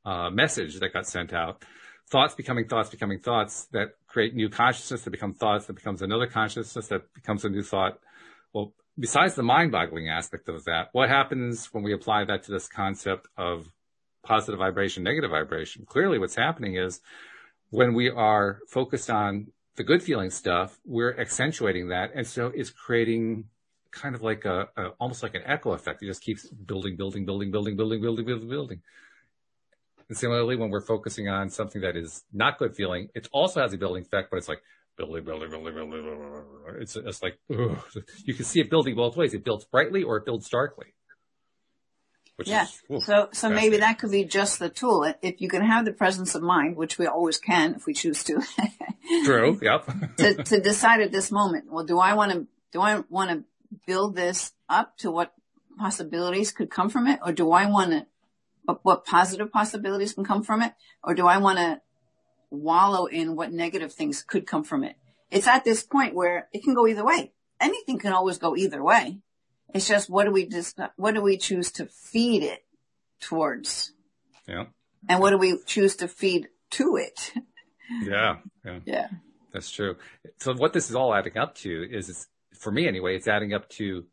uh, 0.05 0.29
message 0.29 0.79
that 0.79 0.93
got 0.93 1.07
sent 1.07 1.33
out, 1.33 1.63
thoughts 2.09 2.36
becoming 2.36 2.67
thoughts 2.67 2.89
becoming 2.89 3.19
thoughts 3.19 3.65
that 3.71 3.95
create 4.07 4.36
new 4.36 4.49
consciousness 4.49 5.03
that 5.03 5.12
become 5.12 5.33
thoughts 5.33 5.65
that 5.65 5.73
becomes 5.73 6.01
another 6.01 6.27
consciousness 6.27 6.88
that 6.88 7.13
becomes 7.13 7.45
a 7.45 7.49
new 7.49 7.63
thought. 7.63 7.99
Well, 8.53 8.73
besides 8.99 9.36
the 9.36 9.43
mind-boggling 9.43 10.09
aspect 10.09 10.49
of 10.49 10.65
that, 10.65 10.89
what 10.91 11.09
happens 11.09 11.67
when 11.73 11.83
we 11.83 11.93
apply 11.93 12.25
that 12.25 12.43
to 12.43 12.51
this 12.51 12.67
concept 12.67 13.27
of 13.38 13.69
positive 14.23 14.59
vibration, 14.59 15.03
negative 15.03 15.31
vibration? 15.31 15.86
Clearly 15.86 16.19
what's 16.19 16.36
happening 16.36 16.75
is 16.75 17.01
when 17.69 17.93
we 17.93 18.09
are 18.09 18.59
focused 18.69 19.09
on 19.09 19.47
the 19.75 19.83
good 19.83 20.03
feeling 20.03 20.29
stuff, 20.29 20.79
we're 20.86 21.17
accentuating 21.19 21.89
that. 21.89 22.12
And 22.13 22.27
so 22.27 22.51
it's 22.53 22.69
creating 22.69 23.45
kind 23.93 24.15
of 24.15 24.21
like 24.21 24.45
a, 24.45 24.67
a, 24.75 24.88
almost 24.99 25.23
like 25.23 25.36
an 25.36 25.43
echo 25.45 25.71
effect. 25.73 26.03
It 26.03 26.08
just 26.08 26.21
keeps 26.21 26.47
building, 26.49 26.97
building, 26.97 27.25
building, 27.25 27.51
building, 27.51 27.77
building, 27.77 28.01
building, 28.01 28.25
building, 28.25 28.49
building. 28.49 28.82
And 30.10 30.17
similarly, 30.17 30.56
when 30.56 30.69
we're 30.69 30.86
focusing 30.86 31.29
on 31.29 31.49
something 31.49 31.82
that 31.82 31.95
is 31.95 32.23
not 32.34 32.58
good 32.58 32.75
feeling, 32.75 33.10
it 33.15 33.29
also 33.32 33.62
has 33.62 33.73
a 33.73 33.77
building 33.77 34.03
effect, 34.03 34.29
but 34.29 34.38
it's 34.38 34.49
like, 34.49 34.62
building, 34.97 35.23
building, 35.23 35.49
building, 35.49 35.73
building. 35.73 36.03
building. 36.03 36.82
It's, 36.82 36.95
it's 36.95 37.23
like, 37.23 37.39
ugh. 37.51 37.77
you 38.25 38.34
can 38.34 38.45
see 38.45 38.60
it 38.60 38.69
building 38.69 38.95
both 38.95 39.15
ways. 39.15 39.34
It 39.34 39.43
builds 39.43 39.65
brightly 39.65 40.03
or 40.03 40.17
it 40.17 40.25
builds 40.25 40.49
darkly. 40.49 40.88
yeah. 42.45 42.65
Is, 42.89 43.06
so, 43.06 43.29
so 43.32 43.49
maybe 43.49 43.77
that 43.77 43.99
could 43.99 44.12
be 44.12 44.25
just 44.25 44.60
the 44.60 44.69
tool. 44.69 45.13
If 45.21 45.39
you 45.39 45.47
can 45.47 45.63
have 45.63 45.86
the 45.86 45.93
presence 45.93 46.36
of 46.36 46.43
mind, 46.43 46.75
which 46.75 46.97
we 46.97 47.08
always 47.08 47.38
can 47.38 47.75
if 47.75 47.86
we 47.86 47.93
choose 47.93 48.23
to. 48.25 48.41
True. 49.25 49.60
Yep. 49.62 50.17
to, 50.17 50.43
to 50.43 50.62
decide 50.62 51.01
at 51.01 51.12
this 51.12 51.32
moment, 51.32 51.71
well, 51.71 51.86
do 51.86 51.99
I 51.99 52.13
want 52.13 52.32
to, 52.32 52.47
do 52.71 52.82
I 52.82 53.03
want 53.10 53.29
to 53.32 53.43
build 53.86 54.15
this 54.15 54.53
up 54.69 54.97
to 54.97 55.12
what 55.12 55.33
possibilities 55.77 56.51
could 56.51 56.69
come 56.69 56.89
from 56.89 57.07
it? 57.07 57.19
Or 57.25 57.31
do 57.31 57.51
I 57.51 57.65
want 57.65 57.91
to, 57.91 58.07
what 58.83 59.05
positive 59.05 59.51
possibilities 59.51 60.13
can 60.13 60.23
come 60.23 60.43
from 60.43 60.62
it? 60.62 60.73
Or 61.03 61.13
do 61.13 61.27
I 61.27 61.38
want 61.38 61.57
to 61.57 61.81
wallow 62.53 63.05
in 63.05 63.36
what 63.36 63.51
negative 63.51 63.91
things 63.91 64.21
could 64.21 64.45
come 64.45 64.63
from 64.63 64.83
it. 64.83 64.95
It's 65.31 65.47
at 65.47 65.63
this 65.63 65.83
point 65.83 66.13
where 66.13 66.47
it 66.53 66.63
can 66.63 66.75
go 66.75 66.88
either 66.88 67.03
way. 67.03 67.33
Anything 67.59 67.97
can 67.97 68.13
always 68.13 68.38
go 68.38 68.55
either 68.55 68.83
way. 68.83 69.19
It's 69.73 69.88
just 69.88 70.09
what 70.09 70.25
do 70.25 70.31
we 70.31 70.47
just, 70.47 70.79
what 70.95 71.15
do 71.15 71.21
we 71.21 71.38
choose 71.38 71.71
to 71.73 71.88
feed 71.88 72.43
it 72.43 72.63
towards? 73.19 73.93
Yeah. 74.47 74.65
And 75.09 75.19
what 75.19 75.31
do 75.31 75.38
we 75.38 75.57
choose 75.65 75.95
to 75.97 76.07
feed 76.07 76.49
to 76.71 76.97
it? 76.97 77.33
Yeah. 78.03 78.38
Yeah. 78.63 78.79
Yeah. 78.86 79.07
That's 79.51 79.71
true. 79.71 79.95
So 80.38 80.53
what 80.53 80.73
this 80.73 80.89
is 80.89 80.95
all 80.95 81.13
adding 81.13 81.38
up 81.38 81.55
to 81.55 81.88
is, 81.91 82.27
for 82.63 82.71
me 82.71 82.88
anyway, 82.88 83.15
it's 83.15 83.28
adding 83.28 83.54
up 83.54 83.69
to 83.69 84.06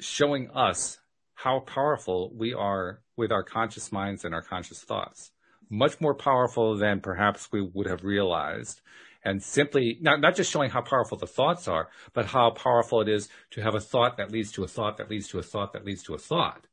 showing 0.00 0.50
us 0.50 0.98
how 1.34 1.60
powerful 1.60 2.32
we 2.34 2.52
are 2.52 3.00
with 3.16 3.32
our 3.32 3.42
conscious 3.42 3.90
minds 3.92 4.24
and 4.24 4.34
our 4.34 4.42
conscious 4.42 4.80
thoughts 4.80 5.30
much 5.72 6.00
more 6.00 6.14
powerful 6.14 6.76
than 6.76 7.00
perhaps 7.00 7.50
we 7.50 7.62
would 7.62 7.86
have 7.86 8.04
realized. 8.04 8.82
And 9.24 9.42
simply, 9.42 9.98
not, 10.00 10.20
not 10.20 10.36
just 10.36 10.50
showing 10.52 10.70
how 10.70 10.82
powerful 10.82 11.16
the 11.16 11.26
thoughts 11.26 11.66
are, 11.66 11.88
but 12.12 12.26
how 12.26 12.50
powerful 12.50 13.00
it 13.00 13.08
is 13.08 13.28
to 13.52 13.62
have 13.62 13.74
a 13.74 13.80
thought 13.80 14.18
that 14.18 14.30
leads 14.30 14.52
to 14.52 14.64
a 14.64 14.68
thought 14.68 14.98
that 14.98 15.08
leads 15.08 15.28
to 15.28 15.38
a 15.38 15.42
thought 15.42 15.72
that 15.72 15.84
leads 15.84 16.02
to 16.04 16.14
a 16.14 16.18
thought. 16.18 16.66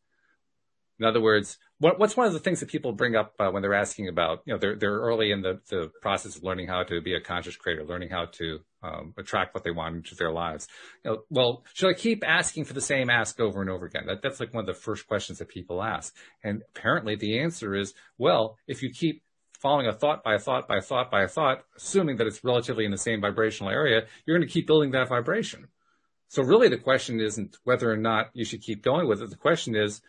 In 0.99 1.05
other 1.05 1.21
words, 1.21 1.57
what, 1.79 1.97
what's 1.97 2.17
one 2.17 2.27
of 2.27 2.33
the 2.33 2.39
things 2.39 2.59
that 2.59 2.69
people 2.69 2.91
bring 2.91 3.15
up 3.15 3.33
uh, 3.39 3.49
when 3.49 3.61
they're 3.61 3.73
asking 3.73 4.09
about, 4.09 4.41
you 4.45 4.53
know, 4.53 4.59
they're, 4.59 4.75
they're 4.75 4.99
early 4.99 5.31
in 5.31 5.41
the, 5.41 5.61
the 5.69 5.89
process 6.01 6.35
of 6.35 6.43
learning 6.43 6.67
how 6.67 6.83
to 6.83 7.01
be 7.01 7.15
a 7.15 7.21
conscious 7.21 7.55
creator, 7.55 7.85
learning 7.85 8.09
how 8.09 8.25
to 8.33 8.59
um, 8.83 9.13
attract 9.17 9.53
what 9.53 9.63
they 9.63 9.71
want 9.71 9.95
into 9.95 10.15
their 10.15 10.31
lives. 10.31 10.67
You 11.05 11.11
know, 11.11 11.17
well, 11.29 11.63
should 11.73 11.89
I 11.89 11.93
keep 11.93 12.23
asking 12.27 12.65
for 12.65 12.73
the 12.73 12.81
same 12.81 13.09
ask 13.09 13.39
over 13.39 13.61
and 13.61 13.69
over 13.69 13.85
again? 13.85 14.05
That, 14.07 14.21
that's 14.21 14.41
like 14.41 14.53
one 14.53 14.61
of 14.61 14.67
the 14.67 14.73
first 14.73 15.07
questions 15.07 15.39
that 15.39 15.47
people 15.47 15.81
ask. 15.81 16.13
And 16.43 16.63
apparently 16.75 17.15
the 17.15 17.39
answer 17.39 17.75
is, 17.75 17.93
well, 18.17 18.57
if 18.67 18.83
you 18.83 18.91
keep 18.91 19.23
following 19.59 19.87
a 19.87 19.93
thought 19.93 20.23
by 20.23 20.35
a 20.35 20.39
thought 20.39 20.67
by 20.67 20.77
a 20.77 20.81
thought 20.81 21.11
by 21.11 21.23
a 21.23 21.27
thought, 21.27 21.63
assuming 21.77 22.17
that 22.17 22.27
it's 22.27 22.43
relatively 22.43 22.85
in 22.85 22.91
the 22.91 22.97
same 22.97 23.21
vibrational 23.21 23.71
area, 23.71 24.01
you're 24.25 24.37
going 24.37 24.47
to 24.47 24.53
keep 24.53 24.67
building 24.67 24.91
that 24.91 25.09
vibration. 25.09 25.67
So 26.29 26.43
really 26.43 26.69
the 26.69 26.77
question 26.77 27.19
isn't 27.19 27.57
whether 27.63 27.91
or 27.91 27.97
not 27.97 28.29
you 28.33 28.45
should 28.45 28.61
keep 28.61 28.83
going 28.83 29.07
with 29.07 29.21
it. 29.21 29.29
The 29.29 29.35
question 29.35 29.75
is, 29.75 30.01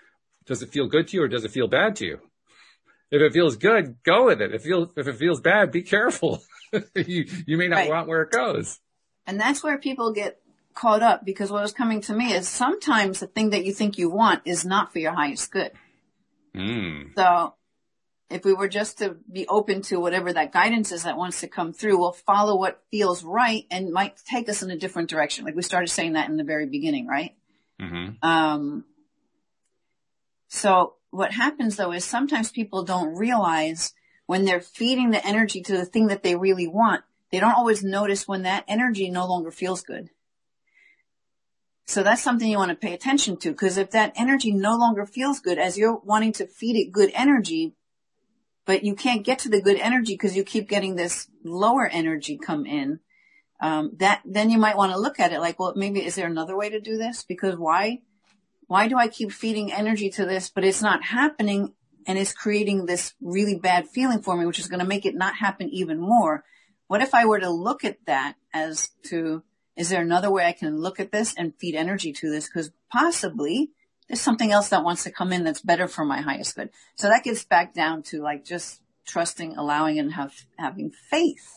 does 0.46 0.62
it 0.62 0.70
feel 0.70 0.86
good 0.86 1.08
to 1.08 1.16
you 1.16 1.22
or 1.22 1.28
does 1.28 1.44
it 1.44 1.50
feel 1.50 1.68
bad 1.68 1.96
to 1.96 2.06
you? 2.06 2.20
If 3.10 3.20
it 3.22 3.32
feels 3.32 3.56
good, 3.56 3.96
go 4.04 4.26
with 4.26 4.40
it. 4.40 4.54
If 4.54 4.62
it 4.62 4.68
feels, 4.68 4.88
if 4.96 5.08
it 5.08 5.16
feels 5.16 5.40
bad, 5.40 5.72
be 5.72 5.82
careful. 5.82 6.42
you, 6.94 7.26
you 7.46 7.56
may 7.56 7.68
not 7.68 7.76
right. 7.76 7.90
want 7.90 8.08
where 8.08 8.22
it 8.22 8.30
goes. 8.30 8.78
And 9.26 9.40
that's 9.40 9.62
where 9.62 9.78
people 9.78 10.12
get 10.12 10.40
caught 10.74 11.02
up 11.02 11.24
because 11.24 11.50
what 11.50 11.62
was 11.62 11.72
coming 11.72 12.00
to 12.02 12.14
me 12.14 12.32
is 12.32 12.48
sometimes 12.48 13.20
the 13.20 13.26
thing 13.26 13.50
that 13.50 13.64
you 13.64 13.72
think 13.72 13.98
you 13.98 14.08
want 14.08 14.42
is 14.44 14.64
not 14.64 14.92
for 14.92 15.00
your 15.00 15.12
highest 15.12 15.50
good. 15.50 15.72
Mm. 16.54 17.14
So 17.16 17.54
if 18.30 18.44
we 18.44 18.54
were 18.54 18.68
just 18.68 18.98
to 18.98 19.16
be 19.30 19.46
open 19.48 19.82
to 19.82 19.98
whatever 19.98 20.32
that 20.32 20.52
guidance 20.52 20.92
is 20.92 21.02
that 21.02 21.16
wants 21.16 21.40
to 21.40 21.48
come 21.48 21.72
through, 21.72 21.98
we'll 21.98 22.12
follow 22.12 22.56
what 22.56 22.82
feels 22.90 23.24
right 23.24 23.66
and 23.70 23.92
might 23.92 24.16
take 24.24 24.48
us 24.48 24.62
in 24.62 24.70
a 24.70 24.76
different 24.76 25.10
direction. 25.10 25.44
Like 25.44 25.56
we 25.56 25.62
started 25.62 25.88
saying 25.88 26.12
that 26.12 26.28
in 26.28 26.36
the 26.36 26.44
very 26.44 26.66
beginning, 26.66 27.06
right? 27.06 27.34
Mm-hmm. 27.80 28.26
Um, 28.26 28.84
so 30.50 30.94
what 31.10 31.32
happens 31.32 31.76
though 31.76 31.92
is 31.92 32.04
sometimes 32.04 32.50
people 32.50 32.82
don't 32.82 33.14
realize 33.14 33.94
when 34.26 34.44
they're 34.44 34.60
feeding 34.60 35.10
the 35.10 35.24
energy 35.24 35.62
to 35.62 35.76
the 35.76 35.84
thing 35.84 36.08
that 36.08 36.24
they 36.24 36.34
really 36.34 36.66
want, 36.66 37.02
they 37.30 37.38
don't 37.38 37.54
always 37.54 37.84
notice 37.84 38.26
when 38.26 38.42
that 38.42 38.64
energy 38.66 39.10
no 39.10 39.26
longer 39.26 39.52
feels 39.52 39.82
good. 39.82 40.10
So 41.86 42.02
that's 42.02 42.22
something 42.22 42.48
you 42.48 42.58
want 42.58 42.70
to 42.70 42.76
pay 42.76 42.92
attention 42.92 43.36
to 43.38 43.50
because 43.50 43.76
if 43.76 43.92
that 43.92 44.12
energy 44.16 44.52
no 44.52 44.76
longer 44.76 45.06
feels 45.06 45.38
good 45.38 45.58
as 45.58 45.78
you're 45.78 46.00
wanting 46.04 46.32
to 46.34 46.48
feed 46.48 46.76
it 46.76 46.92
good 46.92 47.12
energy, 47.14 47.76
but 48.66 48.82
you 48.82 48.96
can't 48.96 49.24
get 49.24 49.38
to 49.40 49.48
the 49.48 49.62
good 49.62 49.78
energy 49.78 50.14
because 50.14 50.36
you 50.36 50.42
keep 50.42 50.68
getting 50.68 50.96
this 50.96 51.28
lower 51.44 51.86
energy 51.86 52.36
come 52.36 52.66
in, 52.66 52.98
um, 53.60 53.92
that 53.98 54.22
then 54.24 54.50
you 54.50 54.58
might 54.58 54.76
want 54.76 54.90
to 54.92 54.98
look 54.98 55.20
at 55.20 55.32
it 55.32 55.40
like, 55.40 55.60
well, 55.60 55.74
maybe 55.76 56.04
is 56.04 56.16
there 56.16 56.26
another 56.26 56.56
way 56.56 56.70
to 56.70 56.80
do 56.80 56.96
this? 56.96 57.22
Because 57.22 57.56
why 57.56 58.02
why 58.70 58.86
do 58.86 58.96
I 58.96 59.08
keep 59.08 59.32
feeding 59.32 59.72
energy 59.72 60.10
to 60.10 60.24
this, 60.24 60.48
but 60.48 60.64
it's 60.64 60.80
not 60.80 61.02
happening 61.02 61.74
and 62.06 62.16
it's 62.16 62.32
creating 62.32 62.86
this 62.86 63.14
really 63.20 63.56
bad 63.56 63.88
feeling 63.88 64.22
for 64.22 64.36
me, 64.36 64.46
which 64.46 64.60
is 64.60 64.68
going 64.68 64.78
to 64.78 64.86
make 64.86 65.04
it 65.04 65.16
not 65.16 65.34
happen 65.34 65.68
even 65.70 65.98
more. 65.98 66.44
What 66.86 67.02
if 67.02 67.12
I 67.12 67.26
were 67.26 67.40
to 67.40 67.50
look 67.50 67.84
at 67.84 67.98
that 68.06 68.36
as 68.54 68.90
to, 69.08 69.42
is 69.76 69.88
there 69.88 70.00
another 70.00 70.30
way 70.30 70.44
I 70.44 70.52
can 70.52 70.78
look 70.78 71.00
at 71.00 71.10
this 71.10 71.34
and 71.36 71.52
feed 71.58 71.74
energy 71.74 72.12
to 72.12 72.30
this? 72.30 72.48
Cause 72.48 72.70
possibly 72.92 73.72
there's 74.06 74.20
something 74.20 74.52
else 74.52 74.68
that 74.68 74.84
wants 74.84 75.02
to 75.02 75.10
come 75.10 75.32
in 75.32 75.42
that's 75.42 75.62
better 75.62 75.88
for 75.88 76.04
my 76.04 76.20
highest 76.20 76.54
good. 76.54 76.70
So 76.94 77.08
that 77.08 77.24
gets 77.24 77.44
back 77.44 77.74
down 77.74 78.04
to 78.04 78.22
like 78.22 78.44
just 78.44 78.82
trusting, 79.04 79.56
allowing 79.56 79.98
and 79.98 80.12
have, 80.12 80.46
having 80.60 80.92
faith. 81.10 81.56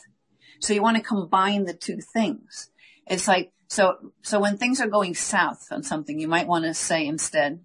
So 0.60 0.74
you 0.74 0.82
want 0.82 0.98
to 0.98 1.04
combine 1.04 1.66
the 1.66 1.76
two 1.76 2.00
things. 2.02 2.72
It's 3.06 3.28
like, 3.28 3.53
so, 3.74 4.12
so 4.22 4.40
when 4.40 4.58
things 4.58 4.80
are 4.82 4.88
going 4.88 5.16
south 5.16 5.70
on 5.72 5.82
something, 5.82 6.20
you 6.20 6.28
might 6.28 6.46
want 6.46 6.66
to 6.66 6.76
say 6.76 7.08
instead, 7.08 7.60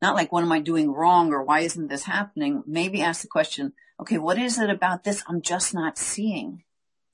not 0.00 0.14
like, 0.14 0.32
what 0.32 0.42
am 0.42 0.50
I 0.50 0.60
doing 0.60 0.90
wrong 0.90 1.34
or 1.34 1.44
why 1.44 1.60
isn't 1.60 1.88
this 1.88 2.04
happening? 2.04 2.62
Maybe 2.66 3.02
ask 3.02 3.20
the 3.20 3.28
question, 3.28 3.74
okay, 4.00 4.16
what 4.16 4.38
is 4.38 4.58
it 4.58 4.70
about 4.70 5.04
this 5.04 5.22
I'm 5.28 5.42
just 5.42 5.74
not 5.74 5.98
seeing? 5.98 6.64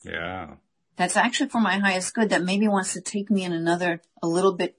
Yeah. 0.04 0.54
That's 0.94 1.16
actually 1.16 1.48
for 1.48 1.60
my 1.60 1.78
highest 1.78 2.14
good 2.14 2.28
that 2.28 2.44
maybe 2.44 2.68
wants 2.68 2.92
to 2.92 3.00
take 3.00 3.28
me 3.28 3.42
in 3.42 3.52
another, 3.52 4.02
a 4.22 4.28
little 4.28 4.52
bit, 4.52 4.76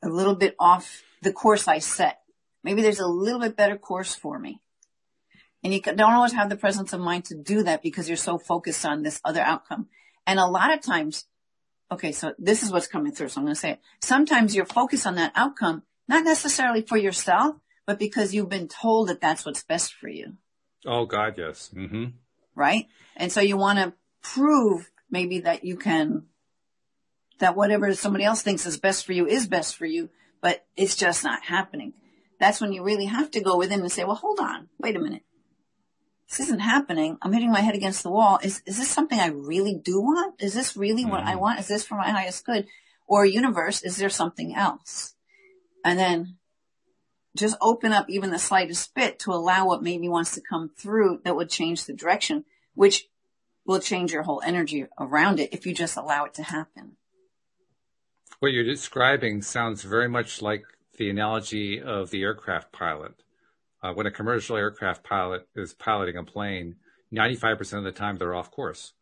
a 0.00 0.08
little 0.08 0.36
bit 0.36 0.54
off 0.60 1.02
the 1.22 1.32
course 1.32 1.66
I 1.66 1.80
set. 1.80 2.20
Maybe 2.62 2.80
there's 2.80 3.00
a 3.00 3.08
little 3.08 3.40
bit 3.40 3.56
better 3.56 3.76
course 3.76 4.14
for 4.14 4.38
me. 4.38 4.60
And 5.64 5.74
you 5.74 5.82
don't 5.82 6.12
always 6.12 6.34
have 6.34 6.48
the 6.48 6.54
presence 6.54 6.92
of 6.92 7.00
mind 7.00 7.24
to 7.24 7.34
do 7.34 7.64
that 7.64 7.82
because 7.82 8.06
you're 8.06 8.16
so 8.16 8.38
focused 8.38 8.86
on 8.86 9.02
this 9.02 9.20
other 9.24 9.40
outcome. 9.40 9.88
And 10.28 10.38
a 10.38 10.46
lot 10.46 10.72
of 10.72 10.80
times 10.80 11.24
okay, 11.90 12.12
so 12.12 12.34
this 12.38 12.62
is 12.62 12.70
what's 12.70 12.86
coming 12.86 13.12
through. 13.12 13.28
So 13.28 13.40
I'm 13.40 13.44
going 13.44 13.54
to 13.54 13.60
say 13.60 13.70
it. 13.72 13.80
Sometimes 14.02 14.54
you're 14.54 14.64
focused 14.64 15.06
on 15.06 15.16
that 15.16 15.32
outcome, 15.34 15.82
not 16.06 16.24
necessarily 16.24 16.82
for 16.82 16.96
yourself, 16.96 17.56
but 17.86 17.98
because 17.98 18.34
you've 18.34 18.48
been 18.48 18.68
told 18.68 19.08
that 19.08 19.20
that's 19.20 19.44
what's 19.44 19.62
best 19.62 19.94
for 19.94 20.08
you. 20.08 20.34
Oh 20.86 21.06
God, 21.06 21.34
yes. 21.36 21.70
Mm-hmm. 21.74 22.04
Right. 22.54 22.86
And 23.16 23.32
so 23.32 23.40
you 23.40 23.56
want 23.56 23.78
to 23.78 23.94
prove 24.22 24.90
maybe 25.10 25.40
that 25.40 25.64
you 25.64 25.76
can, 25.76 26.24
that 27.38 27.56
whatever 27.56 27.94
somebody 27.94 28.24
else 28.24 28.42
thinks 28.42 28.66
is 28.66 28.78
best 28.78 29.06
for 29.06 29.12
you 29.12 29.26
is 29.26 29.46
best 29.46 29.76
for 29.76 29.86
you, 29.86 30.10
but 30.40 30.66
it's 30.76 30.96
just 30.96 31.24
not 31.24 31.44
happening. 31.44 31.94
That's 32.38 32.60
when 32.60 32.72
you 32.72 32.84
really 32.84 33.06
have 33.06 33.30
to 33.32 33.40
go 33.40 33.56
within 33.56 33.80
and 33.80 33.90
say, 33.90 34.04
well, 34.04 34.14
hold 34.14 34.38
on, 34.38 34.68
wait 34.78 34.96
a 34.96 35.00
minute 35.00 35.22
this 36.28 36.40
isn't 36.40 36.60
happening. 36.60 37.16
I'm 37.22 37.32
hitting 37.32 37.50
my 37.50 37.60
head 37.60 37.74
against 37.74 38.02
the 38.02 38.10
wall. 38.10 38.38
Is, 38.42 38.62
is 38.66 38.76
this 38.76 38.90
something 38.90 39.18
I 39.18 39.28
really 39.28 39.74
do 39.74 40.00
want? 40.00 40.42
Is 40.42 40.52
this 40.52 40.76
really 40.76 41.04
what 41.04 41.24
I 41.24 41.32
mm-hmm. 41.32 41.40
want? 41.40 41.60
Is 41.60 41.68
this 41.68 41.86
for 41.86 41.94
my 41.94 42.10
highest 42.10 42.44
good? 42.44 42.66
Or 43.06 43.24
universe, 43.24 43.82
is 43.82 43.96
there 43.96 44.10
something 44.10 44.54
else? 44.54 45.14
And 45.82 45.98
then 45.98 46.36
just 47.34 47.56
open 47.62 47.92
up 47.92 48.10
even 48.10 48.30
the 48.30 48.38
slightest 48.38 48.94
bit 48.94 49.18
to 49.20 49.32
allow 49.32 49.66
what 49.66 49.82
maybe 49.82 50.08
wants 50.08 50.34
to 50.34 50.42
come 50.42 50.70
through 50.76 51.20
that 51.24 51.34
would 51.34 51.48
change 51.48 51.84
the 51.84 51.94
direction, 51.94 52.44
which 52.74 53.08
will 53.64 53.80
change 53.80 54.12
your 54.12 54.24
whole 54.24 54.42
energy 54.44 54.86
around 54.98 55.40
it 55.40 55.54
if 55.54 55.64
you 55.64 55.74
just 55.74 55.96
allow 55.96 56.24
it 56.24 56.34
to 56.34 56.42
happen. 56.42 56.96
What 58.40 58.52
you're 58.52 58.64
describing 58.64 59.40
sounds 59.40 59.82
very 59.82 60.08
much 60.08 60.42
like 60.42 60.64
the 60.98 61.08
analogy 61.08 61.80
of 61.80 62.10
the 62.10 62.22
aircraft 62.22 62.72
pilot 62.72 63.14
uh, 63.82 63.92
when 63.92 64.06
a 64.06 64.10
commercial 64.10 64.56
aircraft 64.56 65.04
pilot 65.04 65.46
is 65.54 65.74
piloting 65.74 66.16
a 66.16 66.24
plane, 66.24 66.76
95% 67.14 67.78
of 67.78 67.84
the 67.84 67.92
time 67.92 68.16
they're 68.16 68.34
off 68.34 68.50
course 68.50 68.92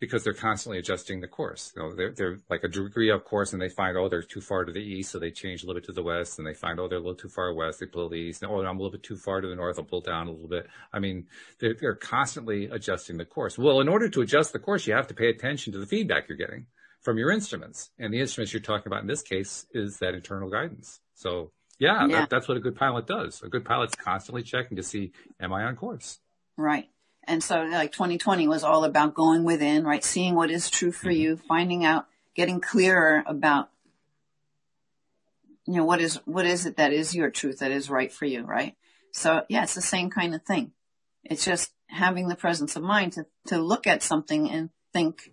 because 0.00 0.24
they're 0.24 0.32
constantly 0.32 0.78
adjusting 0.78 1.20
the 1.20 1.28
course. 1.28 1.72
You 1.76 1.82
know, 1.82 1.94
they're, 1.94 2.12
they're 2.12 2.38
like 2.48 2.64
a 2.64 2.68
degree 2.68 3.10
of 3.10 3.24
course 3.24 3.52
and 3.52 3.60
they 3.60 3.68
find, 3.68 3.98
oh, 3.98 4.08
they're 4.08 4.22
too 4.22 4.40
far 4.40 4.64
to 4.64 4.72
the 4.72 4.80
east. 4.80 5.10
So 5.10 5.18
they 5.18 5.30
change 5.30 5.62
a 5.62 5.66
little 5.66 5.78
bit 5.78 5.86
to 5.86 5.92
the 5.92 6.02
west 6.02 6.38
and 6.38 6.46
they 6.46 6.54
find, 6.54 6.80
oh, 6.80 6.88
they're 6.88 6.98
a 6.98 7.02
little 7.02 7.14
too 7.14 7.28
far 7.28 7.52
west. 7.52 7.80
They 7.80 7.86
pull 7.86 8.08
the 8.08 8.16
east. 8.16 8.42
And, 8.42 8.50
oh, 8.50 8.60
I'm 8.60 8.78
a 8.78 8.82
little 8.82 8.90
bit 8.90 9.02
too 9.02 9.18
far 9.18 9.42
to 9.42 9.46
the 9.46 9.54
north. 9.54 9.78
I'll 9.78 9.84
pull 9.84 10.00
down 10.00 10.26
a 10.26 10.30
little 10.30 10.48
bit. 10.48 10.66
I 10.92 10.98
mean, 10.98 11.26
they're, 11.60 11.74
they're 11.78 11.94
constantly 11.94 12.64
adjusting 12.64 13.18
the 13.18 13.26
course. 13.26 13.58
Well, 13.58 13.80
in 13.80 13.88
order 13.88 14.08
to 14.08 14.22
adjust 14.22 14.54
the 14.54 14.58
course, 14.58 14.86
you 14.86 14.94
have 14.94 15.08
to 15.08 15.14
pay 15.14 15.28
attention 15.28 15.74
to 15.74 15.78
the 15.78 15.86
feedback 15.86 16.28
you're 16.28 16.38
getting 16.38 16.66
from 17.02 17.18
your 17.18 17.30
instruments. 17.30 17.90
And 17.98 18.12
the 18.12 18.20
instruments 18.20 18.54
you're 18.54 18.62
talking 18.62 18.86
about 18.86 19.02
in 19.02 19.06
this 19.06 19.22
case 19.22 19.66
is 19.72 19.98
that 19.98 20.14
internal 20.14 20.48
guidance. 20.48 21.00
So 21.14 21.52
yeah, 21.80 22.06
yeah. 22.06 22.20
That, 22.20 22.30
that's 22.30 22.46
what 22.46 22.58
a 22.58 22.60
good 22.60 22.76
pilot 22.76 23.06
does. 23.06 23.42
A 23.42 23.48
good 23.48 23.64
pilot's 23.64 23.94
constantly 23.94 24.42
checking 24.42 24.76
to 24.76 24.82
see, 24.82 25.12
am 25.40 25.52
I 25.52 25.64
on 25.64 25.76
course? 25.76 26.18
Right. 26.56 26.88
And 27.24 27.42
so 27.42 27.62
like 27.62 27.92
2020 27.92 28.46
was 28.46 28.62
all 28.62 28.84
about 28.84 29.14
going 29.14 29.44
within, 29.44 29.84
right? 29.84 30.04
Seeing 30.04 30.34
what 30.34 30.50
is 30.50 30.68
true 30.68 30.92
for 30.92 31.08
mm-hmm. 31.08 31.20
you, 31.20 31.36
finding 31.36 31.84
out, 31.84 32.06
getting 32.34 32.60
clearer 32.60 33.24
about, 33.26 33.70
you 35.66 35.76
know, 35.76 35.84
what 35.84 36.02
is, 36.02 36.16
what 36.26 36.44
is 36.44 36.66
it 36.66 36.76
that 36.76 36.92
is 36.92 37.14
your 37.14 37.30
truth 37.30 37.60
that 37.60 37.70
is 37.70 37.88
right 37.88 38.12
for 38.12 38.26
you, 38.26 38.42
right? 38.42 38.76
So 39.12 39.44
yeah, 39.48 39.62
it's 39.62 39.74
the 39.74 39.80
same 39.80 40.10
kind 40.10 40.34
of 40.34 40.42
thing. 40.42 40.72
It's 41.24 41.46
just 41.46 41.72
having 41.86 42.28
the 42.28 42.36
presence 42.36 42.76
of 42.76 42.82
mind 42.82 43.14
to, 43.14 43.26
to 43.46 43.58
look 43.58 43.86
at 43.86 44.02
something 44.02 44.50
and 44.50 44.68
think, 44.92 45.32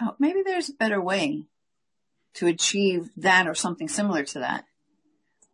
oh, 0.00 0.16
maybe 0.18 0.42
there's 0.42 0.70
a 0.70 0.74
better 0.74 1.02
way 1.02 1.44
to 2.34 2.46
achieve 2.46 3.10
that 3.18 3.46
or 3.46 3.54
something 3.54 3.88
similar 3.88 4.24
to 4.24 4.38
that. 4.38 4.64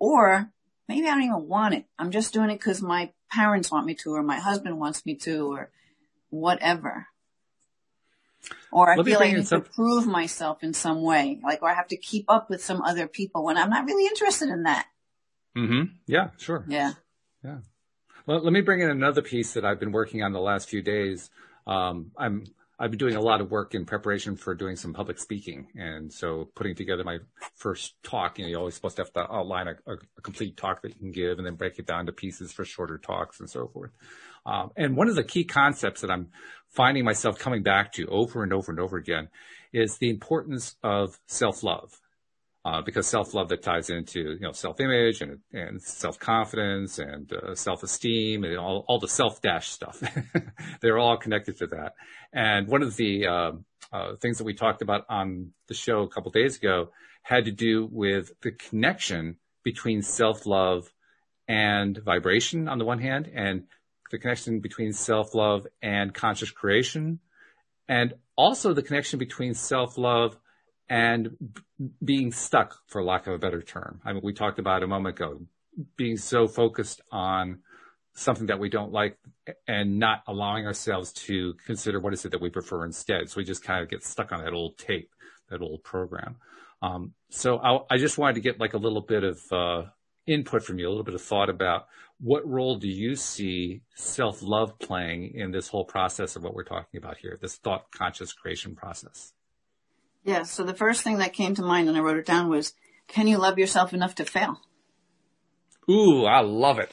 Or 0.03 0.51
maybe 0.89 1.07
I 1.07 1.15
don't 1.15 1.23
even 1.23 1.47
want 1.47 1.75
it. 1.75 1.85
I'm 1.97 2.11
just 2.11 2.35
doing 2.35 2.51
it 2.51 2.59
because 2.59 2.83
my 2.83 3.13
parents 3.31 3.71
want 3.71 3.87
me 3.87 3.95
to, 3.95 4.11
or 4.11 4.25
my 4.25 4.41
husband 4.41 4.81
wants 4.81 5.07
me 5.07 5.15
to, 5.15 5.53
or 5.53 5.71
whatever. 6.29 7.07
Or 8.73 8.93
I 8.93 8.97
Let 8.97 9.07
feel 9.07 9.21
like 9.21 9.31
I 9.31 9.37
need 9.37 9.47
some... 9.47 9.63
to 9.63 9.71
prove 9.71 10.05
myself 10.09 10.65
in 10.65 10.75
some 10.75 11.03
way, 11.03 11.39
like, 11.45 11.63
or 11.63 11.71
I 11.71 11.75
have 11.75 11.87
to 11.87 11.97
keep 11.97 12.25
up 12.29 12.51
with 12.51 12.65
some 12.65 12.83
other 12.83 13.07
people 13.07 13.45
when 13.45 13.57
I'm 13.57 13.71
not 13.71 13.87
really 13.87 14.07
interested 14.07 14.49
in 14.49 14.65
that. 14.65 14.89
Mm-hmm. 15.57 15.95
Yeah, 16.09 16.31
sure. 16.37 16.65
Yeah. 16.67 16.95
Yeah. 17.45 17.59
Well, 18.27 18.43
let 18.43 18.53
me 18.53 18.61
bring 18.61 18.81
in 18.81 18.91
another 18.91 19.23
piece 19.23 19.53
that 19.55 19.65
I've 19.65 19.79
been 19.79 19.93
working 19.93 20.25
on 20.25 20.33
the 20.33 20.41
last 20.41 20.69
few 20.69 20.83
days. 20.83 21.31
Um, 21.65 22.11
I'm 22.19 22.47
I've 22.83 22.91
been 22.91 22.99
doing 22.99 23.15
a 23.15 23.21
lot 23.21 23.41
of 23.41 23.53
work 23.53 23.77
in 23.77 23.85
preparation 23.85 24.35
for 24.35 24.57
doing 24.57 24.75
some 24.75 24.93
public 24.93 25.17
speaking. 25.17 25.69
And 25.77 26.13
so 26.13 26.49
putting 26.57 26.75
together 26.75 27.05
my 27.05 27.19
first 27.55 27.95
talk, 28.03 28.39
you 28.39 28.45
know, 28.45 28.51
you're 28.51 28.59
always 28.59 28.75
supposed 28.75 28.97
to 28.97 29.03
have 29.03 29.13
to 29.13 29.21
outline 29.33 29.69
a, 29.69 29.77
a, 29.87 29.95
a 30.19 30.21
complete 30.21 30.57
talk 30.57 30.83
that 30.83 30.89
you 30.89 30.97
can 30.97 31.13
give 31.13 31.39
and 31.39 31.47
then 31.47 31.55
break 31.55 31.79
it 31.79 31.87
down 31.87 32.07
to 32.07 32.13
pieces 32.13 32.51
for 32.51 32.65
shorter 32.65 32.99
talks 32.99 33.39
and 33.39 33.49
so 33.49 33.69
forth. 33.69 33.93
Um, 34.45 34.73
and 34.77 34.97
one 34.97 35.09
of 35.09 35.15
the 35.15 35.23
key 35.23 35.45
concepts 35.45 36.01
that 36.01 36.11
I'm 36.11 36.31
finding 36.71 37.05
myself 37.05 37.39
coming 37.39 37.63
back 37.63 37.93
to 37.93 38.07
over 38.09 38.43
and 38.43 38.53
over 38.53 38.73
and 38.73 38.81
over 38.81 38.97
again 38.97 39.29
is 39.73 39.99
the 39.99 40.11
importance 40.11 40.75
of 40.83 41.21
self-love 41.29 42.02
uh, 42.65 42.81
because 42.83 43.07
self-love 43.07 43.49
that 43.49 43.63
ties 43.63 43.91
into 43.91 44.21
you 44.21 44.41
know 44.41 44.53
self-image 44.53 45.21
and 45.21 45.39
and 45.53 45.83
self-confidence 45.83 46.99
and 46.99 47.33
uh, 47.33 47.55
self-esteem 47.55 48.45
and 48.45 48.57
all, 48.57 48.85
all 48.89 48.99
the 48.99 49.09
self-dash 49.09 49.69
stuff. 49.69 50.03
They're 50.81 50.99
all 50.99 51.17
connected 51.17 51.59
to 51.59 51.67
that. 51.69 51.95
And 52.33 52.69
one 52.69 52.83
of 52.83 52.97
the 52.97 53.27
uh, 53.27 53.53
uh, 53.93 54.17
things 54.17 54.39
that 54.39 54.45
we 54.45 54.55
talked 54.55 54.83
about 54.83 55.05
on 55.09 55.53
the 55.69 55.75
show 55.75 56.03
a 56.03 56.09
couple 56.09 56.31
days 56.31 56.57
ago 56.57 56.91
had 57.23 57.45
to 57.45 57.53
do 57.53 57.89
with 57.91 58.33
the 58.43 58.53
connection 58.53 59.37
between 59.65 60.03
self-love 60.03 60.93
and 61.49 61.99
vibration 61.99 62.69
on 62.69 62.79
the 62.79 62.85
one 62.85 62.99
hand 62.99 63.31
and 63.33 63.65
the 64.11 64.19
connection 64.19 64.61
between 64.61 64.93
self-love 64.93 65.67
and 65.83 66.15
conscious 66.15 66.51
creation 66.51 67.19
and 67.89 68.15
also 68.37 68.73
the 68.73 68.83
connection 68.83 69.19
between 69.19 69.55
self-love 69.55 70.37
and 70.89 71.37
being 72.05 72.33
stuck, 72.33 72.77
for 72.87 73.03
lack 73.03 73.27
of 73.27 73.35
a 73.35 73.39
better 73.39 73.63
term. 73.63 74.01
I 74.05 74.13
mean, 74.13 74.23
we 74.25 74.33
talked 74.33 74.59
about 74.59 74.83
a 74.83 74.87
moment 74.87 75.17
ago, 75.17 75.41
being 75.97 76.17
so 76.17 76.47
focused 76.47 77.01
on 77.11 77.61
something 78.15 78.47
that 78.47 78.59
we 78.59 78.69
don't 78.69 78.93
like 78.93 79.17
and 79.67 79.99
not 79.99 80.23
allowing 80.27 80.67
ourselves 80.67 81.13
to 81.13 81.55
consider 81.67 81.99
what 81.99 82.13
is 82.13 82.25
it 82.25 82.31
that 82.31 82.43
we 82.43 82.51
prefer 82.51 82.85
instead. 82.85 83.31
So 83.31 83.39
we 83.39 83.45
just 83.45 83.65
kind 83.65 83.83
of 83.83 83.89
get 83.89 84.05
stuck 84.05 84.33
on 84.33 84.45
that 84.45 84.53
old 84.53 84.77
tape, 84.77 85.11
that 85.49 85.63
old 85.63 85.83
program. 85.83 86.37
Um, 86.83 87.15
so 87.31 87.59
I, 87.59 87.95
I, 87.95 87.97
just 87.97 88.19
wanted 88.19 88.35
to 88.35 88.41
get 88.41 88.59
like 88.59 88.75
a 88.75 88.79
little 88.79 89.01
bit 89.01 89.23
of 89.23 89.41
uh, 89.53 89.83
input 90.27 90.65
from 90.65 90.79
you, 90.79 90.89
a 90.89 90.91
little 90.91 91.05
bit 91.05 91.15
of 91.15 91.23
thought 91.23 91.49
about 91.49 91.87
what 92.19 92.47
role 92.47 92.77
do 92.77 92.89
you 92.89 93.15
see 93.15 93.83
self-love 93.95 94.79
playing 94.79 95.33
in 95.35 95.53
this 95.53 95.69
whole 95.69 95.85
process 95.85 96.37
of 96.37 96.43
what 96.43 96.55
we're 96.55 96.65
talking 96.65 96.99
about 96.99 97.19
here, 97.19 97.39
this 97.41 97.57
thought 97.57 97.87
conscious 97.93 98.33
creation 98.33 98.75
process? 98.75 99.33
Yeah. 100.25 100.45
So 100.45 100.65
the 100.65 100.75
first 100.75 101.03
thing 101.03 101.19
that 101.19 101.33
came 101.33 101.55
to 101.55 101.63
mind 101.63 101.89
and 101.89 101.97
I 101.97 102.01
wrote 102.01 102.19
it 102.19 102.27
down 102.27 102.49
was, 102.49 102.75
can 103.09 103.27
you 103.27 103.39
love 103.39 103.59
yourself 103.59 103.93
enough 103.93 104.15
to 104.17 104.25
fail? 104.25 104.61
Ooh, 105.91 106.25
I 106.25 106.41
love 106.41 106.79
it. 106.79 106.93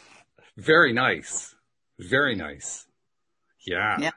Very 0.58 0.94
nice. 0.94 1.56
Very 2.00 2.36
nice. 2.36 2.86
Yeah. 3.66 3.98
Yeah. 4.00 4.12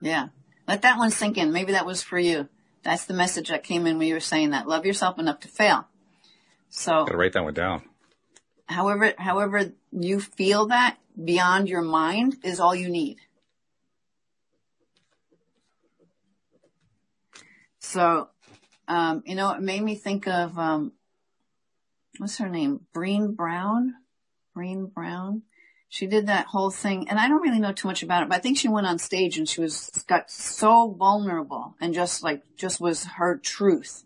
Yeah. 0.00 0.28
Let 0.66 0.82
that 0.82 0.98
one 0.98 1.10
sink 1.10 1.38
in. 1.38 1.52
Maybe 1.52 1.72
that 1.72 1.86
was 1.86 2.02
for 2.02 2.18
you. 2.18 2.48
That's 2.82 3.06
the 3.06 3.14
message 3.14 3.48
that 3.48 3.64
came 3.64 3.86
in 3.86 3.98
when 3.98 4.08
you 4.08 4.14
were 4.14 4.20
saying 4.20 4.50
that. 4.50 4.68
Love 4.68 4.86
yourself 4.86 5.18
enough 5.18 5.40
to 5.40 5.48
fail. 5.48 5.86
So. 6.68 7.04
Gotta 7.04 7.16
write 7.16 7.32
that 7.34 7.44
one 7.44 7.54
down. 7.54 7.82
However, 8.66 9.14
however 9.16 9.72
you 9.92 10.20
feel 10.20 10.66
that 10.66 10.98
beyond 11.22 11.68
your 11.68 11.82
mind 11.82 12.36
is 12.42 12.60
all 12.60 12.74
you 12.74 12.88
need. 12.88 13.18
So, 17.86 18.28
um, 18.88 19.22
you 19.26 19.36
know, 19.36 19.52
it 19.52 19.60
made 19.60 19.80
me 19.80 19.94
think 19.94 20.26
of, 20.26 20.58
um, 20.58 20.92
what's 22.18 22.38
her 22.38 22.48
name? 22.48 22.80
Breen 22.92 23.34
Brown? 23.34 23.94
Breen 24.54 24.86
Brown? 24.86 25.42
She 25.88 26.08
did 26.08 26.26
that 26.26 26.46
whole 26.46 26.70
thing 26.70 27.08
and 27.08 27.18
I 27.18 27.28
don't 27.28 27.40
really 27.40 27.60
know 27.60 27.72
too 27.72 27.86
much 27.86 28.02
about 28.02 28.24
it, 28.24 28.28
but 28.28 28.34
I 28.34 28.40
think 28.40 28.58
she 28.58 28.68
went 28.68 28.88
on 28.88 28.98
stage 28.98 29.38
and 29.38 29.48
she 29.48 29.60
was, 29.60 30.04
got 30.08 30.30
so 30.30 30.90
vulnerable 30.98 31.76
and 31.80 31.94
just 31.94 32.24
like, 32.24 32.42
just 32.56 32.80
was 32.80 33.04
her 33.04 33.38
truth. 33.38 34.02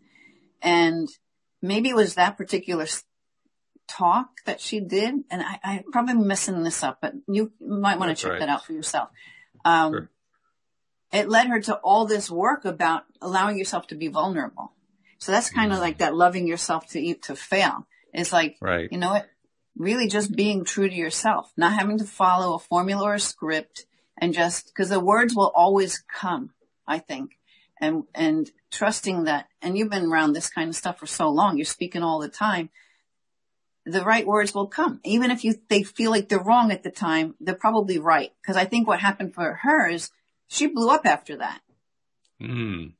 And 0.61 1.09
maybe 1.63 1.89
it 1.89 1.97
was 1.97 2.17
that 2.17 2.37
particular 2.37 2.87
talk 3.89 4.29
that 4.45 4.61
she 4.61 4.81
did. 4.81 5.25
And 5.31 5.43
I, 5.43 5.59
I 5.65 5.85
probably 5.91 6.15
messing 6.17 6.63
this 6.65 6.83
up, 6.83 6.99
but 7.01 7.15
you 7.27 7.51
might 7.61 7.99
want 7.99 8.15
to 8.15 8.23
check 8.23 8.33
right. 8.33 8.41
that 8.41 8.51
out 8.51 8.67
for 8.67 8.75
yourself. 8.75 9.09
Um, 9.65 9.93
sure. 9.93 10.11
It 11.13 11.29
led 11.29 11.49
her 11.49 11.61
to 11.61 11.75
all 11.77 12.07
this 12.07 12.31
work 12.31 12.65
about 12.65 13.05
allowing 13.21 13.59
yourself 13.59 13.89
to 13.89 13.95
be 13.95 14.09
vulnerable. 14.09 14.73
So 15.19 15.33
that's 15.33 15.51
kind 15.51 15.73
of 15.73 15.79
mm. 15.79 15.83
like 15.83 15.99
that 15.99 16.15
loving 16.15 16.47
yourself 16.47 16.89
to 16.89 17.01
eat, 17.01 17.23
to 17.25 17.37
fail. 17.37 17.87
It's 18.13 18.33
like, 18.33 18.57
right. 18.61 18.89
you 18.91 18.99
know 18.99 19.11
what? 19.11 19.29
Really 19.77 20.09
just 20.09 20.35
being 20.35 20.65
true 20.65 20.89
to 20.89 20.95
yourself, 20.95 21.53
not 21.57 21.73
having 21.73 21.99
to 21.99 22.05
follow 22.05 22.55
a 22.55 22.59
formula 22.59 23.05
or 23.05 23.15
a 23.15 23.21
script 23.21 23.87
and 24.19 24.35
just, 24.35 24.75
cause 24.75 24.89
the 24.89 25.01
words 25.01 25.35
will 25.35 25.53
always 25.55 26.03
come, 26.13 26.51
I 26.87 26.99
think. 26.99 27.33
And, 27.81 28.05
and 28.15 28.51
trusting 28.71 29.25
that, 29.25 29.47
and 29.63 29.77
you've 29.77 29.91
been 29.91 30.11
around 30.11 30.33
this 30.33 30.51
kind 30.51 30.69
of 30.69 30.77
stuff 30.77 30.99
for 30.99 31.07
so 31.07 31.31
long, 31.31 31.57
you're 31.57 31.65
speaking 31.65 32.03
all 32.03 32.19
the 32.19 32.29
time. 32.29 32.69
The 33.87 34.03
right 34.03 34.27
words 34.27 34.55
will 34.55 34.67
come. 34.67 35.01
Even 35.05 35.31
if 35.31 35.45
you, 35.45 35.55
they 35.69 35.83
feel 35.83 36.11
like 36.11 36.29
they're 36.29 36.43
wrong 36.43 36.73
at 36.73 36.83
the 36.83 36.91
time, 36.91 37.35
they're 37.41 37.55
probably 37.55 37.99
right. 37.99 38.33
Cause 38.45 38.57
I 38.57 38.67
think 38.67 38.87
what 38.87 39.01
happened 39.01 39.35
for 39.35 39.61
her 39.63 39.89
is 39.89 40.11
she 40.51 40.67
blew 40.67 40.91
up 40.91 41.07
after 41.07 41.39
that. 41.39 41.61
Mm 42.43 42.93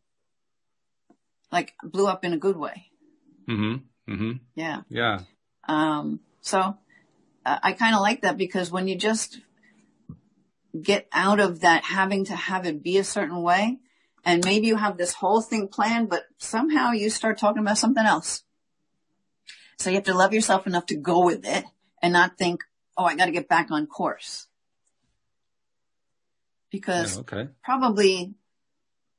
like 1.53 1.75
blew 1.83 2.07
up 2.07 2.25
in 2.25 2.33
a 2.33 2.39
good 2.39 2.57
way. 2.57 2.91
Mm-hmm. 3.49 4.13
Mm-hmm. 4.13 4.33
Yeah. 4.55 4.83
Yeah. 4.89 5.21
Um, 5.69 6.21
so 6.41 6.77
uh, 7.45 7.59
I 7.63 7.73
kind 7.73 7.95
of 7.95 8.01
like 8.01 8.23
that 8.23 8.37
because 8.37 8.71
when 8.71 8.89
you 8.89 8.97
just 8.97 9.41
get 10.81 11.09
out 11.13 11.41
of 11.41 11.61
that 11.61 11.85
having 11.85 12.25
to 12.27 12.37
have 12.37 12.67
it 12.67 12.83
be 12.83 12.99
a 12.99 13.05
certain 13.05 13.43
way, 13.43 13.79
and 14.25 14.45
maybe 14.45 14.67
you 14.67 14.77
have 14.77 14.97
this 14.97 15.15
whole 15.15 15.41
thing 15.41 15.69
planned, 15.69 16.11
but 16.11 16.25
somehow 16.39 16.93
you 16.93 17.11
start 17.11 17.39
talking 17.39 17.63
about 17.63 17.79
something 17.79 18.05
else. 18.05 18.45
So 19.79 19.89
you 19.89 19.97
have 19.97 20.05
to 20.05 20.15
love 20.15 20.35
yourself 20.35 20.67
enough 20.67 20.87
to 20.87 20.97
go 20.97 21.25
with 21.25 21.47
it 21.47 21.65
and 22.03 22.13
not 22.13 22.37
think, 22.37 22.61
oh, 22.99 23.05
I 23.05 23.17
got 23.17 23.27
to 23.27 23.33
get 23.33 23.49
back 23.49 23.71
on 23.71 23.87
course. 23.87 24.47
Because 26.71 27.17
yeah, 27.17 27.21
okay. 27.21 27.49
probably 27.65 28.35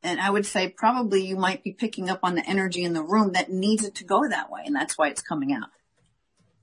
and 0.03 0.19
I 0.19 0.29
would 0.29 0.45
say 0.45 0.69
probably 0.69 1.25
you 1.25 1.35
might 1.35 1.63
be 1.63 1.73
picking 1.73 2.09
up 2.09 2.19
on 2.23 2.35
the 2.35 2.47
energy 2.47 2.83
in 2.83 2.93
the 2.93 3.03
room 3.03 3.33
that 3.33 3.51
needs 3.51 3.85
it 3.85 3.95
to 3.95 4.03
go 4.03 4.27
that 4.27 4.51
way. 4.51 4.61
And 4.65 4.75
that's 4.75 4.97
why 4.97 5.09
it's 5.09 5.21
coming 5.21 5.53
out. 5.53 5.69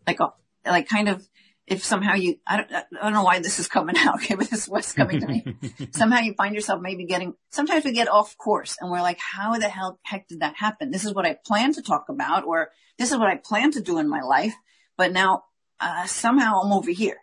Like, 0.06 0.20
oh, 0.20 0.34
like 0.66 0.88
kind 0.88 1.08
of, 1.08 1.26
if 1.66 1.84
somehow 1.84 2.14
you, 2.14 2.38
I 2.46 2.56
don't, 2.56 2.72
I 2.72 2.84
don't 3.02 3.12
know 3.12 3.22
why 3.22 3.38
this 3.38 3.58
is 3.58 3.68
coming 3.68 3.96
out. 3.96 4.16
Okay, 4.22 4.34
but 4.34 4.50
this 4.50 4.62
is 4.62 4.68
what's 4.68 4.92
coming 4.92 5.20
to 5.20 5.28
me. 5.28 5.44
somehow 5.92 6.18
you 6.18 6.34
find 6.34 6.54
yourself 6.54 6.80
maybe 6.80 7.04
getting, 7.04 7.34
sometimes 7.50 7.84
we 7.84 7.92
get 7.92 8.08
off 8.08 8.36
course 8.36 8.76
and 8.80 8.90
we're 8.90 9.02
like, 9.02 9.18
how 9.20 9.56
the 9.58 9.68
hell 9.68 10.00
heck 10.02 10.26
did 10.26 10.40
that 10.40 10.56
happen? 10.56 10.90
This 10.90 11.04
is 11.04 11.14
what 11.14 11.26
I 11.26 11.36
planned 11.46 11.74
to 11.74 11.82
talk 11.82 12.06
about 12.08 12.44
or 12.44 12.70
this 12.98 13.12
is 13.12 13.18
what 13.18 13.28
I 13.28 13.36
plan 13.36 13.70
to 13.72 13.80
do 13.80 13.98
in 13.98 14.08
my 14.08 14.22
life. 14.22 14.54
But 14.96 15.12
now, 15.12 15.44
uh, 15.78 16.06
somehow 16.06 16.60
I'm 16.62 16.72
over 16.72 16.90
here. 16.90 17.18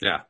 Yeah. 0.00 0.22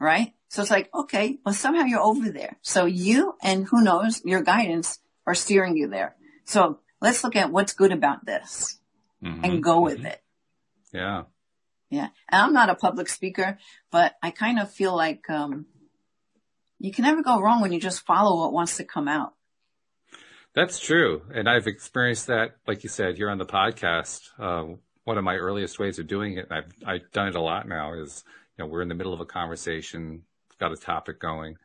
Right? 0.00 0.32
So 0.52 0.60
it's 0.60 0.70
like, 0.70 0.90
okay, 0.94 1.38
well 1.46 1.54
somehow 1.54 1.84
you're 1.84 2.02
over 2.02 2.28
there. 2.28 2.58
So 2.60 2.84
you 2.84 3.36
and 3.42 3.66
who 3.66 3.82
knows, 3.82 4.22
your 4.22 4.42
guidance 4.42 4.98
are 5.26 5.34
steering 5.34 5.78
you 5.78 5.88
there. 5.88 6.14
So 6.44 6.78
let's 7.00 7.24
look 7.24 7.36
at 7.36 7.50
what's 7.50 7.72
good 7.72 7.90
about 7.90 8.26
this 8.26 8.78
mm-hmm. 9.24 9.42
and 9.42 9.62
go 9.62 9.80
with 9.80 9.96
mm-hmm. 9.96 10.08
it. 10.08 10.22
Yeah. 10.92 11.22
Yeah. 11.88 12.08
And 12.28 12.42
I'm 12.42 12.52
not 12.52 12.68
a 12.68 12.74
public 12.74 13.08
speaker, 13.08 13.58
but 13.90 14.14
I 14.22 14.30
kind 14.30 14.58
of 14.58 14.70
feel 14.70 14.94
like, 14.94 15.28
um, 15.30 15.64
you 16.78 16.92
can 16.92 17.04
never 17.04 17.22
go 17.22 17.40
wrong 17.40 17.62
when 17.62 17.72
you 17.72 17.80
just 17.80 18.04
follow 18.04 18.38
what 18.38 18.52
wants 18.52 18.76
to 18.76 18.84
come 18.84 19.08
out. 19.08 19.32
That's 20.54 20.78
true. 20.78 21.22
And 21.32 21.48
I've 21.48 21.66
experienced 21.66 22.26
that, 22.26 22.56
like 22.66 22.82
you 22.82 22.90
said, 22.90 23.16
here 23.16 23.30
on 23.30 23.38
the 23.38 23.46
podcast. 23.46 24.20
Uh, 24.38 24.74
one 25.04 25.16
of 25.16 25.24
my 25.24 25.36
earliest 25.36 25.78
ways 25.78 25.98
of 25.98 26.08
doing 26.08 26.36
it, 26.36 26.48
I've, 26.50 26.70
I've 26.86 27.10
done 27.12 27.28
it 27.28 27.36
a 27.36 27.40
lot 27.40 27.66
now 27.66 27.94
is, 27.94 28.22
you 28.58 28.64
know, 28.64 28.70
we're 28.70 28.82
in 28.82 28.88
the 28.88 28.94
middle 28.94 29.14
of 29.14 29.20
a 29.20 29.24
conversation 29.24 30.24
got 30.62 30.72
a 30.72 30.76
topic 30.76 31.18
going 31.18 31.56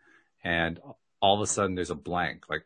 and 0.43 0.80
all 1.22 1.36
of 1.36 1.41
a 1.41 1.48
sudden 1.48 1.76
there's 1.76 1.91
a 1.91 1.95
blank 1.95 2.45
like, 2.50 2.64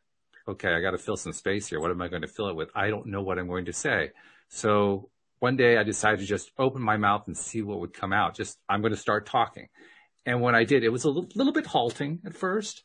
okay, 0.48 0.70
I 0.70 0.82
got 0.82 0.92
to 0.92 0.98
fill 0.98 1.18
some 1.18 1.34
space 1.34 1.68
here. 1.68 1.82
What 1.82 1.92
am 1.92 2.02
I 2.02 2.08
going 2.08 2.22
to 2.22 2.28
fill 2.28 2.48
it 2.48 2.56
with? 2.56 2.70
I 2.74 2.90
don't 2.90 3.08
know 3.08 3.22
what 3.22 3.38
I'm 3.38 3.48
going 3.48 3.66
to 3.66 3.74
say. 3.74 4.12
So 4.48 5.10
one 5.40 5.58
day 5.58 5.78
I 5.78 5.84
decided 5.84 6.22
to 6.22 6.26
just 6.26 6.52
open 6.58 6.82
my 6.82 6.96
mouth 6.96 7.24
and 7.28 7.38
see 7.38 7.62
what 7.62 7.80
would 7.82 7.94
come 7.94 8.14
out. 8.14 8.36
Just, 8.36 8.58
I'm 8.70 8.82
going 8.82 8.94
to 8.94 9.00
start 9.00 9.26
talking. 9.26 9.68
And 10.26 10.42
when 10.42 10.56
I 10.56 10.64
did, 10.64 10.84
it 10.84 10.90
was 10.90 11.04
a 11.04 11.10
little, 11.10 11.28
little 11.36 11.54
bit 11.54 11.66
halting 11.66 12.22
at 12.26 12.36
first, 12.36 12.84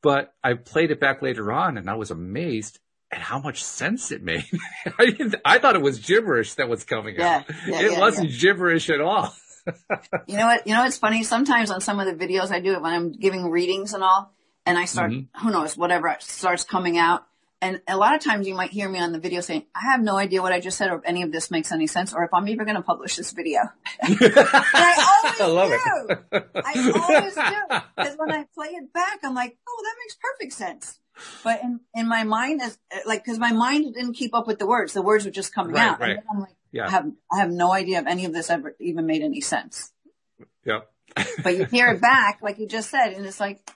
but 0.00 0.32
I 0.44 0.54
played 0.54 0.92
it 0.92 1.00
back 1.00 1.22
later 1.22 1.52
on 1.52 1.76
and 1.78 1.90
I 1.90 1.94
was 1.94 2.12
amazed 2.12 2.78
at 3.10 3.18
how 3.20 3.40
much 3.40 3.64
sense 3.64 4.12
it 4.12 4.22
made. 4.22 4.46
I, 4.98 5.12
I, 5.44 5.58
thought 5.58 5.76
it 5.76 5.82
was 5.82 5.98
gibberish 5.98 6.54
that 6.54 6.68
was 6.68 6.84
coming 6.84 7.16
yeah, 7.16 7.36
out. 7.36 7.44
Yeah, 7.66 7.80
it 7.80 7.92
yeah, 7.92 8.00
wasn't 8.00 8.30
gibberish 8.30 8.90
at 8.90 9.00
all 9.00 9.34
you 10.26 10.36
know 10.36 10.46
what? 10.46 10.66
You 10.66 10.74
know 10.74 10.82
what's 10.82 10.98
funny? 10.98 11.22
Sometimes 11.22 11.70
on 11.70 11.80
some 11.80 12.00
of 12.00 12.06
the 12.06 12.26
videos 12.26 12.50
I 12.50 12.60
do 12.60 12.74
it 12.74 12.82
when 12.82 12.92
I'm 12.92 13.12
giving 13.12 13.50
readings 13.50 13.92
and 13.92 14.02
all, 14.02 14.32
and 14.64 14.78
I 14.78 14.84
start, 14.84 15.12
mm-hmm. 15.12 15.38
who 15.40 15.52
knows, 15.52 15.76
whatever 15.76 16.16
starts 16.20 16.64
coming 16.64 16.98
out. 16.98 17.24
And 17.62 17.80
a 17.88 17.96
lot 17.96 18.14
of 18.14 18.22
times 18.22 18.46
you 18.46 18.54
might 18.54 18.70
hear 18.70 18.86
me 18.88 18.98
on 18.98 19.12
the 19.12 19.18
video 19.18 19.40
saying, 19.40 19.64
I 19.74 19.90
have 19.90 20.02
no 20.02 20.16
idea 20.16 20.42
what 20.42 20.52
I 20.52 20.60
just 20.60 20.76
said 20.76 20.90
or 20.90 20.96
if 20.96 21.02
any 21.06 21.22
of 21.22 21.32
this 21.32 21.50
makes 21.50 21.72
any 21.72 21.86
sense 21.86 22.12
or 22.12 22.22
if 22.22 22.34
I'm 22.34 22.48
even 22.48 22.66
going 22.66 22.76
to 22.76 22.82
publish 22.82 23.16
this 23.16 23.32
video. 23.32 23.60
I 24.02 25.22
always 25.24 25.40
I 25.40 25.46
love 25.46 25.70
do. 25.70 26.14
It. 26.32 26.50
I 26.54 26.92
always 27.08 27.34
do. 27.34 27.80
Because 27.96 28.18
when 28.18 28.30
I 28.30 28.44
play 28.54 28.68
it 28.68 28.92
back, 28.92 29.20
I'm 29.24 29.34
like, 29.34 29.56
oh, 29.66 29.82
that 29.82 29.94
makes 30.04 30.16
perfect 30.20 30.52
sense. 30.52 31.00
But 31.42 31.62
in, 31.62 31.80
in 31.94 32.08
my 32.08 32.24
mind, 32.24 32.60
as 32.60 32.78
like, 33.06 33.24
cause 33.24 33.38
my 33.38 33.52
mind 33.52 33.94
didn't 33.94 34.14
keep 34.14 34.34
up 34.34 34.46
with 34.46 34.58
the 34.58 34.66
words. 34.66 34.92
The 34.92 35.00
words 35.00 35.24
were 35.24 35.30
just 35.30 35.54
coming 35.54 35.74
right, 35.74 35.88
out. 35.88 36.00
Right. 36.00 36.10
And 36.10 36.26
I'm 36.30 36.40
like, 36.40 36.55
yeah. 36.72 36.86
I 36.86 36.90
have, 36.90 37.12
I 37.32 37.38
have 37.38 37.50
no 37.50 37.72
idea 37.72 38.00
if 38.00 38.06
any 38.06 38.24
of 38.24 38.32
this 38.32 38.50
ever 38.50 38.74
even 38.80 39.06
made 39.06 39.22
any 39.22 39.40
sense. 39.40 39.92
Yep. 40.64 40.90
but 41.42 41.56
you 41.56 41.64
hear 41.64 41.88
it 41.88 42.00
back, 42.00 42.40
like 42.42 42.58
you 42.58 42.66
just 42.66 42.90
said, 42.90 43.12
and 43.12 43.24
it's 43.24 43.40
like, 43.40 43.68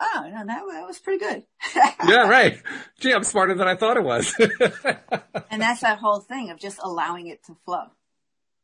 oh, 0.00 0.22
no, 0.24 0.46
that, 0.46 0.62
that 0.70 0.86
was 0.86 0.98
pretty 0.98 1.24
good. 1.24 1.44
yeah, 2.06 2.28
right. 2.28 2.60
Gee, 3.00 3.12
I'm 3.12 3.24
smarter 3.24 3.54
than 3.54 3.68
I 3.68 3.76
thought 3.76 3.96
it 3.96 4.04
was. 4.04 4.34
and 5.50 5.62
that's 5.62 5.82
that 5.82 5.98
whole 5.98 6.20
thing 6.20 6.50
of 6.50 6.58
just 6.58 6.78
allowing 6.82 7.28
it 7.28 7.44
to 7.44 7.56
flow. 7.64 7.84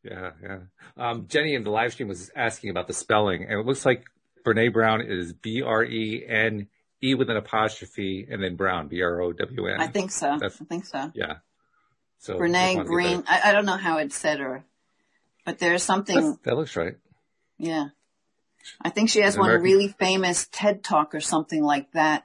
Yeah, 0.02 0.30
yeah. 0.42 0.58
Um, 0.96 1.26
Jenny 1.28 1.54
in 1.54 1.64
the 1.64 1.70
live 1.70 1.92
stream 1.92 2.08
was 2.08 2.30
asking 2.36 2.70
about 2.70 2.88
the 2.88 2.92
spelling, 2.92 3.44
and 3.44 3.58
it 3.58 3.64
looks 3.64 3.86
like 3.86 4.04
Brene 4.44 4.72
Brown 4.72 5.00
is 5.00 5.32
B 5.32 5.62
R 5.62 5.82
E 5.82 6.24
N 6.28 6.68
E 7.02 7.14
with 7.14 7.30
an 7.30 7.36
apostrophe 7.36 8.26
and 8.30 8.42
then 8.42 8.56
Brown, 8.56 8.88
B 8.88 9.00
R 9.00 9.20
O 9.22 9.32
W 9.32 9.66
N. 9.66 9.80
I 9.80 9.86
think 9.86 10.10
so. 10.10 10.36
That's, 10.38 10.60
I 10.60 10.64
think 10.66 10.84
so. 10.84 11.10
Yeah. 11.14 11.36
So 12.24 12.38
Brene 12.38 12.86
Green. 12.86 13.22
I, 13.28 13.50
I, 13.50 13.52
don't 13.52 13.66
know 13.66 13.76
how 13.76 13.98
it's 13.98 14.16
said 14.16 14.40
or, 14.40 14.64
but 15.44 15.58
there's 15.58 15.82
something. 15.82 16.38
That 16.44 16.56
looks 16.56 16.74
right. 16.74 16.94
Yeah. 17.58 17.88
I 18.80 18.88
think 18.88 19.10
she 19.10 19.20
has 19.20 19.36
one 19.36 19.60
really 19.60 19.88
famous 19.88 20.48
TED 20.50 20.82
talk 20.82 21.14
or 21.14 21.20
something 21.20 21.62
like 21.62 21.92
that. 21.92 22.24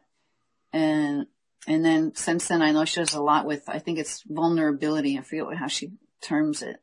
And, 0.72 1.28
and 1.68 1.84
then 1.84 2.16
since 2.16 2.48
then 2.48 2.62
I 2.62 2.72
know 2.72 2.86
she 2.86 3.02
does 3.02 3.14
a 3.14 3.22
lot 3.22 3.46
with, 3.46 3.68
I 3.68 3.80
think 3.80 4.00
it's 4.00 4.24
vulnerability. 4.26 5.18
I 5.18 5.22
forget 5.22 5.58
how 5.58 5.68
she 5.68 5.92
terms 6.22 6.62
it. 6.62 6.78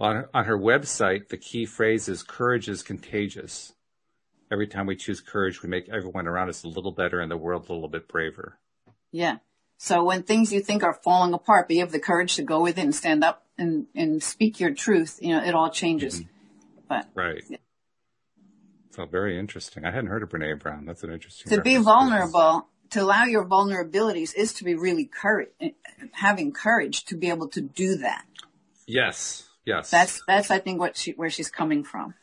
On 0.00 0.16
her, 0.16 0.30
on 0.32 0.46
her 0.46 0.58
website, 0.58 1.28
the 1.28 1.36
key 1.36 1.66
phrase 1.66 2.08
is 2.08 2.22
courage 2.22 2.70
is 2.70 2.82
contagious. 2.82 3.74
Every 4.50 4.68
time 4.68 4.86
we 4.86 4.96
choose 4.96 5.20
courage, 5.20 5.62
we 5.62 5.68
make 5.68 5.90
everyone 5.90 6.26
around 6.26 6.48
us 6.48 6.64
a 6.64 6.68
little 6.68 6.92
better 6.92 7.20
and 7.20 7.30
the 7.30 7.36
world 7.36 7.68
a 7.68 7.74
little 7.74 7.90
bit 7.90 8.08
braver. 8.08 8.58
Yeah. 9.12 9.36
So 9.78 10.02
when 10.04 10.24
things 10.24 10.52
you 10.52 10.60
think 10.60 10.82
are 10.82 10.92
falling 10.92 11.32
apart, 11.32 11.68
but 11.68 11.76
you 11.76 11.82
have 11.82 11.92
the 11.92 12.00
courage 12.00 12.34
to 12.36 12.42
go 12.42 12.60
with 12.60 12.78
it 12.78 12.82
and 12.82 12.94
stand 12.94 13.22
up 13.22 13.44
and, 13.56 13.86
and 13.94 14.20
speak 14.22 14.58
your 14.58 14.72
truth, 14.74 15.20
you 15.22 15.34
know, 15.34 15.42
it 15.42 15.54
all 15.54 15.70
changes. 15.70 16.20
Mm-hmm. 16.20 16.28
But 16.88 17.08
right. 17.14 17.42
Yeah. 17.48 17.58
So 18.90 19.06
very 19.06 19.38
interesting. 19.38 19.84
I 19.84 19.92
hadn't 19.92 20.08
heard 20.08 20.24
of 20.24 20.30
Brene 20.30 20.58
Brown. 20.58 20.84
That's 20.84 21.04
an 21.04 21.12
interesting. 21.12 21.54
To 21.54 21.62
be 21.62 21.76
vulnerable, 21.76 22.66
to 22.90 23.02
allow 23.02 23.24
your 23.24 23.44
vulnerabilities 23.44 24.34
is 24.34 24.52
to 24.54 24.64
be 24.64 24.74
really 24.74 25.04
courage, 25.04 25.50
having 26.12 26.52
courage 26.52 27.04
to 27.04 27.16
be 27.16 27.28
able 27.28 27.48
to 27.50 27.60
do 27.60 27.98
that. 27.98 28.24
Yes. 28.86 29.48
Yes. 29.64 29.90
That's, 29.90 30.22
that's, 30.26 30.50
I 30.50 30.58
think 30.58 30.80
what 30.80 30.96
she, 30.96 31.12
where 31.12 31.30
she's 31.30 31.50
coming 31.50 31.84
from. 31.84 32.14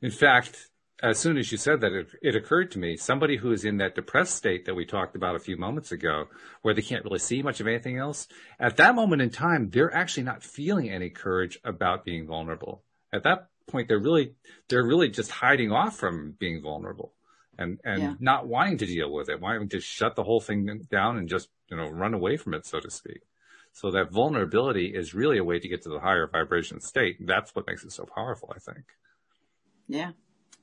In 0.00 0.12
fact, 0.12 0.69
as 1.02 1.18
soon 1.18 1.38
as 1.38 1.50
you 1.50 1.58
said 1.58 1.80
that, 1.80 1.92
it, 1.92 2.08
it, 2.22 2.36
occurred 2.36 2.70
to 2.72 2.78
me 2.78 2.96
somebody 2.96 3.36
who 3.36 3.52
is 3.52 3.64
in 3.64 3.78
that 3.78 3.94
depressed 3.94 4.34
state 4.34 4.66
that 4.66 4.74
we 4.74 4.84
talked 4.84 5.16
about 5.16 5.36
a 5.36 5.40
few 5.40 5.56
moments 5.56 5.92
ago, 5.92 6.26
where 6.62 6.74
they 6.74 6.82
can't 6.82 7.04
really 7.04 7.18
see 7.18 7.42
much 7.42 7.60
of 7.60 7.66
anything 7.66 7.96
else. 7.96 8.28
At 8.58 8.76
that 8.76 8.94
moment 8.94 9.22
in 9.22 9.30
time, 9.30 9.70
they're 9.70 9.94
actually 9.94 10.24
not 10.24 10.42
feeling 10.42 10.90
any 10.90 11.10
courage 11.10 11.58
about 11.64 12.04
being 12.04 12.26
vulnerable. 12.26 12.82
At 13.12 13.22
that 13.24 13.48
point, 13.66 13.88
they're 13.88 13.98
really, 13.98 14.34
they're 14.68 14.86
really 14.86 15.08
just 15.08 15.30
hiding 15.30 15.72
off 15.72 15.96
from 15.96 16.34
being 16.38 16.62
vulnerable 16.62 17.12
and, 17.58 17.78
and 17.84 18.02
yeah. 18.02 18.14
not 18.20 18.46
wanting 18.46 18.78
to 18.78 18.86
deal 18.86 19.12
with 19.12 19.28
it, 19.28 19.40
wanting 19.40 19.68
to 19.70 19.80
shut 19.80 20.16
the 20.16 20.24
whole 20.24 20.40
thing 20.40 20.86
down 20.90 21.16
and 21.16 21.28
just, 21.28 21.48
you 21.70 21.76
know, 21.76 21.88
run 21.88 22.14
away 22.14 22.36
from 22.36 22.54
it, 22.54 22.66
so 22.66 22.80
to 22.80 22.90
speak. 22.90 23.20
So 23.72 23.90
that 23.92 24.10
vulnerability 24.10 24.86
is 24.86 25.14
really 25.14 25.38
a 25.38 25.44
way 25.44 25.58
to 25.58 25.68
get 25.68 25.82
to 25.82 25.88
the 25.88 26.00
higher 26.00 26.26
vibration 26.26 26.80
state. 26.80 27.16
That's 27.20 27.54
what 27.54 27.66
makes 27.66 27.84
it 27.84 27.92
so 27.92 28.04
powerful, 28.04 28.52
I 28.54 28.58
think. 28.58 28.84
Yeah. 29.88 30.12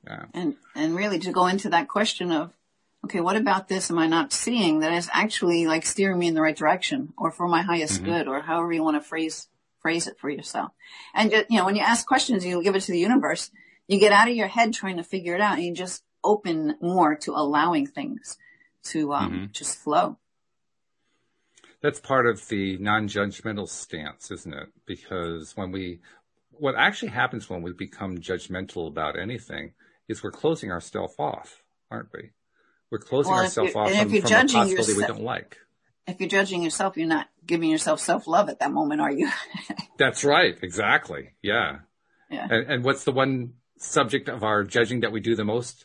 Yeah. 0.06 0.24
And, 0.34 0.56
and 0.74 0.94
really 0.94 1.18
to 1.20 1.32
go 1.32 1.46
into 1.46 1.70
that 1.70 1.88
question 1.88 2.32
of, 2.32 2.52
okay, 3.04 3.20
what 3.20 3.36
about 3.36 3.68
this 3.68 3.90
am 3.90 3.98
I 3.98 4.06
not 4.06 4.32
seeing 4.32 4.80
that 4.80 4.92
is 4.92 5.08
actually 5.12 5.66
like 5.66 5.86
steering 5.86 6.18
me 6.18 6.28
in 6.28 6.34
the 6.34 6.42
right 6.42 6.56
direction 6.56 7.12
or 7.16 7.30
for 7.30 7.46
my 7.48 7.62
highest 7.62 8.02
mm-hmm. 8.02 8.06
good 8.06 8.28
or 8.28 8.40
however 8.40 8.72
you 8.72 8.82
want 8.82 8.96
to 8.96 9.06
phrase, 9.06 9.48
phrase 9.80 10.06
it 10.06 10.18
for 10.18 10.28
yourself. 10.28 10.72
And 11.14 11.32
you 11.32 11.58
know, 11.58 11.64
when 11.64 11.76
you 11.76 11.82
ask 11.82 12.06
questions, 12.06 12.44
you 12.44 12.62
give 12.62 12.74
it 12.74 12.80
to 12.80 12.92
the 12.92 12.98
universe, 12.98 13.50
you 13.86 13.98
get 13.98 14.12
out 14.12 14.28
of 14.28 14.34
your 14.34 14.48
head 14.48 14.72
trying 14.72 14.96
to 14.96 15.04
figure 15.04 15.34
it 15.34 15.40
out 15.40 15.58
and 15.58 15.64
you 15.64 15.74
just 15.74 16.02
open 16.24 16.76
more 16.80 17.14
to 17.14 17.32
allowing 17.32 17.86
things 17.86 18.36
to, 18.84 19.12
um, 19.12 19.32
mm-hmm. 19.32 19.46
just 19.52 19.78
flow. 19.78 20.18
That's 21.80 22.00
part 22.00 22.26
of 22.26 22.48
the 22.48 22.76
non-judgmental 22.78 23.68
stance, 23.68 24.32
isn't 24.32 24.52
it? 24.52 24.68
Because 24.84 25.56
when 25.56 25.70
we, 25.70 26.00
what 26.50 26.74
actually 26.76 27.12
happens 27.12 27.48
when 27.48 27.62
we 27.62 27.72
become 27.72 28.18
judgmental 28.18 28.88
about 28.88 29.16
anything 29.16 29.74
is 30.08 30.22
we're 30.22 30.30
closing 30.30 30.72
ourselves 30.72 31.14
off, 31.18 31.62
aren't 31.90 32.08
we? 32.12 32.30
We're 32.90 32.98
closing 32.98 33.32
well, 33.32 33.42
ourselves 33.42 33.74
off 33.74 33.90
from, 33.90 34.08
from 34.08 34.14
a 34.14 34.20
possibility 34.20 34.70
yourself, 34.70 34.96
we 34.96 35.06
don't 35.06 35.22
like. 35.22 35.58
If 36.06 36.20
you're 36.20 36.28
judging 36.28 36.62
yourself, 36.62 36.96
you're 36.96 37.06
not 37.06 37.28
giving 37.44 37.70
yourself 37.70 38.00
self-love 38.00 38.48
at 38.48 38.60
that 38.60 38.72
moment, 38.72 39.02
are 39.02 39.12
you? 39.12 39.30
That's 39.98 40.24
right. 40.24 40.56
Exactly. 40.62 41.32
Yeah. 41.42 41.80
Yeah. 42.30 42.46
And, 42.50 42.70
and 42.70 42.84
what's 42.84 43.04
the 43.04 43.12
one 43.12 43.54
subject 43.76 44.28
of 44.28 44.42
our 44.42 44.64
judging 44.64 45.00
that 45.00 45.12
we 45.12 45.20
do 45.20 45.36
the 45.36 45.44
most 45.44 45.84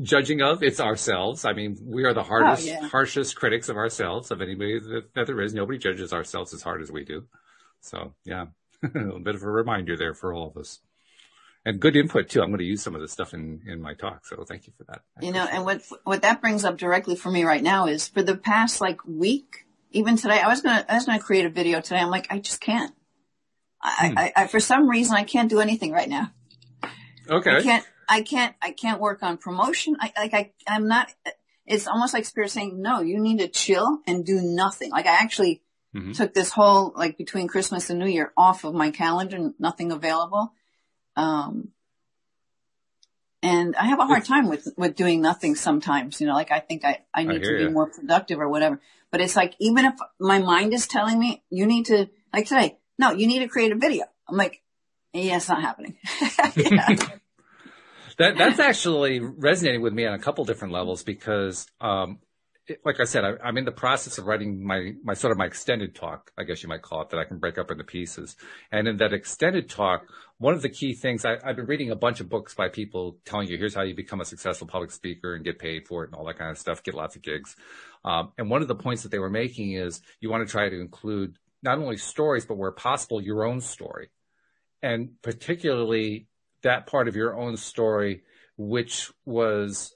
judging 0.00 0.42
of? 0.42 0.62
It's 0.62 0.78
ourselves. 0.78 1.44
I 1.44 1.54
mean, 1.54 1.76
we 1.82 2.04
are 2.04 2.14
the 2.14 2.20
oh, 2.20 2.24
hardest, 2.24 2.68
oh, 2.68 2.70
yeah. 2.70 2.88
harshest 2.88 3.34
critics 3.34 3.68
of 3.68 3.76
ourselves 3.76 4.30
of 4.30 4.40
anybody 4.40 4.78
that, 4.78 5.14
that 5.14 5.26
there 5.26 5.40
is. 5.40 5.54
Nobody 5.54 5.78
judges 5.78 6.12
ourselves 6.12 6.54
as 6.54 6.62
hard 6.62 6.80
as 6.80 6.92
we 6.92 7.04
do. 7.04 7.24
So 7.80 8.14
yeah, 8.24 8.46
a 8.82 8.98
little 8.98 9.20
bit 9.20 9.34
of 9.34 9.42
a 9.42 9.50
reminder 9.50 9.96
there 9.96 10.14
for 10.14 10.32
all 10.32 10.48
of 10.48 10.56
us 10.56 10.78
and 11.68 11.80
good 11.80 11.96
input 11.96 12.30
too. 12.30 12.40
I'm 12.40 12.48
going 12.48 12.60
to 12.60 12.64
use 12.64 12.82
some 12.82 12.94
of 12.94 13.02
this 13.02 13.12
stuff 13.12 13.34
in, 13.34 13.60
in 13.66 13.82
my 13.82 13.92
talk. 13.92 14.26
So 14.26 14.42
thank 14.48 14.66
you 14.66 14.72
for 14.78 14.84
that. 14.84 15.02
I 15.20 15.26
you 15.26 15.32
know, 15.32 15.44
and 15.44 15.66
what, 15.66 15.82
what 16.04 16.22
that 16.22 16.40
brings 16.40 16.64
up 16.64 16.78
directly 16.78 17.14
for 17.14 17.30
me 17.30 17.44
right 17.44 17.62
now 17.62 17.86
is 17.86 18.08
for 18.08 18.22
the 18.22 18.36
past 18.36 18.80
like 18.80 19.04
week, 19.06 19.66
even 19.90 20.16
today, 20.16 20.40
I 20.40 20.48
was 20.48 20.62
going 20.62 20.78
to, 20.78 20.90
I 20.90 20.94
was 20.94 21.04
going 21.04 21.18
to 21.18 21.24
create 21.24 21.44
a 21.44 21.50
video 21.50 21.82
today. 21.82 22.00
I'm 22.00 22.10
like, 22.10 22.26
I 22.30 22.38
just 22.38 22.62
can't. 22.62 22.94
I, 23.82 24.08
hmm. 24.08 24.18
I, 24.18 24.32
I, 24.34 24.46
for 24.46 24.60
some 24.60 24.88
reason, 24.88 25.14
I 25.14 25.24
can't 25.24 25.50
do 25.50 25.60
anything 25.60 25.92
right 25.92 26.08
now. 26.08 26.32
Okay. 27.28 27.56
I 27.56 27.62
can't, 27.62 27.86
I 28.08 28.22
can't, 28.22 28.54
I 28.62 28.70
can't 28.70 28.98
work 28.98 29.22
on 29.22 29.36
promotion. 29.36 29.96
I, 30.00 30.12
like, 30.16 30.32
I, 30.32 30.52
I'm 30.66 30.88
not, 30.88 31.12
it's 31.66 31.86
almost 31.86 32.14
like 32.14 32.24
spirit 32.24 32.50
saying, 32.50 32.80
no, 32.80 33.00
you 33.02 33.20
need 33.20 33.40
to 33.40 33.48
chill 33.48 33.98
and 34.06 34.24
do 34.24 34.40
nothing. 34.40 34.90
Like 34.90 35.04
I 35.04 35.16
actually 35.22 35.62
mm-hmm. 35.94 36.12
took 36.12 36.32
this 36.32 36.50
whole, 36.50 36.94
like 36.96 37.18
between 37.18 37.46
Christmas 37.46 37.90
and 37.90 37.98
New 37.98 38.06
Year 38.06 38.32
off 38.38 38.64
of 38.64 38.72
my 38.74 38.90
calendar, 38.90 39.50
nothing 39.58 39.92
available. 39.92 40.54
Um, 41.18 41.72
and 43.42 43.74
I 43.76 43.86
have 43.86 43.98
a 43.98 44.06
hard 44.06 44.24
time 44.24 44.48
with, 44.48 44.68
with 44.76 44.94
doing 44.94 45.20
nothing 45.20 45.56
sometimes, 45.56 46.20
you 46.20 46.28
know, 46.28 46.34
like 46.34 46.52
I 46.52 46.60
think 46.60 46.84
I, 46.84 47.00
I 47.12 47.24
need 47.24 47.42
I 47.42 47.44
to 47.44 47.56
be 47.56 47.64
you. 47.64 47.70
more 47.70 47.86
productive 47.86 48.38
or 48.38 48.48
whatever. 48.48 48.80
But 49.10 49.20
it's 49.20 49.34
like, 49.34 49.54
even 49.58 49.84
if 49.84 49.94
my 50.20 50.38
mind 50.38 50.72
is 50.72 50.86
telling 50.86 51.18
me 51.18 51.42
you 51.50 51.66
need 51.66 51.86
to, 51.86 52.08
like 52.32 52.46
today, 52.46 52.78
no, 52.98 53.10
you 53.10 53.26
need 53.26 53.40
to 53.40 53.48
create 53.48 53.72
a 53.72 53.76
video. 53.76 54.04
I'm 54.28 54.36
like, 54.36 54.62
yeah, 55.12 55.36
it's 55.36 55.48
not 55.48 55.60
happening. 55.60 55.96
that, 58.18 58.36
that's 58.36 58.60
actually 58.60 59.18
resonating 59.20 59.82
with 59.82 59.92
me 59.92 60.06
on 60.06 60.14
a 60.14 60.18
couple 60.20 60.44
different 60.44 60.72
levels 60.72 61.02
because, 61.02 61.66
um, 61.80 62.20
like 62.84 63.00
I 63.00 63.04
said, 63.04 63.24
I, 63.24 63.48
am 63.48 63.56
in 63.56 63.64
the 63.64 63.72
process 63.72 64.18
of 64.18 64.26
writing 64.26 64.62
my, 64.64 64.92
my 65.02 65.14
sort 65.14 65.32
of 65.32 65.38
my 65.38 65.46
extended 65.46 65.94
talk, 65.94 66.32
I 66.38 66.44
guess 66.44 66.62
you 66.62 66.68
might 66.68 66.82
call 66.82 67.02
it, 67.02 67.10
that 67.10 67.18
I 67.18 67.24
can 67.24 67.38
break 67.38 67.58
up 67.58 67.70
into 67.70 67.84
pieces. 67.84 68.36
And 68.70 68.86
in 68.86 68.96
that 68.98 69.12
extended 69.12 69.68
talk, 69.68 70.02
one 70.38 70.54
of 70.54 70.62
the 70.62 70.68
key 70.68 70.94
things 70.94 71.24
I, 71.24 71.38
have 71.44 71.56
been 71.56 71.66
reading 71.66 71.90
a 71.90 71.96
bunch 71.96 72.20
of 72.20 72.28
books 72.28 72.54
by 72.54 72.68
people 72.68 73.18
telling 73.24 73.48
you, 73.48 73.56
here's 73.56 73.74
how 73.74 73.82
you 73.82 73.94
become 73.94 74.20
a 74.20 74.24
successful 74.24 74.66
public 74.66 74.90
speaker 74.90 75.34
and 75.34 75.44
get 75.44 75.58
paid 75.58 75.86
for 75.86 76.04
it 76.04 76.08
and 76.08 76.14
all 76.14 76.26
that 76.26 76.38
kind 76.38 76.50
of 76.50 76.58
stuff, 76.58 76.82
get 76.82 76.94
lots 76.94 77.16
of 77.16 77.22
gigs. 77.22 77.56
Um, 78.04 78.32
and 78.38 78.50
one 78.50 78.62
of 78.62 78.68
the 78.68 78.74
points 78.74 79.02
that 79.02 79.10
they 79.10 79.18
were 79.18 79.30
making 79.30 79.72
is 79.72 80.00
you 80.20 80.30
want 80.30 80.46
to 80.46 80.50
try 80.50 80.68
to 80.68 80.80
include 80.80 81.36
not 81.62 81.78
only 81.78 81.96
stories, 81.96 82.46
but 82.46 82.56
where 82.56 82.70
possible, 82.70 83.20
your 83.20 83.44
own 83.44 83.60
story. 83.60 84.10
And 84.82 85.20
particularly 85.22 86.28
that 86.62 86.86
part 86.86 87.08
of 87.08 87.16
your 87.16 87.36
own 87.36 87.56
story, 87.56 88.22
which 88.56 89.10
was 89.24 89.94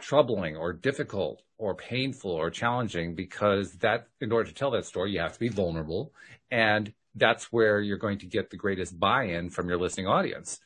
troubling 0.00 0.56
or 0.56 0.72
difficult 0.72 1.42
or 1.62 1.76
painful 1.76 2.32
or 2.32 2.50
challenging 2.50 3.14
because 3.14 3.74
that 3.74 4.08
in 4.20 4.32
order 4.32 4.48
to 4.48 4.54
tell 4.54 4.72
that 4.72 4.84
story 4.84 5.12
you 5.12 5.20
have 5.20 5.32
to 5.32 5.38
be 5.38 5.48
vulnerable. 5.48 6.12
And 6.50 6.92
that's 7.14 7.52
where 7.52 7.80
you're 7.80 7.98
going 7.98 8.18
to 8.18 8.26
get 8.26 8.50
the 8.50 8.56
greatest 8.56 8.98
buy-in 8.98 9.48
from 9.48 9.68
your 9.68 9.78
listening 9.78 10.08
audience. 10.08 10.58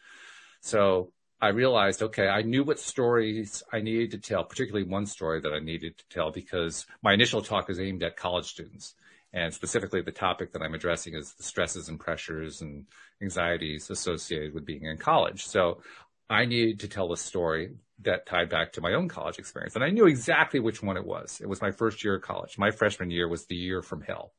So 0.60 1.12
i 1.38 1.48
realized 1.48 2.00
okay 2.02 2.28
i 2.28 2.40
knew 2.40 2.64
what 2.64 2.80
stories 2.80 3.62
i 3.70 3.78
needed 3.78 4.10
to 4.10 4.16
tell 4.16 4.42
particularly 4.42 4.88
one 4.88 5.04
story 5.04 5.38
that 5.38 5.52
i 5.52 5.58
needed 5.58 5.98
to 5.98 6.04
tell 6.08 6.30
because 6.30 6.86
my 7.02 7.12
initial 7.12 7.42
talk 7.42 7.68
is 7.68 7.78
aimed 7.78 8.02
at 8.02 8.16
college 8.16 8.46
students. 8.46 8.94
And 9.34 9.52
specifically 9.52 10.00
the 10.00 10.12
topic 10.12 10.54
that 10.54 10.62
i'm 10.62 10.72
addressing 10.72 11.14
is 11.14 11.34
the 11.34 11.42
stresses 11.42 11.90
and 11.90 12.00
pressures 12.00 12.62
and 12.62 12.86
anxieties 13.20 13.90
associated 13.90 14.54
with 14.54 14.64
being 14.64 14.84
in 14.84 14.96
college. 14.96 15.44
So 15.46 15.82
I 16.28 16.44
needed 16.44 16.80
to 16.80 16.88
tell 16.88 17.12
a 17.12 17.16
story 17.16 17.76
that 18.02 18.26
tied 18.26 18.50
back 18.50 18.72
to 18.72 18.80
my 18.80 18.92
own 18.92 19.08
college 19.08 19.38
experience. 19.38 19.74
And 19.74 19.84
I 19.84 19.90
knew 19.90 20.06
exactly 20.06 20.60
which 20.60 20.82
one 20.82 20.96
it 20.96 21.06
was. 21.06 21.40
It 21.40 21.48
was 21.48 21.62
my 21.62 21.70
first 21.70 22.04
year 22.04 22.16
of 22.16 22.22
college. 22.22 22.58
My 22.58 22.70
freshman 22.70 23.10
year 23.10 23.28
was 23.28 23.46
the 23.46 23.54
year 23.54 23.82
from 23.82 24.02
hell. 24.02 24.32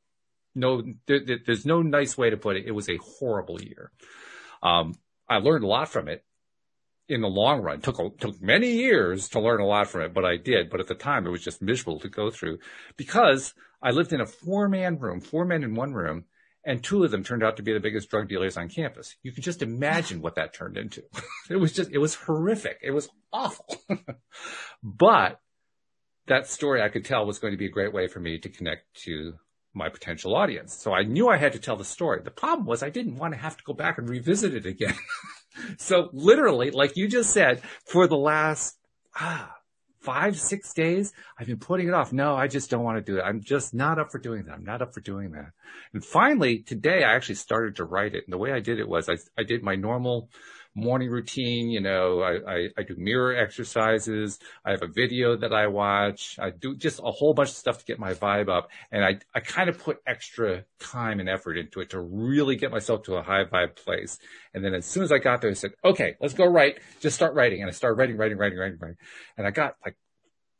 No, 0.54 0.82
there, 1.06 1.20
there's 1.44 1.66
no 1.66 1.82
nice 1.82 2.16
way 2.16 2.30
to 2.30 2.36
put 2.36 2.56
it. 2.56 2.66
It 2.66 2.72
was 2.72 2.88
a 2.88 2.98
horrible 2.98 3.60
year. 3.60 3.90
Um, 4.62 4.94
I 5.28 5.38
learned 5.38 5.64
a 5.64 5.68
lot 5.68 5.88
from 5.88 6.08
it 6.08 6.24
in 7.08 7.20
the 7.20 7.28
long 7.28 7.62
run. 7.62 7.80
Took 7.80 7.98
a, 7.98 8.10
took 8.18 8.40
many 8.40 8.72
years 8.72 9.28
to 9.30 9.40
learn 9.40 9.60
a 9.60 9.66
lot 9.66 9.88
from 9.88 10.02
it, 10.02 10.14
but 10.14 10.24
I 10.24 10.36
did. 10.36 10.70
But 10.70 10.80
at 10.80 10.86
the 10.86 10.94
time, 10.94 11.26
it 11.26 11.30
was 11.30 11.42
just 11.42 11.62
miserable 11.62 12.00
to 12.00 12.08
go 12.08 12.30
through 12.30 12.58
because 12.96 13.54
I 13.82 13.90
lived 13.90 14.12
in 14.12 14.20
a 14.20 14.26
four 14.26 14.68
man 14.68 14.98
room, 14.98 15.20
four 15.20 15.44
men 15.44 15.62
in 15.62 15.74
one 15.74 15.92
room, 15.92 16.24
and 16.68 16.84
two 16.84 17.02
of 17.02 17.10
them 17.10 17.24
turned 17.24 17.42
out 17.42 17.56
to 17.56 17.62
be 17.62 17.72
the 17.72 17.80
biggest 17.80 18.10
drug 18.10 18.28
dealers 18.28 18.58
on 18.58 18.68
campus. 18.68 19.16
You 19.22 19.32
can 19.32 19.42
just 19.42 19.62
imagine 19.62 20.20
what 20.20 20.34
that 20.34 20.52
turned 20.52 20.76
into. 20.76 21.02
it 21.50 21.56
was 21.56 21.72
just, 21.72 21.90
it 21.90 21.96
was 21.96 22.14
horrific. 22.14 22.78
It 22.82 22.90
was 22.90 23.08
awful. 23.32 23.74
but 24.82 25.40
that 26.26 26.46
story 26.46 26.82
I 26.82 26.90
could 26.90 27.06
tell 27.06 27.24
was 27.24 27.38
going 27.38 27.54
to 27.54 27.58
be 27.58 27.64
a 27.64 27.70
great 27.70 27.94
way 27.94 28.06
for 28.06 28.20
me 28.20 28.38
to 28.40 28.50
connect 28.50 28.82
to 29.04 29.32
my 29.72 29.88
potential 29.88 30.36
audience. 30.36 30.74
So 30.74 30.92
I 30.92 31.04
knew 31.04 31.30
I 31.30 31.38
had 31.38 31.54
to 31.54 31.58
tell 31.58 31.76
the 31.76 31.86
story. 31.86 32.20
The 32.22 32.30
problem 32.30 32.66
was 32.66 32.82
I 32.82 32.90
didn't 32.90 33.16
want 33.16 33.32
to 33.32 33.40
have 33.40 33.56
to 33.56 33.64
go 33.64 33.72
back 33.72 33.96
and 33.96 34.06
revisit 34.06 34.54
it 34.54 34.66
again. 34.66 34.94
so 35.78 36.10
literally, 36.12 36.70
like 36.70 36.98
you 36.98 37.08
just 37.08 37.30
said, 37.30 37.62
for 37.86 38.06
the 38.06 38.18
last, 38.18 38.76
ah, 39.16 39.56
five, 40.00 40.38
six 40.38 40.72
days, 40.72 41.12
I've 41.38 41.46
been 41.46 41.58
putting 41.58 41.88
it 41.88 41.94
off. 41.94 42.12
No, 42.12 42.34
I 42.34 42.46
just 42.46 42.70
don't 42.70 42.84
want 42.84 43.04
to 43.04 43.12
do 43.12 43.18
it. 43.18 43.22
I'm 43.22 43.40
just 43.40 43.74
not 43.74 43.98
up 43.98 44.10
for 44.10 44.18
doing 44.18 44.44
that. 44.44 44.52
I'm 44.52 44.64
not 44.64 44.82
up 44.82 44.94
for 44.94 45.00
doing 45.00 45.32
that. 45.32 45.52
And 45.92 46.04
finally, 46.04 46.60
today 46.60 47.04
I 47.04 47.14
actually 47.14 47.36
started 47.36 47.76
to 47.76 47.84
write 47.84 48.14
it. 48.14 48.24
And 48.24 48.32
the 48.32 48.38
way 48.38 48.52
I 48.52 48.60
did 48.60 48.78
it 48.78 48.88
was 48.88 49.08
I, 49.08 49.16
I 49.36 49.42
did 49.42 49.62
my 49.62 49.74
normal 49.74 50.30
morning 50.78 51.10
routine. 51.10 51.70
You 51.70 51.80
know, 51.80 52.20
I, 52.20 52.52
I, 52.52 52.68
I, 52.78 52.82
do 52.82 52.94
mirror 52.96 53.36
exercises. 53.36 54.38
I 54.64 54.70
have 54.70 54.82
a 54.82 54.86
video 54.86 55.36
that 55.36 55.52
I 55.52 55.66
watch. 55.66 56.38
I 56.40 56.50
do 56.50 56.76
just 56.76 57.00
a 57.00 57.10
whole 57.10 57.34
bunch 57.34 57.50
of 57.50 57.56
stuff 57.56 57.78
to 57.78 57.84
get 57.84 57.98
my 57.98 58.14
vibe 58.14 58.48
up. 58.48 58.70
And 58.90 59.04
I, 59.04 59.18
I 59.34 59.40
kind 59.40 59.68
of 59.68 59.78
put 59.78 59.98
extra 60.06 60.64
time 60.78 61.20
and 61.20 61.28
effort 61.28 61.58
into 61.58 61.80
it 61.80 61.90
to 61.90 62.00
really 62.00 62.56
get 62.56 62.70
myself 62.70 63.02
to 63.04 63.16
a 63.16 63.22
high 63.22 63.44
vibe 63.44 63.76
place. 63.76 64.18
And 64.54 64.64
then 64.64 64.74
as 64.74 64.86
soon 64.86 65.02
as 65.02 65.12
I 65.12 65.18
got 65.18 65.40
there, 65.40 65.50
I 65.50 65.54
said, 65.54 65.72
okay, 65.84 66.16
let's 66.20 66.34
go 66.34 66.46
write. 66.46 66.78
Just 67.00 67.16
start 67.16 67.34
writing. 67.34 67.60
And 67.60 67.68
I 67.68 67.72
started 67.72 67.98
writing, 67.98 68.16
writing, 68.16 68.38
writing, 68.38 68.58
writing, 68.58 68.78
writing. 68.80 68.98
And 69.36 69.46
I 69.46 69.50
got 69.50 69.76
like, 69.84 69.96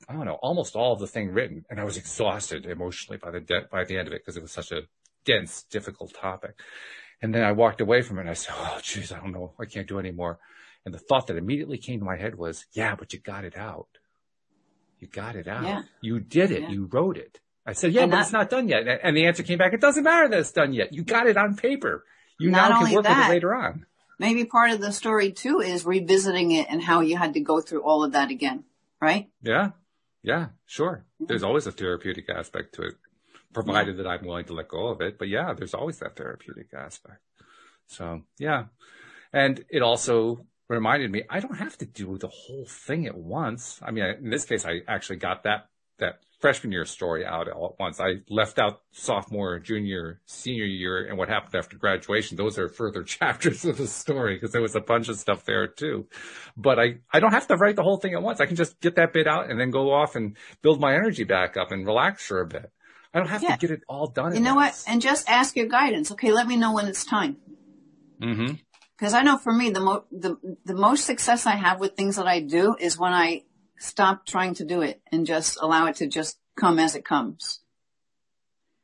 I 0.08 0.14
don't 0.14 0.24
know, 0.24 0.38
almost 0.42 0.74
all 0.74 0.92
of 0.92 1.00
the 1.00 1.06
thing 1.06 1.30
written. 1.30 1.64
And 1.70 1.80
I 1.80 1.84
was 1.84 1.96
exhausted 1.96 2.66
emotionally 2.66 3.18
by 3.18 3.30
the, 3.30 3.40
de- 3.40 3.68
by 3.70 3.84
the 3.84 3.98
end 3.98 4.08
of 4.08 4.14
it 4.14 4.22
because 4.24 4.36
it 4.36 4.42
was 4.42 4.52
such 4.52 4.72
a 4.72 4.82
dense, 5.24 5.64
difficult 5.64 6.14
topic. 6.14 6.58
And 7.20 7.34
then 7.34 7.42
I 7.42 7.52
walked 7.52 7.80
away 7.80 8.02
from 8.02 8.18
it 8.18 8.22
and 8.22 8.30
I 8.30 8.34
said, 8.34 8.54
Oh, 8.58 8.78
geez, 8.82 9.12
I 9.12 9.18
don't 9.18 9.32
know. 9.32 9.52
I 9.58 9.64
can't 9.64 9.88
do 9.88 9.98
anymore. 9.98 10.38
And 10.84 10.94
the 10.94 10.98
thought 10.98 11.26
that 11.26 11.36
immediately 11.36 11.78
came 11.78 11.98
to 11.98 12.04
my 12.04 12.16
head 12.16 12.36
was, 12.36 12.64
yeah, 12.72 12.94
but 12.94 13.12
you 13.12 13.18
got 13.18 13.44
it 13.44 13.56
out. 13.56 13.88
You 15.00 15.08
got 15.08 15.36
it 15.36 15.46
out. 15.46 15.64
Yeah. 15.64 15.82
You 16.00 16.20
did 16.20 16.50
it. 16.50 16.62
Yeah. 16.62 16.70
You 16.70 16.88
wrote 16.90 17.16
it. 17.16 17.40
I 17.66 17.72
said, 17.72 17.92
yeah, 17.92 18.02
and 18.02 18.10
but 18.10 18.18
that, 18.18 18.22
it's 18.22 18.32
not 18.32 18.50
done 18.50 18.68
yet. 18.68 18.86
And 19.02 19.16
the 19.16 19.26
answer 19.26 19.42
came 19.42 19.58
back, 19.58 19.74
it 19.74 19.80
doesn't 19.80 20.02
matter 20.02 20.28
that 20.28 20.38
it's 20.38 20.52
done 20.52 20.72
yet. 20.72 20.94
You 20.94 21.02
got 21.02 21.26
it 21.26 21.36
on 21.36 21.56
paper. 21.56 22.04
You 22.40 22.50
now 22.50 22.80
can 22.80 22.94
work 22.94 23.04
that, 23.04 23.18
with 23.18 23.26
it 23.26 23.30
later 23.30 23.54
on. 23.54 23.84
Maybe 24.18 24.44
part 24.44 24.70
of 24.70 24.80
the 24.80 24.92
story 24.92 25.32
too 25.32 25.60
is 25.60 25.84
revisiting 25.84 26.52
it 26.52 26.68
and 26.70 26.82
how 26.82 27.00
you 27.00 27.16
had 27.16 27.34
to 27.34 27.40
go 27.40 27.60
through 27.60 27.82
all 27.82 28.04
of 28.04 28.12
that 28.12 28.30
again, 28.30 28.64
right? 29.00 29.28
Yeah. 29.42 29.72
Yeah, 30.22 30.46
sure. 30.66 31.04
There's 31.20 31.42
always 31.42 31.66
a 31.66 31.72
therapeutic 31.72 32.28
aspect 32.28 32.74
to 32.76 32.82
it 32.82 32.94
provided 33.53 33.96
yeah. 33.96 34.03
that 34.03 34.09
I'm 34.09 34.26
willing 34.26 34.46
to 34.46 34.55
let 34.55 34.68
go 34.68 34.88
of 34.88 35.01
it. 35.01 35.18
But 35.18 35.28
yeah, 35.28 35.53
there's 35.55 35.74
always 35.74 35.99
that 35.99 36.16
therapeutic 36.16 36.68
aspect. 36.74 37.20
So 37.86 38.22
yeah. 38.38 38.64
And 39.32 39.64
it 39.70 39.82
also 39.82 40.46
reminded 40.68 41.11
me, 41.11 41.22
I 41.28 41.40
don't 41.40 41.57
have 41.59 41.76
to 41.78 41.86
do 41.86 42.18
the 42.18 42.28
whole 42.28 42.66
thing 42.66 43.07
at 43.07 43.16
once. 43.16 43.80
I 43.82 43.90
mean, 43.90 44.05
in 44.05 44.30
this 44.30 44.44
case, 44.44 44.64
I 44.64 44.80
actually 44.86 45.16
got 45.16 45.44
that 45.44 45.68
that 45.99 46.20
freshman 46.40 46.70
year 46.70 46.84
story 46.84 47.26
out 47.26 47.49
all 47.49 47.70
at 47.72 47.80
once. 47.80 47.99
I 47.99 48.20
left 48.28 48.59
out 48.59 48.82
sophomore, 48.92 49.59
junior, 49.59 50.20
senior 50.26 50.64
year 50.64 51.07
and 51.07 51.18
what 51.18 51.28
happened 51.28 51.57
after 51.57 51.76
graduation. 51.76 52.36
Those 52.36 52.59
are 52.59 52.68
further 52.68 53.03
chapters 53.05 53.64
of 53.64 53.76
the 53.76 53.86
story 53.86 54.36
because 54.36 54.53
there 54.53 54.62
was 54.62 54.76
a 54.76 54.80
bunch 54.80 55.09
of 55.09 55.18
stuff 55.18 55.44
there 55.44 55.66
too. 55.66 56.07
But 56.57 56.78
I, 56.78 56.99
I 57.12 57.20
don't 57.20 57.32
have 57.32 57.49
to 57.49 57.57
write 57.57 57.76
the 57.76 57.82
whole 57.82 57.96
thing 57.96 58.14
at 58.14 58.22
once. 58.22 58.40
I 58.40 58.46
can 58.46 58.57
just 58.57 58.80
get 58.80 58.96
that 58.96 59.12
bit 59.12 59.26
out 59.26 59.51
and 59.51 59.59
then 59.59 59.70
go 59.70 59.92
off 59.92 60.14
and 60.14 60.36
build 60.62 60.80
my 60.80 60.94
energy 60.94 61.24
back 61.24 61.57
up 61.57 61.72
and 61.72 61.86
relax 61.86 62.24
for 62.24 62.40
a 62.40 62.46
bit. 62.46 62.70
I 63.14 63.18
don't 63.18 63.28
have 63.28 63.42
yeah. 63.42 63.56
to 63.56 63.59
get 63.59 63.70
it 63.70 63.82
all 63.88 64.06
done. 64.06 64.34
You 64.34 64.40
know 64.40 64.54
once. 64.54 64.84
what? 64.84 64.92
And 64.92 65.00
just 65.00 65.28
ask 65.28 65.56
your 65.56 65.66
guidance. 65.66 66.12
Okay, 66.12 66.30
let 66.30 66.46
me 66.46 66.56
know 66.56 66.74
when 66.74 66.86
it's 66.88 67.04
time. 67.04 67.36
Mm-hmm. 68.22 68.54
Because 68.96 69.14
I 69.14 69.22
know 69.22 69.38
for 69.38 69.52
me, 69.52 69.70
the, 69.70 69.80
mo- 69.80 70.04
the, 70.11 70.36
the 70.64 70.74
most 70.74 71.04
success 71.04 71.46
I 71.46 71.54
have 71.54 71.80
with 71.80 71.94
things 71.94 72.16
that 72.16 72.26
I 72.26 72.40
do 72.40 72.76
is 72.78 72.98
when 72.98 73.12
I 73.12 73.44
stop 73.78 74.26
trying 74.26 74.54
to 74.54 74.64
do 74.64 74.82
it 74.82 75.00
and 75.12 75.24
just 75.24 75.59
allow 75.61 75.86
it 75.86 75.96
to 75.96 76.06
just 76.06 76.36
come 76.56 76.78
as 76.78 76.96
it 76.96 77.04
comes. 77.04 77.61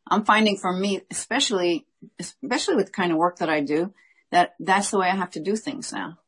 I'm 0.06 0.24
finding 0.24 0.56
for 0.56 0.72
me, 0.72 1.00
especially, 1.10 1.86
especially 2.18 2.76
with 2.76 2.86
the 2.86 2.92
kind 2.92 3.10
of 3.10 3.18
work 3.18 3.38
that 3.38 3.48
I 3.48 3.60
do, 3.60 3.92
that 4.30 4.54
that's 4.60 4.90
the 4.90 4.98
way 4.98 5.08
I 5.08 5.16
have 5.16 5.30
to 5.32 5.40
do 5.40 5.56
things 5.56 5.92
now. 5.92 6.18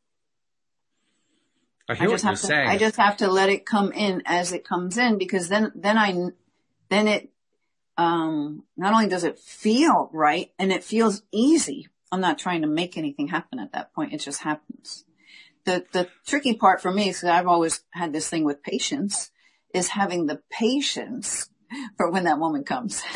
I 1.88 1.94
hear 1.94 2.08
I 2.08 2.10
just 2.12 2.24
what 2.24 2.30
have 2.30 2.38
you're 2.38 2.40
to, 2.40 2.46
saying. 2.46 2.68
I 2.68 2.78
just 2.78 2.96
have 2.96 3.16
to 3.18 3.28
let 3.28 3.48
it 3.48 3.64
come 3.64 3.92
in 3.92 4.22
as 4.26 4.52
it 4.52 4.64
comes 4.64 4.98
in 4.98 5.18
because 5.18 5.48
then, 5.48 5.72
then 5.76 5.96
I, 5.96 6.30
then 6.88 7.06
it, 7.06 7.30
um, 7.96 8.64
not 8.76 8.92
only 8.92 9.08
does 9.08 9.24
it 9.24 9.38
feel 9.38 10.10
right 10.12 10.52
and 10.58 10.72
it 10.72 10.84
feels 10.84 11.22
easy. 11.32 11.88
I'm 12.12 12.20
not 12.20 12.38
trying 12.38 12.62
to 12.62 12.68
make 12.68 12.96
anything 12.96 13.28
happen 13.28 13.58
at 13.58 13.72
that 13.72 13.92
point. 13.94 14.12
It 14.12 14.20
just 14.20 14.42
happens 14.42 15.06
the, 15.66 15.84
the 15.92 16.08
tricky 16.24 16.54
part 16.54 16.80
for 16.80 16.90
me 16.90 17.10
is 17.10 17.22
I've 17.22 17.46
always 17.48 17.82
had 17.90 18.14
this 18.14 18.30
thing 18.30 18.44
with 18.44 18.62
patience 18.62 19.30
is 19.74 19.88
having 19.88 20.26
the 20.26 20.40
patience 20.50 21.50
for 21.98 22.10
when 22.10 22.24
that 22.24 22.38
moment 22.38 22.66
comes. 22.66 23.02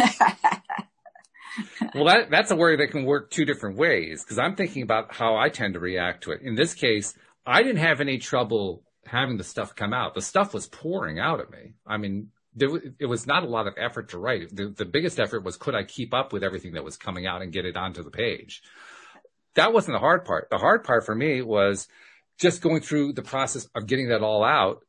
well, 1.95 2.05
that, 2.05 2.29
that's 2.31 2.51
a 2.51 2.57
worry 2.57 2.77
that 2.77 2.91
can 2.91 3.07
work 3.07 3.31
two 3.31 3.47
different 3.47 3.79
ways 3.79 4.23
because 4.23 4.39
I'm 4.39 4.57
thinking 4.57 4.83
about 4.83 5.15
how 5.15 5.37
I 5.37 5.49
tend 5.49 5.75
to 5.75 5.81
react 5.81 6.25
to 6.25 6.33
it. 6.33 6.43
In 6.43 6.57
this 6.57 6.75
case, 6.75 7.15
I 7.47 7.63
didn't 7.63 7.79
have 7.79 8.01
any 8.01 8.19
trouble 8.19 8.83
having 9.07 9.39
the 9.39 9.45
stuff 9.45 9.75
come 9.75 9.95
out. 9.95 10.15
The 10.15 10.21
stuff 10.21 10.53
was 10.53 10.67
pouring 10.67 11.19
out 11.19 11.41
of 11.41 11.51
me. 11.51 11.75
I 11.87 11.97
mean, 11.97 12.31
there, 12.55 12.71
it 12.99 13.07
was 13.07 13.27
not 13.27 13.45
a 13.45 13.49
lot 13.49 13.67
of 13.67 13.75
effort 13.77 14.11
to 14.11 14.19
write. 14.19 14.55
The, 14.55 14.69
the 14.69 14.85
biggest 14.85 15.21
effort 15.21 15.45
was 15.45 15.57
could 15.57 15.75
I 15.75 15.85
keep 15.85 16.13
up 16.13 16.33
with 16.33 16.43
everything 16.43 16.73
that 16.73 16.85
was 16.85 16.97
coming 16.97 17.27
out 17.27 17.43
and 17.43 17.53
get 17.53 17.65
it 17.65 17.77
onto 17.77 18.03
the 18.03 18.11
page? 18.11 18.63
That 19.55 19.73
wasn't 19.73 19.97
the 19.97 20.01
hard 20.01 20.25
part. 20.25 20.49
The 20.51 20.59
hard 20.59 20.85
part 20.85 21.05
for 21.05 21.15
me 21.15 21.43
was 21.43 21.89
just 22.39 22.63
going 22.63 22.81
through 22.81 23.13
the 23.13 23.23
process 23.23 23.69
of 23.75 23.87
getting 23.87 24.09
that 24.09 24.23
all 24.23 24.43
out 24.43 24.83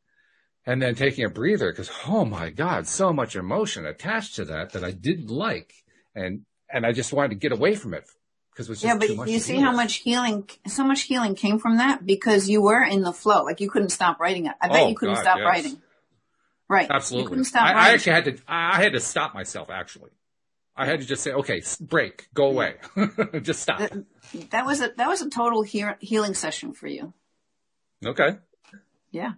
and 0.65 0.81
then 0.81 0.95
taking 0.95 1.25
a 1.25 1.29
breather 1.29 1.71
because 1.71 1.91
oh 2.07 2.25
my 2.25 2.49
god 2.49 2.87
so 2.87 3.11
much 3.11 3.35
emotion 3.35 3.85
attached 3.85 4.35
to 4.35 4.45
that 4.45 4.71
that 4.71 4.83
i 4.83 4.91
didn't 4.91 5.29
like 5.29 5.73
and 6.15 6.41
and 6.69 6.85
i 6.85 6.91
just 6.91 7.13
wanted 7.13 7.29
to 7.29 7.35
get 7.35 7.51
away 7.51 7.75
from 7.75 7.93
it 7.93 8.07
because 8.51 8.67
it 8.67 8.71
was 8.71 8.83
yeah 8.83 8.97
but 8.97 9.27
you 9.27 9.39
see 9.39 9.59
how 9.59 9.71
much 9.71 9.95
healing 9.95 10.47
so 10.67 10.83
much 10.83 11.01
healing 11.01 11.35
came 11.35 11.59
from 11.59 11.77
that 11.77 12.05
because 12.05 12.49
you 12.49 12.61
were 12.61 12.83
in 12.83 13.01
the 13.01 13.13
flow 13.13 13.43
like 13.43 13.59
you 13.59 13.69
couldn't 13.69 13.89
stop 13.89 14.19
writing 14.19 14.45
it 14.45 14.53
i 14.61 14.67
bet 14.67 14.83
oh, 14.83 14.87
you 14.87 14.95
couldn't 14.95 15.15
god, 15.15 15.21
stop 15.21 15.37
yes. 15.37 15.45
writing 15.45 15.81
right 16.71 16.87
absolutely 16.89 17.43
I, 17.55 17.73
I 17.73 17.89
actually 17.89 18.13
had 18.13 18.25
to 18.25 18.37
i 18.47 18.81
had 18.81 18.93
to 18.93 18.99
stop 18.99 19.33
myself 19.33 19.69
actually 19.69 20.11
I 20.73 20.85
had 20.85 21.01
to 21.01 21.05
just 21.05 21.21
say, 21.21 21.33
okay, 21.33 21.61
break, 21.81 22.29
go 22.33 22.45
away, 22.45 22.75
just 23.41 23.61
stop. 23.61 23.79
That, 23.79 24.05
that, 24.51 24.65
was 24.65 24.81
a 24.81 24.91
that 24.97 25.07
was 25.07 25.21
a 25.21 25.29
total 25.29 25.63
he- 25.63 25.83
healing 25.99 26.33
session 26.33 26.73
for 26.73 26.87
you. 26.87 27.13
Okay. 28.05 28.37
Yeah. 29.11 29.33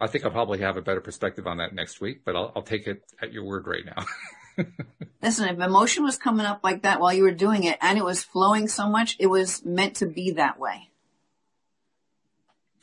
I 0.00 0.08
think 0.08 0.24
I'll 0.24 0.30
probably 0.30 0.58
have 0.60 0.76
a 0.76 0.82
better 0.82 1.00
perspective 1.00 1.46
on 1.46 1.58
that 1.58 1.72
next 1.72 2.00
week, 2.00 2.22
but 2.24 2.36
I'll, 2.36 2.52
I'll 2.54 2.62
take 2.62 2.86
it 2.86 3.02
at 3.22 3.32
your 3.32 3.44
word 3.44 3.66
right 3.66 3.84
now. 3.86 4.64
Listen, 5.22 5.48
if 5.48 5.58
emotion 5.58 6.04
was 6.04 6.18
coming 6.18 6.44
up 6.44 6.60
like 6.62 6.82
that 6.82 7.00
while 7.00 7.14
you 7.14 7.22
were 7.22 7.30
doing 7.30 7.64
it 7.64 7.78
and 7.80 7.96
it 7.96 8.04
was 8.04 8.22
flowing 8.22 8.68
so 8.68 8.88
much, 8.88 9.16
it 9.18 9.28
was 9.28 9.64
meant 9.64 9.96
to 9.96 10.06
be 10.06 10.32
that 10.32 10.58
way. 10.58 10.90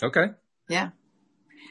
Okay. 0.02 0.32
Yeah. 0.68 0.90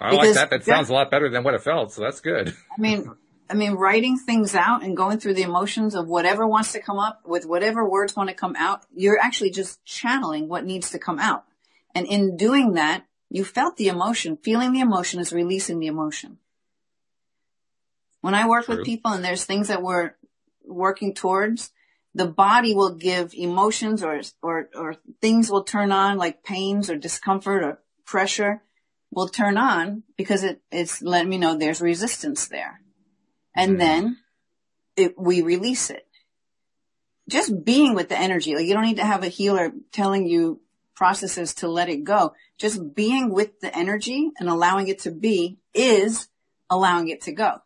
I 0.02 0.10
because, 0.10 0.26
like 0.26 0.34
that. 0.34 0.50
That 0.50 0.64
sounds 0.64 0.88
a 0.88 0.92
lot 0.92 1.10
better 1.10 1.28
than 1.28 1.44
what 1.44 1.54
it 1.54 1.62
felt. 1.62 1.92
So 1.92 2.02
that's 2.02 2.20
good. 2.20 2.54
I 2.76 2.80
mean, 2.80 3.10
I 3.48 3.54
mean, 3.54 3.72
writing 3.72 4.18
things 4.18 4.54
out 4.54 4.82
and 4.82 4.96
going 4.96 5.18
through 5.18 5.34
the 5.34 5.42
emotions 5.42 5.94
of 5.94 6.08
whatever 6.08 6.46
wants 6.46 6.72
to 6.72 6.80
come 6.80 6.98
up 6.98 7.20
with 7.26 7.44
whatever 7.44 7.88
words 7.88 8.16
want 8.16 8.30
to 8.30 8.34
come 8.34 8.56
out, 8.56 8.84
you're 8.94 9.18
actually 9.18 9.50
just 9.50 9.84
channeling 9.84 10.48
what 10.48 10.64
needs 10.64 10.90
to 10.90 10.98
come 10.98 11.18
out. 11.18 11.44
And 11.94 12.06
in 12.06 12.36
doing 12.36 12.72
that, 12.74 13.04
you 13.28 13.44
felt 13.44 13.76
the 13.76 13.88
emotion. 13.88 14.38
Feeling 14.38 14.72
the 14.72 14.80
emotion 14.80 15.20
is 15.20 15.32
releasing 15.32 15.78
the 15.78 15.86
emotion. 15.86 16.38
When 18.22 18.34
I 18.34 18.48
work 18.48 18.66
True. 18.66 18.76
with 18.76 18.86
people 18.86 19.12
and 19.12 19.24
there's 19.24 19.44
things 19.44 19.68
that 19.68 19.82
we're 19.82 20.12
working 20.64 21.12
towards, 21.12 21.72
the 22.14 22.26
body 22.26 22.74
will 22.74 22.94
give 22.94 23.34
emotions 23.34 24.02
or, 24.02 24.20
or, 24.42 24.68
or 24.74 24.96
things 25.20 25.50
will 25.50 25.64
turn 25.64 25.92
on 25.92 26.18
like 26.18 26.42
pains 26.42 26.88
or 26.88 26.96
discomfort 26.96 27.62
or 27.62 27.82
pressure 28.04 28.62
will 29.12 29.28
turn 29.28 29.58
on 29.58 30.02
because 30.16 30.42
it, 30.42 30.60
it's 30.72 31.02
letting 31.02 31.28
me 31.28 31.38
know 31.38 31.56
there's 31.56 31.82
resistance 31.82 32.48
there. 32.48 32.80
And 33.54 33.76
mm. 33.76 33.78
then 33.78 34.16
it, 34.96 35.18
we 35.18 35.42
release 35.42 35.90
it. 35.90 36.06
Just 37.28 37.64
being 37.64 37.94
with 37.94 38.08
the 38.08 38.18
energy, 38.18 38.56
like 38.56 38.66
you 38.66 38.74
don't 38.74 38.86
need 38.86 38.96
to 38.96 39.04
have 39.04 39.22
a 39.22 39.28
healer 39.28 39.70
telling 39.92 40.26
you 40.26 40.60
processes 40.96 41.54
to 41.54 41.68
let 41.68 41.88
it 41.88 42.04
go. 42.04 42.32
Just 42.58 42.94
being 42.94 43.32
with 43.32 43.60
the 43.60 43.76
energy 43.76 44.30
and 44.38 44.48
allowing 44.48 44.88
it 44.88 45.00
to 45.00 45.10
be 45.10 45.58
is 45.74 46.28
allowing 46.70 47.08
it 47.08 47.22
to 47.22 47.32
go. 47.32 47.58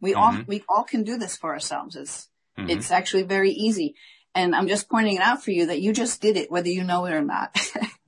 We 0.00 0.12
mm-hmm. 0.12 0.20
all, 0.20 0.44
we 0.46 0.64
all 0.68 0.84
can 0.84 1.04
do 1.04 1.16
this 1.16 1.36
for 1.36 1.52
ourselves. 1.52 1.96
It's, 1.96 2.28
mm-hmm. 2.58 2.68
it's 2.68 2.90
actually 2.90 3.22
very 3.22 3.52
easy. 3.52 3.94
And 4.34 4.54
I'm 4.54 4.68
just 4.68 4.88
pointing 4.88 5.16
it 5.16 5.22
out 5.22 5.42
for 5.42 5.50
you 5.50 5.66
that 5.66 5.80
you 5.80 5.92
just 5.92 6.20
did 6.20 6.36
it, 6.36 6.50
whether 6.50 6.68
you 6.68 6.84
know 6.84 7.04
it 7.06 7.12
or 7.12 7.22
not. 7.22 7.56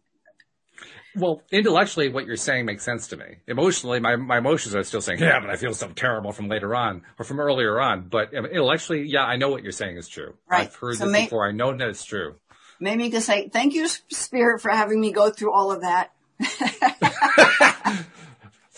well, 1.16 1.42
intellectually, 1.50 2.08
what 2.08 2.26
you're 2.26 2.36
saying 2.36 2.66
makes 2.66 2.84
sense 2.84 3.08
to 3.08 3.16
me. 3.16 3.36
Emotionally, 3.46 4.00
my, 4.00 4.16
my 4.16 4.38
emotions 4.38 4.74
are 4.74 4.82
still 4.82 5.00
saying, 5.00 5.20
yeah, 5.20 5.40
but 5.40 5.50
I 5.50 5.56
feel 5.56 5.74
so 5.74 5.88
terrible 5.88 6.32
from 6.32 6.48
later 6.48 6.74
on 6.74 7.02
or 7.18 7.24
from 7.24 7.40
earlier 7.40 7.80
on. 7.80 8.08
But 8.08 8.34
um, 8.36 8.46
intellectually, 8.46 9.02
yeah, 9.02 9.24
I 9.24 9.36
know 9.36 9.50
what 9.50 9.62
you're 9.62 9.72
saying 9.72 9.96
is 9.96 10.08
true. 10.08 10.34
Right. 10.50 10.62
I've 10.62 10.74
heard 10.74 10.96
so 10.96 11.04
this 11.04 11.12
may- 11.12 11.24
before. 11.24 11.46
I 11.46 11.52
know 11.52 11.76
that 11.76 11.88
it's 11.88 12.04
true. 12.04 12.36
Maybe 12.80 13.04
you 13.04 13.10
could 13.10 13.22
say, 13.22 13.48
thank 13.48 13.74
you, 13.74 13.86
Spirit, 13.86 14.60
for 14.60 14.70
having 14.70 15.00
me 15.00 15.12
go 15.12 15.30
through 15.30 15.52
all 15.52 15.70
of 15.70 15.82
that. 15.82 16.12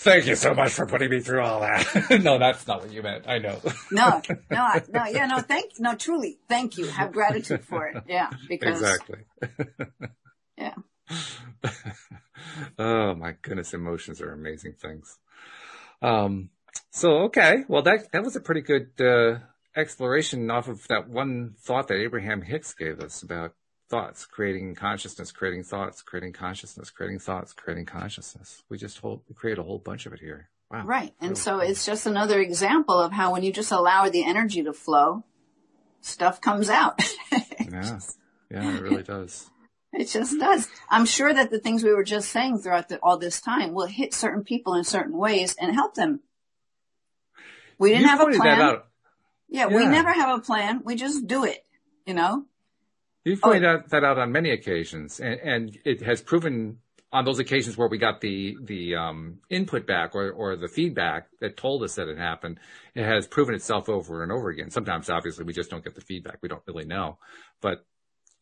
Thank 0.05 0.26
you 0.26 0.37
so 0.37 0.53
much 0.53 0.72
for 0.72 0.85
putting 0.85 1.09
me 1.09 1.20
through 1.20 1.41
all 1.41 1.61
that. 1.61 2.20
no, 2.22 2.39
that's 2.39 2.66
not 2.66 2.82
what 2.82 2.93
you 2.93 3.01
meant. 3.01 3.26
I 3.26 3.39
know. 3.39 3.59
no, 3.91 4.20
no, 4.51 4.74
no, 4.91 5.05
yeah, 5.07 5.24
no, 5.24 5.39
thank, 5.39 5.80
no, 5.80 5.95
truly, 5.95 6.37
thank 6.47 6.76
you. 6.76 6.85
Have 6.89 7.11
gratitude 7.12 7.64
for 7.64 7.87
it. 7.87 8.03
Yeah, 8.07 8.28
because. 8.47 8.82
Exactly. 8.82 9.20
yeah. 10.59 10.74
Oh 12.78 13.14
my 13.14 13.34
goodness, 13.42 13.74
emotions 13.74 14.20
are 14.20 14.32
amazing 14.32 14.74
things. 14.74 15.18
Um, 16.03 16.51
so 16.90 17.24
okay, 17.24 17.64
well 17.68 17.82
that, 17.82 18.12
that 18.12 18.22
was 18.22 18.36
a 18.36 18.40
pretty 18.40 18.62
good, 18.62 19.01
uh, 19.01 19.38
exploration 19.76 20.51
off 20.51 20.68
of 20.68 20.86
that 20.88 21.09
one 21.09 21.55
thought 21.59 21.88
that 21.88 21.97
Abraham 21.97 22.42
Hicks 22.42 22.74
gave 22.74 23.01
us 23.01 23.22
about 23.22 23.55
thoughts, 23.88 24.26
creating 24.26 24.74
consciousness, 24.74 25.32
creating 25.32 25.64
thoughts, 25.64 26.03
creating 26.03 26.32
consciousness, 26.32 26.90
creating 26.90 27.18
thoughts, 27.18 27.53
creating 27.53 27.86
consciousness. 27.86 28.62
We 28.68 28.78
just 28.78 28.99
hold, 28.99 29.22
we 29.28 29.34
create 29.34 29.59
a 29.59 29.62
whole 29.62 29.78
bunch 29.78 30.07
of 30.07 30.12
it 30.12 30.20
here. 30.20 30.51
Wow. 30.70 30.84
Right. 30.84 31.12
And 31.20 31.30
really 31.30 31.40
so 31.40 31.51
cool. 31.53 31.61
it's 31.61 31.86
just 31.86 32.07
another 32.07 32.40
example 32.40 32.99
of 32.99 33.12
how 33.12 33.32
when 33.32 33.42
you 33.42 33.53
just 33.53 33.70
allow 33.70 34.09
the 34.09 34.24
energy 34.24 34.62
to 34.62 34.72
flow, 34.72 35.24
stuff 36.01 36.40
comes 36.40 36.70
out. 36.70 37.01
yeah. 37.32 37.99
Yeah, 38.51 38.76
it 38.76 38.82
really 38.82 39.03
does. 39.03 39.51
It 39.99 40.09
just 40.09 40.38
does. 40.38 40.68
I'm 40.90 41.07
sure 41.07 41.32
that 41.32 41.51
the 41.51 41.61
things 41.61 41.84
we 41.84 41.95
were 41.95 42.05
just 42.05 42.30
saying 42.30 42.59
throughout 42.59 42.88
the, 42.88 42.99
all 42.99 43.16
this 43.16 43.40
time 43.40 43.74
will 43.74 43.86
hit 43.86 44.12
certain 44.12 44.42
people 44.42 44.74
in 44.74 44.82
certain 44.82 45.16
ways 45.16 45.55
and 45.61 45.72
help 45.72 45.95
them. 45.95 46.20
We 47.78 47.90
didn't 47.90 48.03
you 48.03 48.09
have 48.09 48.20
a 48.20 48.32
plan. 48.32 48.59
Yeah, 49.49 49.68
yeah, 49.68 49.76
we 49.76 49.86
never 49.86 50.12
have 50.12 50.38
a 50.38 50.42
plan. 50.42 50.82
We 50.84 50.97
just 50.97 51.26
do 51.26 51.45
it, 51.45 51.64
you 52.07 52.14
know? 52.14 52.45
You've 53.24 53.40
pointed 53.40 53.64
oh. 53.64 53.82
that 53.88 54.05
out 54.05 54.18
on 54.18 54.32
many 54.32 54.51
occasions, 54.51 55.20
and, 55.20 55.40
and, 55.40 55.78
it 55.84 56.03
has 56.03 56.20
proven 56.20 56.78
on 57.11 57.24
those 57.24 57.38
occasions 57.38 57.76
where 57.76 57.88
we 57.88 57.97
got 57.97 58.20
the 58.20 58.57
the 58.62 58.97
um, 58.97 59.38
input 59.49 59.86
back 59.86 60.14
or, 60.14 60.30
or 60.30 60.57
the 60.57 60.68
feedback 60.68 61.28
that 61.40 61.57
told 61.57 61.82
us 61.82 61.95
that 61.95 62.09
it 62.09 62.18
happened. 62.18 62.59
It 62.95 63.05
has 63.05 63.26
proven 63.26 63.55
itself 63.55 63.88
over 63.88 64.22
and 64.22 64.30
over 64.30 64.51
again. 64.51 64.70
Sometimes, 64.70 65.09
obviously, 65.09 65.45
we 65.45 65.55
just 65.55 65.70
don't 65.70 65.82
get 65.82 65.95
the 65.95 66.03
feedback. 66.03 66.38
We 66.42 66.49
don't 66.49 66.62
really 66.66 66.84
know, 66.84 67.18
but 67.62 67.86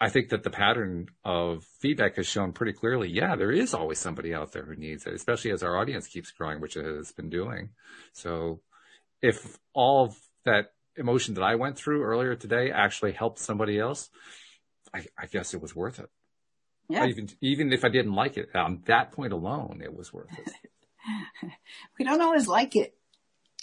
I 0.03 0.09
think 0.11 0.31
that 0.31 0.43
the 0.43 0.51
pattern 0.51 1.09
of 1.25 1.65
feedback 1.79 2.17
has 2.17 2.27
shown 2.27 2.53
pretty 2.53 2.73
clearly. 2.73 3.09
Yeah, 3.09 3.37
there 3.37 3.53
is 3.53 3.73
always 3.73 3.99
somebody 3.99 4.35
out 4.35 4.53
there 4.53 4.65
who 4.65 4.75
needs 4.75 5.07
it, 5.07 5.15
especially 5.15 5.53
as 5.53 5.63
our 5.63 5.79
audience 5.79 6.09
keeps 6.09 6.31
growing, 6.31 6.61
which 6.61 6.77
it 6.77 6.85
has 6.85 7.13
been 7.13 7.31
doing. 7.31 7.71
So, 8.13 8.61
if 9.21 9.59
all 9.73 10.05
of 10.05 10.17
that 10.45 10.73
emotion 10.97 11.35
that 11.35 11.45
I 11.45 11.55
went 11.55 11.77
through 11.77 12.03
earlier 12.03 12.35
today 12.35 12.71
actually 12.71 13.13
helped 13.13 13.39
somebody 13.39 13.79
else 13.79 14.11
I, 14.95 15.07
I 15.19 15.27
guess 15.27 15.55
it 15.55 15.63
was 15.63 15.75
worth 15.75 15.99
it. 15.99 16.11
Yeah. 16.89 17.07
Even, 17.07 17.29
even 17.41 17.73
if 17.73 17.85
I 17.85 17.89
didn't 17.89 18.15
like 18.15 18.37
it, 18.37 18.55
on 18.55 18.83
that 18.87 19.13
point 19.13 19.33
alone, 19.33 19.81
it 19.83 19.95
was 19.97 20.13
worth 20.13 20.31
it. 20.39 20.53
we 21.99 22.05
don't 22.05 22.21
always 22.21 22.47
like 22.47 22.77
it. 22.77 22.95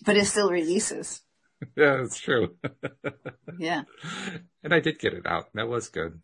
but 0.05 0.17
it 0.17 0.25
still 0.25 0.49
releases. 0.49 1.21
Yeah, 1.75 1.97
that's 1.97 2.17
true. 2.17 2.55
yeah. 3.59 3.83
And 4.63 4.73
I 4.73 4.79
did 4.79 4.97
get 4.97 5.13
it 5.13 5.25
out. 5.25 5.49
That 5.55 5.67
was 5.67 5.89
good. 5.89 6.21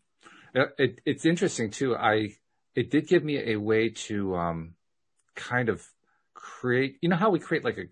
It, 0.78 1.00
it's 1.04 1.26
interesting 1.26 1.70
too. 1.70 1.94
I, 1.94 2.30
it 2.74 2.90
did 2.90 3.08
give 3.08 3.22
me 3.22 3.52
a 3.52 3.56
way 3.56 3.90
to, 3.90 4.34
um, 4.36 4.74
kind 5.34 5.68
of 5.68 5.86
create, 6.34 6.96
you 7.00 7.08
know 7.08 7.16
how 7.16 7.30
we 7.30 7.38
create 7.38 7.64
like 7.64 7.78
a, 7.78 7.84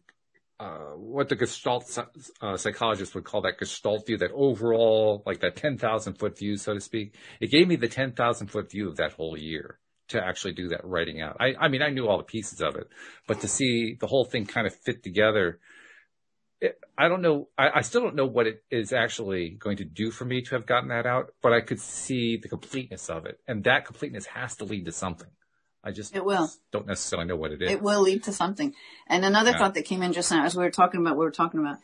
uh, 0.64 0.96
what 0.96 1.28
the 1.28 1.36
Gestalt 1.36 1.98
uh, 2.40 2.56
psychologist 2.56 3.14
would 3.14 3.24
call 3.24 3.42
that 3.42 3.58
Gestalt 3.58 4.06
view, 4.06 4.16
that 4.18 4.30
overall, 4.32 5.22
like 5.26 5.40
that 5.40 5.56
10,000 5.56 6.14
foot 6.14 6.38
view, 6.38 6.56
so 6.56 6.74
to 6.74 6.80
speak. 6.80 7.14
It 7.40 7.50
gave 7.50 7.66
me 7.66 7.76
the 7.76 7.88
10,000 7.88 8.46
foot 8.46 8.70
view 8.70 8.88
of 8.88 8.96
that 8.96 9.12
whole 9.12 9.36
year 9.36 9.78
to 10.08 10.22
actually 10.22 10.52
do 10.52 10.68
that 10.68 10.84
writing 10.84 11.20
out. 11.20 11.36
I, 11.40 11.54
I 11.58 11.68
mean, 11.68 11.82
I 11.82 11.90
knew 11.90 12.06
all 12.06 12.18
the 12.18 12.24
pieces 12.24 12.60
of 12.60 12.76
it, 12.76 12.88
but 13.26 13.40
to 13.40 13.48
see 13.48 13.96
the 13.98 14.06
whole 14.06 14.24
thing 14.24 14.46
kind 14.46 14.66
of 14.66 14.74
fit 14.74 15.02
together, 15.02 15.58
it, 16.64 16.80
I 16.96 17.08
don't 17.08 17.22
know. 17.22 17.48
I, 17.58 17.70
I, 17.76 17.80
still 17.82 18.00
don't 18.00 18.16
know 18.16 18.26
what 18.26 18.46
it 18.46 18.62
is 18.70 18.92
actually 18.92 19.50
going 19.50 19.76
to 19.78 19.84
do 19.84 20.10
for 20.10 20.24
me 20.24 20.42
to 20.42 20.54
have 20.54 20.66
gotten 20.66 20.88
that 20.88 21.06
out, 21.06 21.32
but 21.42 21.52
I 21.52 21.60
could 21.60 21.80
see 21.80 22.36
the 22.36 22.48
completeness 22.48 23.10
of 23.10 23.26
it. 23.26 23.38
And 23.46 23.64
that 23.64 23.84
completeness 23.84 24.26
has 24.26 24.56
to 24.56 24.64
lead 24.64 24.86
to 24.86 24.92
something. 24.92 25.28
I 25.84 25.90
just 25.90 26.16
it 26.16 26.24
will. 26.24 26.50
don't 26.72 26.86
necessarily 26.86 27.28
know 27.28 27.36
what 27.36 27.52
it 27.52 27.60
is. 27.60 27.70
It 27.70 27.82
will 27.82 28.00
lead 28.00 28.24
to 28.24 28.32
something. 28.32 28.74
And 29.06 29.24
another 29.24 29.50
yeah. 29.50 29.58
thought 29.58 29.74
that 29.74 29.84
came 29.84 30.02
in 30.02 30.14
just 30.14 30.30
now 30.30 30.44
as 30.44 30.56
we 30.56 30.64
were 30.64 30.70
talking 30.70 31.00
about, 31.00 31.18
we 31.18 31.24
were 31.24 31.30
talking 31.30 31.60
about, 31.60 31.76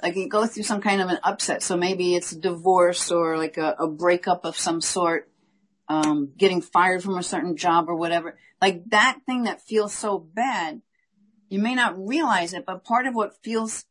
like 0.00 0.14
you 0.14 0.28
go 0.28 0.46
through 0.46 0.62
some 0.62 0.80
kind 0.80 1.00
of 1.00 1.08
an 1.08 1.18
upset. 1.24 1.62
So 1.64 1.76
maybe 1.76 2.14
it's 2.14 2.30
a 2.30 2.38
divorce 2.38 3.10
or 3.10 3.36
like 3.36 3.56
a, 3.56 3.74
a 3.80 3.88
breakup 3.88 4.44
of 4.44 4.56
some 4.56 4.80
sort 4.80 5.28
um, 5.88 6.32
getting 6.36 6.60
fired 6.60 7.02
from 7.02 7.18
a 7.18 7.22
certain 7.22 7.56
job 7.56 7.88
or 7.88 7.96
whatever. 7.96 8.38
Like 8.60 8.84
that 8.90 9.18
thing 9.26 9.44
that 9.44 9.60
feels 9.62 9.92
so 9.92 10.18
bad, 10.18 10.82
you 11.48 11.58
may 11.58 11.74
not 11.74 11.98
realize 11.98 12.52
it, 12.52 12.64
but 12.64 12.84
part 12.84 13.06
of 13.06 13.14
what 13.14 13.42
feels, 13.42 13.84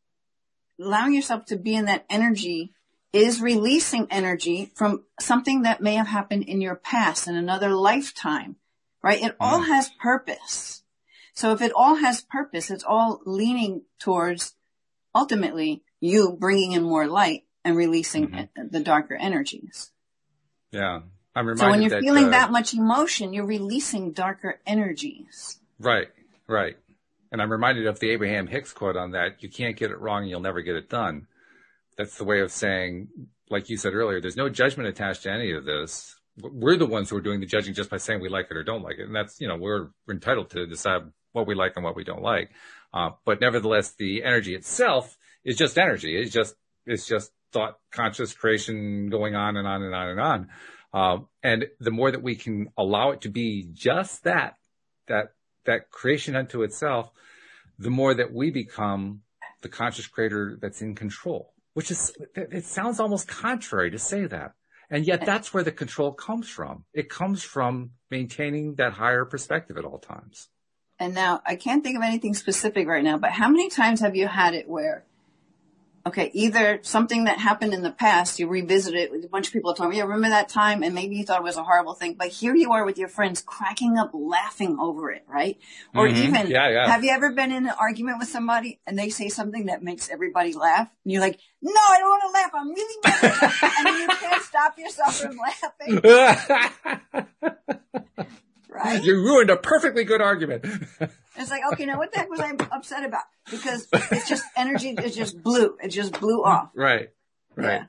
allowing 0.79 1.13
yourself 1.13 1.45
to 1.45 1.57
be 1.57 1.75
in 1.75 1.85
that 1.85 2.05
energy 2.09 2.73
is 3.13 3.41
releasing 3.41 4.07
energy 4.11 4.71
from 4.75 5.03
something 5.19 5.63
that 5.63 5.81
may 5.81 5.95
have 5.95 6.07
happened 6.07 6.43
in 6.43 6.61
your 6.61 6.75
past 6.75 7.27
in 7.27 7.35
another 7.35 7.69
lifetime, 7.69 8.55
right? 9.01 9.23
It 9.23 9.35
all 9.39 9.61
mm. 9.61 9.67
has 9.67 9.89
purpose. 10.01 10.83
So 11.33 11.51
if 11.51 11.61
it 11.61 11.71
all 11.75 11.95
has 11.95 12.21
purpose, 12.21 12.69
it's 12.69 12.83
all 12.83 13.21
leaning 13.25 13.83
towards 13.99 14.55
ultimately 15.13 15.83
you 15.99 16.35
bringing 16.39 16.73
in 16.73 16.83
more 16.83 17.07
light 17.07 17.43
and 17.63 17.75
releasing 17.75 18.29
mm-hmm. 18.29 18.67
the 18.71 18.79
darker 18.79 19.15
energies. 19.15 19.91
Yeah. 20.71 21.01
I'm 21.35 21.47
reminded 21.47 21.59
so 21.59 21.69
when 21.69 21.81
you're 21.81 21.89
that, 21.91 22.01
feeling 22.01 22.25
uh, 22.25 22.29
that 22.31 22.51
much 22.51 22.73
emotion, 22.73 23.33
you're 23.33 23.45
releasing 23.45 24.11
darker 24.11 24.59
energies. 24.65 25.59
Right, 25.79 26.07
right. 26.47 26.77
And 27.31 27.41
I'm 27.41 27.51
reminded 27.51 27.87
of 27.87 27.99
the 27.99 28.09
Abraham 28.11 28.47
Hicks 28.47 28.73
quote 28.73 28.95
on 28.95 29.11
that. 29.11 29.43
You 29.43 29.49
can't 29.49 29.77
get 29.77 29.91
it 29.91 29.99
wrong 29.99 30.21
and 30.21 30.29
you'll 30.29 30.39
never 30.39 30.61
get 30.61 30.75
it 30.75 30.89
done. 30.89 31.27
That's 31.97 32.17
the 32.17 32.23
way 32.23 32.41
of 32.41 32.51
saying, 32.51 33.09
like 33.49 33.69
you 33.69 33.77
said 33.77 33.93
earlier, 33.93 34.21
there's 34.21 34.37
no 34.37 34.49
judgment 34.49 34.89
attached 34.89 35.23
to 35.23 35.31
any 35.31 35.51
of 35.51 35.65
this. 35.65 36.15
We're 36.41 36.77
the 36.77 36.85
ones 36.85 37.09
who 37.09 37.17
are 37.17 37.21
doing 37.21 37.39
the 37.39 37.45
judging 37.45 37.73
just 37.73 37.89
by 37.89 37.97
saying 37.97 38.21
we 38.21 38.29
like 38.29 38.47
it 38.51 38.57
or 38.57 38.63
don't 38.63 38.83
like 38.83 38.99
it. 38.99 39.07
And 39.07 39.15
that's, 39.15 39.41
you 39.41 39.47
know, 39.47 39.57
we're 39.57 39.89
entitled 40.09 40.51
to 40.51 40.67
decide 40.67 41.01
what 41.31 41.47
we 41.47 41.55
like 41.55 41.73
and 41.75 41.83
what 41.83 41.95
we 41.95 42.03
don't 42.03 42.21
like. 42.21 42.51
Uh, 42.93 43.11
but 43.25 43.41
nevertheless, 43.41 43.93
the 43.97 44.23
energy 44.23 44.55
itself 44.55 45.17
is 45.43 45.57
just 45.57 45.77
energy. 45.77 46.15
It's 46.15 46.31
just, 46.31 46.55
it's 46.85 47.07
just 47.07 47.31
thought 47.51 47.77
conscious 47.91 48.33
creation 48.33 49.09
going 49.09 49.35
on 49.35 49.57
and 49.57 49.67
on 49.67 49.83
and 49.83 49.95
on 49.95 50.09
and 50.09 50.19
on. 50.19 50.47
Um, 50.93 51.27
and 51.43 51.65
the 51.79 51.91
more 51.91 52.11
that 52.11 52.23
we 52.23 52.35
can 52.35 52.69
allow 52.77 53.11
it 53.11 53.21
to 53.21 53.29
be 53.29 53.67
just 53.73 54.23
that, 54.23 54.55
that, 55.07 55.31
that 55.67 55.91
creation 55.91 56.35
unto 56.35 56.63
itself, 56.63 57.11
the 57.77 57.91
more 57.91 58.13
that 58.13 58.33
we 58.33 58.49
become 58.49 59.21
the 59.61 59.69
conscious 59.69 60.07
creator 60.07 60.57
that's 60.59 60.81
in 60.81 60.95
control, 60.95 61.53
which 61.73 61.91
is, 61.91 62.11
it 62.35 62.65
sounds 62.65 62.99
almost 62.99 63.27
contrary 63.27 63.91
to 63.91 63.99
say 63.99 64.25
that. 64.25 64.53
And 64.89 65.05
yet 65.05 65.25
that's 65.25 65.53
where 65.53 65.63
the 65.63 65.71
control 65.71 66.13
comes 66.13 66.49
from. 66.49 66.85
It 66.93 67.09
comes 67.09 67.43
from 67.43 67.91
maintaining 68.09 68.75
that 68.75 68.93
higher 68.93 69.25
perspective 69.25 69.77
at 69.77 69.85
all 69.85 69.99
times. 69.99 70.47
And 70.99 71.13
now 71.13 71.41
I 71.45 71.55
can't 71.55 71.83
think 71.83 71.97
of 71.97 72.03
anything 72.03 72.33
specific 72.33 72.87
right 72.87 73.03
now, 73.03 73.17
but 73.17 73.31
how 73.31 73.49
many 73.49 73.69
times 73.69 73.99
have 73.99 74.15
you 74.15 74.27
had 74.27 74.53
it 74.53 74.67
where 74.67 75.05
Okay, 76.07 76.31
either 76.33 76.79
something 76.83 77.25
that 77.25 77.37
happened 77.37 77.73
in 77.73 77.81
the 77.81 77.91
past, 77.91 78.39
you 78.39 78.47
revisit 78.47 78.95
it 78.95 79.11
with 79.11 79.25
a 79.25 79.27
bunch 79.27 79.47
of 79.47 79.53
people 79.53 79.73
telling 79.73 79.91
you, 79.91 79.97
yeah, 79.97 80.05
remember 80.05 80.29
that 80.29 80.47
time 80.47 80.81
and 80.81 80.95
maybe 80.95 81.17
you 81.17 81.25
thought 81.25 81.41
it 81.41 81.43
was 81.43 81.57
a 81.57 81.63
horrible 81.63 81.95
thing, 81.95 82.13
but 82.13 82.29
here 82.29 82.55
you 82.55 82.71
are 82.71 82.85
with 82.85 82.97
your 82.97 83.09
friends 83.09 83.41
cracking 83.41 83.97
up 83.97 84.11
laughing 84.13 84.77
over 84.79 85.11
it, 85.11 85.25
right? 85.27 85.59
Or 85.93 86.07
mm-hmm. 86.07 86.23
even, 86.23 86.47
yeah, 86.47 86.69
yeah. 86.69 86.87
have 86.87 87.03
you 87.03 87.11
ever 87.11 87.33
been 87.33 87.51
in 87.51 87.65
an 87.65 87.73
argument 87.77 88.19
with 88.19 88.29
somebody 88.29 88.79
and 88.87 88.97
they 88.97 89.09
say 89.09 89.27
something 89.27 89.65
that 89.65 89.83
makes 89.83 90.09
everybody 90.09 90.53
laugh? 90.53 90.89
And 91.03 91.11
you're 91.11 91.21
like, 91.21 91.39
no, 91.61 91.73
I 91.75 91.97
don't 91.99 92.09
want 92.09 92.23
to 92.23 92.31
laugh. 92.31 92.51
I'm 92.53 92.69
really 92.69 92.97
mad. 93.03 93.21
and 93.85 93.99
you 93.99 94.07
can't 94.07 94.43
stop 94.43 94.79
yourself 94.79 95.19
from 95.19 95.37
laughing. 95.37 96.01
right? 98.69 99.03
You 99.03 99.15
ruined 99.15 99.49
a 99.49 99.57
perfectly 99.57 100.03
good 100.03 100.21
argument. 100.21 100.65
it's 101.35 101.49
like, 101.49 101.61
okay, 101.73 101.85
now 101.85 101.97
what 101.97 102.11
the 102.11 102.19
heck 102.19 102.29
was 102.29 102.39
I 102.39 102.51
upset 102.71 103.03
about? 103.03 103.23
Because 103.49 103.87
it's 103.93 104.27
just 104.27 104.45
energy, 104.55 104.89
it 104.97 105.11
just 105.11 105.41
blew. 105.41 105.77
It 105.81 105.89
just 105.89 106.19
blew 106.19 106.43
off. 106.43 106.69
Right. 106.75 107.09
Right. 107.55 107.81
Yeah. 107.81 107.85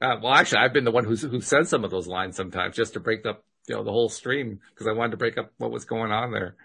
Uh, 0.00 0.16
well, 0.22 0.34
actually, 0.34 0.58
I've 0.58 0.72
been 0.72 0.84
the 0.84 0.90
one 0.90 1.04
who's, 1.04 1.22
who 1.22 1.40
said 1.40 1.68
some 1.68 1.84
of 1.84 1.90
those 1.90 2.06
lines 2.06 2.36
sometimes 2.36 2.76
just 2.76 2.94
to 2.94 3.00
break 3.00 3.24
up, 3.24 3.44
you 3.68 3.74
know, 3.74 3.84
the 3.84 3.92
whole 3.92 4.08
stream 4.08 4.60
because 4.70 4.86
I 4.86 4.92
wanted 4.92 5.12
to 5.12 5.16
break 5.16 5.38
up 5.38 5.52
what 5.58 5.70
was 5.70 5.84
going 5.84 6.12
on 6.12 6.32
there. 6.32 6.56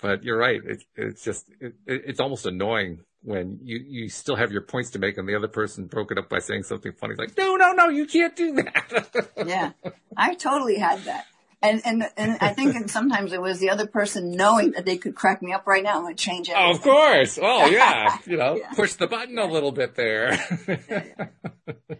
But 0.00 0.24
you're 0.24 0.36
right. 0.36 0.60
It, 0.64 0.84
it's 0.96 1.24
just, 1.24 1.48
it, 1.60 1.74
it's 1.86 2.20
almost 2.20 2.44
annoying 2.44 3.00
when 3.22 3.60
you, 3.62 3.78
you 3.86 4.08
still 4.08 4.36
have 4.36 4.50
your 4.50 4.62
points 4.62 4.90
to 4.90 4.98
make 4.98 5.16
and 5.16 5.28
the 5.28 5.36
other 5.36 5.48
person 5.48 5.86
broke 5.86 6.10
it 6.10 6.18
up 6.18 6.28
by 6.28 6.40
saying 6.40 6.64
something 6.64 6.92
funny. 6.92 7.14
like, 7.16 7.36
no, 7.38 7.54
no, 7.54 7.72
no, 7.72 7.88
you 7.88 8.06
can't 8.06 8.34
do 8.34 8.54
that. 8.56 9.30
yeah. 9.46 9.72
I 10.16 10.34
totally 10.34 10.76
had 10.76 11.04
that. 11.04 11.26
And, 11.62 11.80
and, 11.84 12.08
and 12.16 12.38
I 12.40 12.52
think 12.52 12.90
sometimes 12.90 13.32
it 13.32 13.40
was 13.40 13.60
the 13.60 13.70
other 13.70 13.86
person 13.86 14.32
knowing 14.32 14.72
that 14.72 14.84
they 14.84 14.96
could 14.96 15.14
crack 15.14 15.42
me 15.42 15.52
up 15.52 15.66
right 15.66 15.82
now 15.82 15.98
and 15.98 16.06
would 16.06 16.18
change 16.18 16.48
it. 16.48 16.54
Oh, 16.58 16.72
of 16.72 16.82
course. 16.82 17.38
Oh, 17.40 17.66
yeah. 17.70 18.18
You 18.26 18.36
know, 18.36 18.56
yeah. 18.56 18.72
push 18.72 18.94
the 18.94 19.06
button 19.06 19.38
a 19.38 19.46
little 19.46 19.72
bit 19.72 19.94
there. 19.94 20.32
yeah, 20.66 20.76
yeah. 20.88 21.26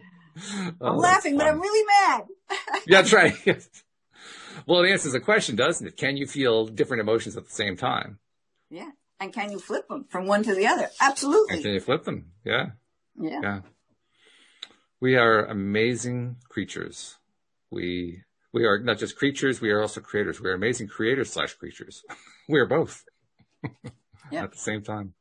Oh, 0.81 0.87
I'm 0.87 0.97
laughing, 0.97 1.37
but 1.37 1.45
I'm 1.45 1.61
really 1.61 1.85
mad. 1.85 2.23
yeah, 2.87 3.01
that's 3.01 3.13
right. 3.13 3.35
well, 4.65 4.83
it 4.83 4.89
answers 4.89 5.11
the 5.13 5.19
question, 5.19 5.55
doesn't 5.55 5.85
it? 5.85 5.95
Can 5.95 6.17
you 6.17 6.25
feel 6.25 6.65
different 6.65 7.01
emotions 7.01 7.37
at 7.37 7.45
the 7.45 7.53
same 7.53 7.77
time? 7.77 8.17
Yeah. 8.71 8.89
And 9.19 9.31
can 9.31 9.51
you 9.51 9.59
flip 9.59 9.87
them 9.87 10.05
from 10.09 10.25
one 10.25 10.41
to 10.43 10.55
the 10.55 10.65
other? 10.65 10.89
Absolutely. 10.99 11.55
And 11.55 11.63
can 11.63 11.73
you 11.73 11.79
flip 11.79 12.03
them? 12.03 12.31
Yeah. 12.43 12.71
Yeah. 13.15 13.39
Yeah. 13.43 13.59
We 14.99 15.17
are 15.17 15.45
amazing 15.45 16.37
creatures. 16.49 17.17
We 17.69 18.23
we 18.53 18.65
are 18.65 18.79
not 18.79 18.99
just 18.99 19.17
creatures, 19.17 19.59
we 19.59 19.71
are 19.71 19.81
also 19.81 19.99
creators. 19.99 20.39
We 20.39 20.49
are 20.49 20.53
amazing 20.53 20.87
creators 20.87 21.31
slash 21.31 21.53
creatures. 21.55 22.03
we 22.49 22.59
are 22.59 22.67
both 22.67 23.03
yeah. 24.31 24.43
at 24.43 24.51
the 24.51 24.57
same 24.57 24.83
time. 24.83 25.13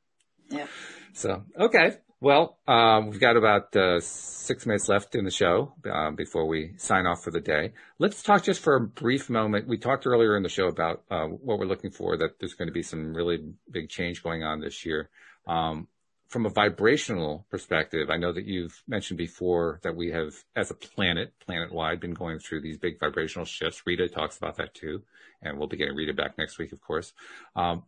Yeah. 0.51 0.67
So, 1.15 1.45
okay. 1.59 1.97
Well, 2.21 2.59
um, 2.69 3.11
we've 3.11 3.19
got 3.19 3.37
about 3.37 3.75
uh, 3.75 3.99
six 3.99 4.65
minutes 4.65 4.89
left 4.89 5.17
in 5.17 5.25
the 5.25 5.31
show 5.31 5.75
uh, 5.91 6.13
before 6.13 6.47
we 6.47 6.75
sign 6.77 7.05
off 7.05 7.25
for 7.25 7.33
the 7.33 7.41
day. 7.41 7.73
Let's 7.99 8.23
talk 8.23 8.45
just 8.45 8.61
for 8.61 8.77
a 8.77 8.81
brief 8.81 9.29
moment. 9.29 9.67
We 9.67 9.77
talked 9.77 10.07
earlier 10.07 10.37
in 10.37 10.45
the 10.45 10.49
show 10.49 10.69
about 10.69 11.03
uh, 11.11 11.25
what 11.25 11.59
we're 11.59 11.67
looking 11.67 11.91
for, 11.91 12.17
that 12.19 12.39
there's 12.39 12.55
going 12.55 12.69
to 12.69 12.73
be 12.73 12.85
some 12.85 13.13
really 13.13 13.43
big 13.69 13.89
change 13.89 14.23
going 14.23 14.45
on 14.45 14.61
this 14.61 14.87
year. 14.87 15.11
Um, 15.49 15.89
from 16.33 16.47
a 16.47 16.51
vibrational 16.51 17.47
perspective, 17.51 18.09
I 18.09 18.17
know 18.17 18.33
that 18.33 18.47
you've 18.47 18.83
mentioned 18.89 19.19
before 19.19 19.81
that 19.83 19.95
we 19.95 20.11
have, 20.13 20.33
as 20.57 20.71
a 20.71 20.75
planet, 20.75 21.35
planet 21.45 21.71
wide, 21.71 22.01
been 22.01 22.15
going 22.15 22.39
through 22.39 22.63
these 22.63 22.79
big 22.79 22.99
vibrational 22.99 23.45
shifts. 23.45 23.83
Rita 23.85 24.09
talks 24.09 24.39
about 24.39 24.57
that 24.57 24.73
too, 24.73 25.03
and 25.43 25.59
we'll 25.59 25.69
be 25.69 25.77
getting 25.77 25.95
Rita 25.95 26.15
back 26.15 26.39
next 26.39 26.59
week, 26.59 26.73
of 26.73 26.81
course. 26.81 27.13
Um, 27.55 27.83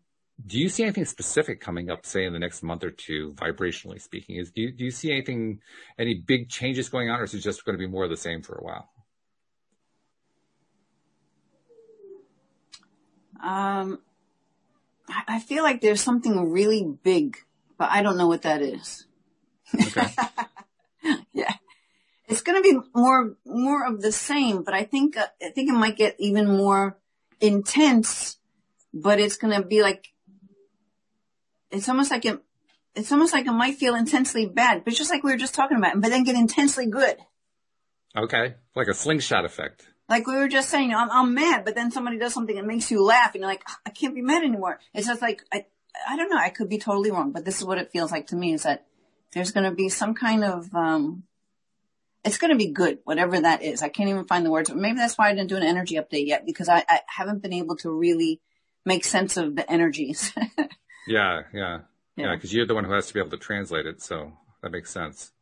do 0.47 0.59
you 0.59 0.68
see 0.68 0.82
anything 0.82 1.07
specific 1.07 1.61
coming 1.61 1.90
up, 1.90 2.05
say, 2.05 2.26
in 2.26 2.34
the 2.34 2.38
next 2.38 2.62
month 2.62 2.84
or 2.84 2.90
two, 2.90 3.32
vibrationally 3.34 4.01
speaking? 4.01 4.36
Is 4.36 4.51
do 4.51 4.61
you, 4.61 4.72
do 4.72 4.84
you 4.84 4.90
see 4.90 5.11
anything, 5.11 5.61
any 5.99 6.14
big 6.14 6.51
changes 6.51 6.90
going 6.90 7.09
on, 7.09 7.20
or 7.20 7.24
is 7.24 7.32
it 7.32 7.38
just 7.38 7.64
going 7.64 7.78
to 7.78 7.82
be 7.82 7.90
more 7.90 8.05
of 8.05 8.11
the 8.11 8.16
same 8.16 8.42
for 8.42 8.57
a 8.57 8.62
while? 8.62 8.90
Um, 13.42 14.01
I 15.09 15.40
feel 15.40 15.62
like 15.62 15.80
there's 15.80 16.01
something 16.01 16.51
really 16.51 16.95
big 17.03 17.38
but 17.78 17.90
I 17.90 18.02
don't 18.02 18.16
know 18.16 18.28
what 18.28 18.42
that 18.42 18.62
is. 18.62 19.06
Okay. 19.74 20.06
yeah. 21.32 21.54
It's 22.28 22.42
going 22.42 22.62
to 22.62 22.68
be 22.68 22.78
more, 22.94 23.36
more 23.44 23.86
of 23.86 24.00
the 24.00 24.12
same, 24.12 24.62
but 24.62 24.74
I 24.74 24.84
think, 24.84 25.16
uh, 25.16 25.26
I 25.42 25.50
think 25.50 25.70
it 25.70 25.74
might 25.74 25.96
get 25.96 26.16
even 26.18 26.46
more 26.46 26.96
intense, 27.40 28.38
but 28.92 29.20
it's 29.20 29.36
going 29.36 29.54
to 29.54 29.66
be 29.66 29.82
like, 29.82 30.08
it's 31.70 31.88
almost 31.88 32.10
like 32.10 32.24
it, 32.24 32.40
it's 32.94 33.12
almost 33.12 33.32
like 33.32 33.46
it 33.46 33.52
might 33.52 33.76
feel 33.76 33.94
intensely 33.94 34.46
bad, 34.46 34.84
but 34.84 34.94
just 34.94 35.10
like 35.10 35.22
we 35.22 35.32
were 35.32 35.36
just 35.36 35.54
talking 35.54 35.76
about, 35.76 36.00
but 36.00 36.10
then 36.10 36.24
get 36.24 36.36
intensely 36.36 36.86
good. 36.86 37.16
Okay. 38.16 38.54
Like 38.74 38.88
a 38.88 38.94
slingshot 38.94 39.44
effect. 39.44 39.86
Like 40.08 40.26
we 40.26 40.36
were 40.36 40.48
just 40.48 40.70
saying, 40.70 40.94
I'm, 40.94 41.10
I'm 41.10 41.34
mad, 41.34 41.64
but 41.64 41.74
then 41.74 41.90
somebody 41.90 42.18
does 42.18 42.34
something 42.34 42.56
that 42.56 42.66
makes 42.66 42.90
you 42.90 43.02
laugh 43.02 43.34
and 43.34 43.40
you're 43.40 43.48
like, 43.48 43.64
I 43.84 43.90
can't 43.90 44.14
be 44.14 44.22
mad 44.22 44.44
anymore. 44.44 44.78
It's 44.92 45.06
just 45.06 45.22
like, 45.22 45.42
I, 45.52 45.66
I 46.09 46.16
don't 46.16 46.30
know. 46.30 46.38
I 46.38 46.51
could 46.51 46.68
be 46.68 46.78
totally 46.78 47.11
wrong, 47.11 47.32
but 47.32 47.45
this 47.45 47.59
is 47.59 47.64
what 47.64 47.78
it 47.78 47.90
feels 47.92 48.11
like 48.11 48.28
to 48.28 48.36
me 48.36 48.53
is 48.53 48.64
that 48.64 48.86
there's 49.32 49.53
going 49.53 49.68
to 49.68 49.74
be 49.74 49.88
some 49.88 50.14
kind 50.14 50.45
of, 50.45 50.74
um, 50.74 51.24
it's 52.24 52.38
going 52.38 52.53
to 52.53 52.57
be 52.57 52.72
good, 52.72 52.99
whatever 53.05 53.40
that 53.40 53.62
is. 53.62 53.82
I 53.82 53.88
can't 53.88 54.09
even 54.09 54.24
find 54.24 54.47
the 54.47 54.51
words. 54.51 54.72
Maybe 54.72 54.97
that's 54.97 55.18
why 55.18 55.28
I 55.28 55.34
didn't 55.34 55.51
do 55.51 55.57
an 55.57 55.62
energy 55.62 55.97
update 55.97 56.26
yet 56.26 56.47
because 56.47 56.68
I, 56.68 56.84
I 56.88 57.01
haven't 57.07 57.42
been 57.42 57.53
able 57.53 57.76
to 57.76 57.90
really 57.90 58.40
make 58.84 59.05
sense 59.05 59.36
of 59.36 59.57
the 59.57 59.70
energies. 59.70 60.32
yeah, 61.07 61.42
yeah, 61.53 61.80
yeah. 62.16 62.34
Because 62.34 62.53
yeah, 62.53 62.59
you're 62.59 62.66
the 62.66 62.74
one 62.74 62.84
who 62.84 62.92
has 62.92 63.07
to 63.09 63.14
be 63.14 63.20
able 63.20 63.30
to 63.30 63.36
translate 63.36 63.86
it, 63.86 64.03
so 64.03 64.32
that 64.62 64.72
makes 64.72 64.90
sense. 64.90 65.32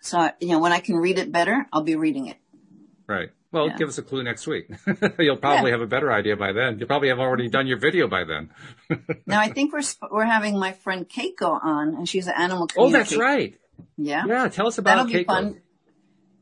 So 0.00 0.30
you 0.40 0.48
know, 0.48 0.58
when 0.58 0.72
I 0.72 0.80
can 0.80 0.96
read 0.96 1.18
it 1.18 1.32
better, 1.32 1.66
I'll 1.72 1.82
be 1.82 1.96
reading 1.96 2.26
it. 2.26 2.36
Right. 3.06 3.30
Well, 3.52 3.68
yeah. 3.68 3.76
give 3.76 3.88
us 3.88 3.98
a 3.98 4.02
clue 4.02 4.22
next 4.22 4.46
week. 4.46 4.70
You'll 5.18 5.36
probably 5.36 5.70
yeah. 5.70 5.76
have 5.76 5.82
a 5.82 5.86
better 5.86 6.10
idea 6.10 6.36
by 6.36 6.52
then. 6.52 6.78
You 6.78 6.86
probably 6.86 7.08
have 7.08 7.18
already 7.18 7.48
done 7.48 7.66
your 7.66 7.78
video 7.78 8.08
by 8.08 8.24
then. 8.24 8.50
now, 9.26 9.40
I 9.40 9.50
think 9.50 9.74
we're 9.74 9.82
we're 10.10 10.24
having 10.24 10.58
my 10.58 10.72
friend 10.72 11.06
Keiko 11.06 11.62
on, 11.62 11.94
and 11.94 12.08
she's 12.08 12.26
an 12.26 12.34
animal. 12.36 12.68
Oh, 12.78 12.90
that's 12.90 13.14
right. 13.14 13.54
Yeah. 13.98 14.24
Yeah. 14.26 14.48
Tell 14.48 14.66
us 14.66 14.78
about 14.78 15.06
That'll 15.06 15.12
Keiko. 15.12 15.18
Be 15.18 15.24
fun. 15.24 15.60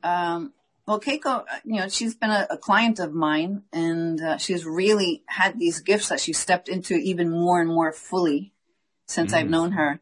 Um, 0.02 0.52
well, 0.86 1.00
Keiko, 1.00 1.44
you 1.64 1.80
know, 1.80 1.88
she's 1.88 2.14
been 2.14 2.30
a, 2.30 2.46
a 2.50 2.56
client 2.56 3.00
of 3.00 3.12
mine, 3.12 3.62
and 3.72 4.20
uh, 4.20 4.38
she's 4.38 4.64
really 4.64 5.24
had 5.26 5.58
these 5.58 5.80
gifts 5.80 6.08
that 6.08 6.20
she 6.20 6.32
stepped 6.32 6.68
into 6.68 6.94
even 6.94 7.30
more 7.30 7.60
and 7.60 7.68
more 7.68 7.92
fully 7.92 8.52
since 9.06 9.32
mm. 9.32 9.36
I've 9.36 9.50
known 9.50 9.72
her. 9.72 10.00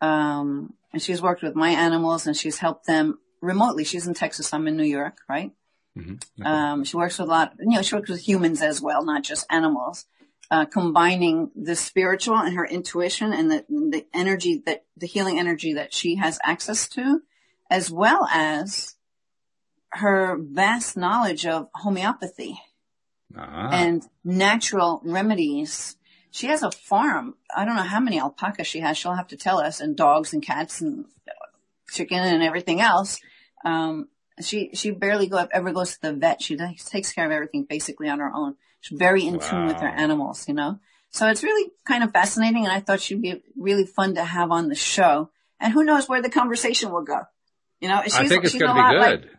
Um, 0.00 0.74
and 0.92 1.02
she's 1.02 1.20
worked 1.20 1.42
with 1.42 1.54
my 1.54 1.70
animals, 1.70 2.26
and 2.26 2.36
she's 2.36 2.58
helped 2.58 2.86
them 2.86 3.18
remotely. 3.42 3.84
She's 3.84 4.06
in 4.06 4.14
Texas. 4.14 4.52
I'm 4.52 4.66
in 4.66 4.76
New 4.76 4.84
York, 4.84 5.18
right? 5.28 5.52
Mm-hmm. 5.96 6.14
Okay. 6.40 6.50
Um, 6.50 6.84
she 6.84 6.96
works 6.96 7.18
with 7.18 7.28
a 7.28 7.30
lot, 7.30 7.54
you 7.58 7.70
know, 7.70 7.82
she 7.82 7.94
works 7.94 8.10
with 8.10 8.26
humans 8.26 8.62
as 8.62 8.80
well, 8.80 9.04
not 9.04 9.22
just 9.22 9.46
animals. 9.50 10.06
Uh, 10.48 10.64
combining 10.64 11.50
the 11.56 11.74
spiritual 11.74 12.36
and 12.36 12.54
her 12.54 12.64
intuition 12.64 13.32
and 13.32 13.50
the, 13.50 13.64
the 13.68 14.06
energy 14.14 14.62
that, 14.64 14.84
the 14.96 15.06
healing 15.06 15.40
energy 15.40 15.72
that 15.72 15.92
she 15.92 16.14
has 16.14 16.38
access 16.44 16.86
to, 16.88 17.20
as 17.68 17.90
well 17.90 18.28
as 18.32 18.94
her 19.88 20.38
vast 20.38 20.96
knowledge 20.96 21.46
of 21.46 21.68
homeopathy 21.74 22.60
uh-huh. 23.36 23.70
and 23.72 24.04
natural 24.24 25.00
remedies. 25.04 25.96
She 26.30 26.46
has 26.46 26.62
a 26.62 26.70
farm. 26.70 27.34
I 27.54 27.64
don't 27.64 27.74
know 27.74 27.82
how 27.82 27.98
many 27.98 28.20
alpacas 28.20 28.68
she 28.68 28.80
has. 28.80 28.96
She'll 28.96 29.14
have 29.14 29.28
to 29.28 29.36
tell 29.36 29.58
us 29.58 29.80
and 29.80 29.96
dogs 29.96 30.32
and 30.32 30.42
cats 30.42 30.80
and 30.80 31.06
chicken 31.90 32.18
and 32.18 32.42
everything 32.42 32.80
else. 32.80 33.20
Um, 33.64 34.08
she 34.40 34.70
she 34.74 34.90
barely 34.90 35.26
go 35.26 35.46
ever 35.52 35.72
goes 35.72 35.94
to 35.94 36.02
the 36.02 36.12
vet. 36.12 36.42
She 36.42 36.56
takes 36.56 37.12
care 37.12 37.26
of 37.26 37.32
everything 37.32 37.64
basically 37.64 38.08
on 38.08 38.18
her 38.18 38.30
own. 38.34 38.56
She's 38.80 38.98
very 38.98 39.26
in 39.26 39.38
wow. 39.38 39.48
tune 39.48 39.66
with 39.66 39.78
her 39.78 39.88
animals, 39.88 40.46
you 40.48 40.54
know. 40.54 40.78
So 41.10 41.28
it's 41.28 41.42
really 41.42 41.70
kind 41.86 42.04
of 42.04 42.12
fascinating, 42.12 42.64
and 42.64 42.72
I 42.72 42.80
thought 42.80 43.00
she'd 43.00 43.22
be 43.22 43.42
really 43.56 43.86
fun 43.86 44.14
to 44.16 44.24
have 44.24 44.50
on 44.50 44.68
the 44.68 44.74
show. 44.74 45.30
And 45.58 45.72
who 45.72 45.84
knows 45.84 46.08
where 46.08 46.20
the 46.20 46.28
conversation 46.28 46.92
will 46.92 47.04
go? 47.04 47.22
You 47.80 47.88
know, 47.88 48.02
she's, 48.04 48.14
I 48.14 48.26
think 48.26 48.44
it's 48.44 48.54
going 48.54 48.74
to 48.74 48.74
be 48.74 48.90
good. 48.90 49.22
Like, 49.22 49.30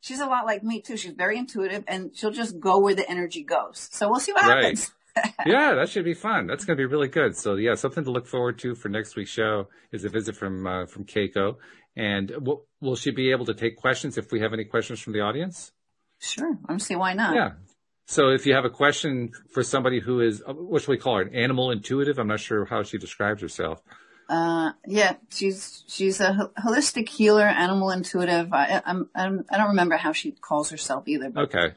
she's 0.00 0.20
a 0.20 0.26
lot 0.26 0.44
like 0.44 0.62
me 0.62 0.82
too. 0.82 0.96
She's 0.96 1.12
very 1.12 1.38
intuitive, 1.38 1.84
and 1.88 2.14
she'll 2.14 2.32
just 2.32 2.60
go 2.60 2.78
where 2.78 2.94
the 2.94 3.08
energy 3.08 3.42
goes. 3.42 3.88
So 3.92 4.10
we'll 4.10 4.20
see 4.20 4.32
what 4.32 4.44
right. 4.44 4.62
happens. 4.62 4.92
yeah, 5.46 5.74
that 5.74 5.88
should 5.88 6.04
be 6.04 6.14
fun. 6.14 6.46
That's 6.46 6.64
going 6.64 6.76
to 6.76 6.80
be 6.80 6.86
really 6.86 7.08
good. 7.08 7.36
So 7.36 7.54
yeah, 7.54 7.74
something 7.74 8.04
to 8.04 8.10
look 8.10 8.26
forward 8.26 8.58
to 8.60 8.74
for 8.74 8.88
next 8.88 9.16
week's 9.16 9.30
show 9.30 9.68
is 9.90 10.04
a 10.04 10.08
visit 10.08 10.36
from 10.36 10.66
uh, 10.66 10.86
from 10.86 11.04
Keiko. 11.04 11.56
And 11.96 12.28
w- 12.28 12.62
will 12.80 12.96
she 12.96 13.10
be 13.10 13.30
able 13.30 13.44
to 13.46 13.54
take 13.54 13.76
questions 13.76 14.16
if 14.16 14.32
we 14.32 14.40
have 14.40 14.52
any 14.52 14.64
questions 14.64 15.00
from 15.00 15.12
the 15.12 15.20
audience? 15.20 15.72
Sure. 16.18 16.58
I'm 16.68 16.78
see 16.78 16.96
why 16.96 17.14
not. 17.14 17.34
Yeah. 17.34 17.52
So 18.06 18.30
if 18.30 18.46
you 18.46 18.54
have 18.54 18.64
a 18.64 18.70
question 18.70 19.32
for 19.52 19.62
somebody 19.62 20.00
who 20.00 20.20
is, 20.20 20.42
uh, 20.46 20.52
what 20.52 20.82
should 20.82 20.90
we 20.90 20.98
call 20.98 21.16
her? 21.16 21.22
An 21.22 21.34
animal 21.34 21.70
intuitive? 21.70 22.18
I'm 22.18 22.28
not 22.28 22.40
sure 22.40 22.64
how 22.64 22.82
she 22.82 22.98
describes 22.98 23.42
herself. 23.42 23.82
Uh, 24.28 24.72
yeah, 24.86 25.16
she's, 25.30 25.84
she's 25.86 26.20
a 26.20 26.50
holistic 26.58 27.08
healer, 27.08 27.44
animal 27.44 27.90
intuitive. 27.90 28.52
I, 28.52 28.80
I'm, 28.84 29.10
I'm, 29.14 29.44
I 29.50 29.58
don't 29.58 29.68
remember 29.68 29.96
how 29.96 30.12
she 30.12 30.32
calls 30.32 30.70
herself 30.70 31.06
either. 31.06 31.32
Okay. 31.36 31.72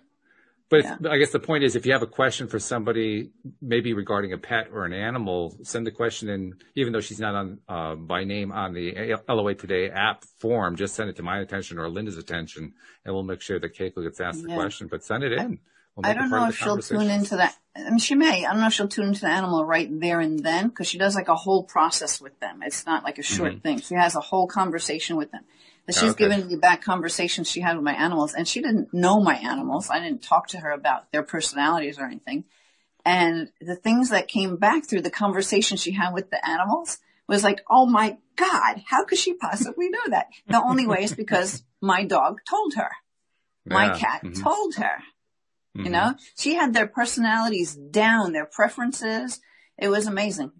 But 0.69 0.83
yeah. 0.83 0.97
if, 0.99 1.05
I 1.05 1.17
guess 1.19 1.31
the 1.31 1.39
point 1.39 1.63
is, 1.63 1.75
if 1.75 1.85
you 1.85 1.93
have 1.93 2.01
a 2.01 2.07
question 2.07 2.47
for 2.47 2.57
somebody, 2.57 3.29
maybe 3.61 3.93
regarding 3.93 4.33
a 4.33 4.37
pet 4.37 4.69
or 4.73 4.85
an 4.85 4.93
animal, 4.93 5.55
send 5.61 5.85
the 5.85 5.91
question 5.91 6.27
in, 6.27 6.55
even 6.75 6.91
though 6.91 7.01
she's 7.01 7.19
not 7.19 7.35
on, 7.35 7.59
uh, 7.69 7.95
by 7.95 8.23
name 8.23 8.51
on 8.51 8.73
the 8.73 9.15
LOA 9.29 9.53
Today 9.53 9.89
app 9.89 10.23
form, 10.39 10.75
just 10.75 10.95
send 10.95 11.09
it 11.09 11.17
to 11.17 11.23
my 11.23 11.39
attention 11.39 11.77
or 11.77 11.87
Linda's 11.87 12.17
attention, 12.17 12.73
and 13.05 13.13
we'll 13.13 13.23
make 13.23 13.41
sure 13.41 13.59
that 13.59 13.77
Keiko 13.77 14.03
gets 14.03 14.19
asked 14.19 14.41
yeah. 14.41 14.55
the 14.55 14.59
question, 14.59 14.87
but 14.87 15.03
send 15.03 15.23
it 15.23 15.33
in. 15.33 15.59
We'll 15.95 16.09
I 16.09 16.13
don't 16.13 16.29
know 16.29 16.47
if 16.49 16.57
she'll 16.57 16.79
tune 16.79 17.09
into 17.09 17.37
that. 17.37 17.55
I 17.75 17.89
mean, 17.89 17.99
she 17.99 18.15
may. 18.15 18.45
I 18.45 18.51
don't 18.51 18.61
know 18.61 18.67
if 18.67 18.73
she'll 18.73 18.87
tune 18.87 19.07
into 19.09 19.21
the 19.21 19.29
animal 19.29 19.63
right 19.63 19.87
there 19.99 20.19
and 20.19 20.39
then, 20.39 20.67
because 20.67 20.87
she 20.87 20.97
does 20.97 21.15
like 21.15 21.29
a 21.29 21.35
whole 21.35 21.63
process 21.63 22.19
with 22.19 22.37
them. 22.39 22.61
It's 22.63 22.85
not 22.85 23.03
like 23.03 23.17
a 23.17 23.23
short 23.23 23.51
mm-hmm. 23.51 23.59
thing. 23.59 23.79
She 23.79 23.95
has 23.95 24.15
a 24.15 24.19
whole 24.19 24.47
conversation 24.47 25.15
with 25.15 25.31
them. 25.31 25.45
That 25.85 25.93
she's 25.93 26.11
okay. 26.11 26.27
given 26.27 26.47
me 26.47 26.55
back 26.55 26.81
conversations 26.83 27.49
she 27.49 27.61
had 27.61 27.75
with 27.75 27.83
my 27.83 27.93
animals 27.93 28.33
and 28.33 28.47
she 28.47 28.61
didn't 28.61 28.93
know 28.93 29.19
my 29.19 29.35
animals. 29.35 29.89
I 29.89 29.99
didn't 29.99 30.23
talk 30.23 30.47
to 30.47 30.59
her 30.59 30.71
about 30.71 31.11
their 31.11 31.21
personalities 31.21 31.99
or 31.99 32.05
anything. 32.05 32.45
And 33.05 33.51
the 33.61 33.75
things 33.75 34.09
that 34.09 34.27
came 34.27 34.57
back 34.57 34.85
through 34.85 35.03
the 35.03 35.11
conversation 35.11 35.77
she 35.77 35.91
had 35.91 36.11
with 36.11 36.31
the 36.31 36.43
animals 36.47 36.97
was 37.27 37.43
like, 37.43 37.61
oh 37.69 37.85
my 37.85 38.17
God, 38.35 38.83
how 38.87 39.05
could 39.05 39.19
she 39.19 39.33
possibly 39.33 39.89
know 39.89 40.09
that? 40.09 40.27
The 40.47 40.61
only 40.61 40.87
way 40.87 41.03
is 41.03 41.13
because 41.13 41.63
my 41.81 42.03
dog 42.03 42.39
told 42.49 42.73
her. 42.75 42.89
My 43.65 43.85
yeah. 43.87 43.97
cat 43.97 44.23
mm-hmm. 44.23 44.41
told 44.41 44.75
her. 44.75 45.03
Mm-hmm. 45.75 45.85
You 45.85 45.91
know, 45.91 46.15
she 46.35 46.55
had 46.55 46.73
their 46.73 46.87
personalities 46.87 47.75
down, 47.75 48.31
their 48.31 48.45
preferences. 48.45 49.39
It 49.77 49.89
was 49.89 50.07
amazing. 50.07 50.51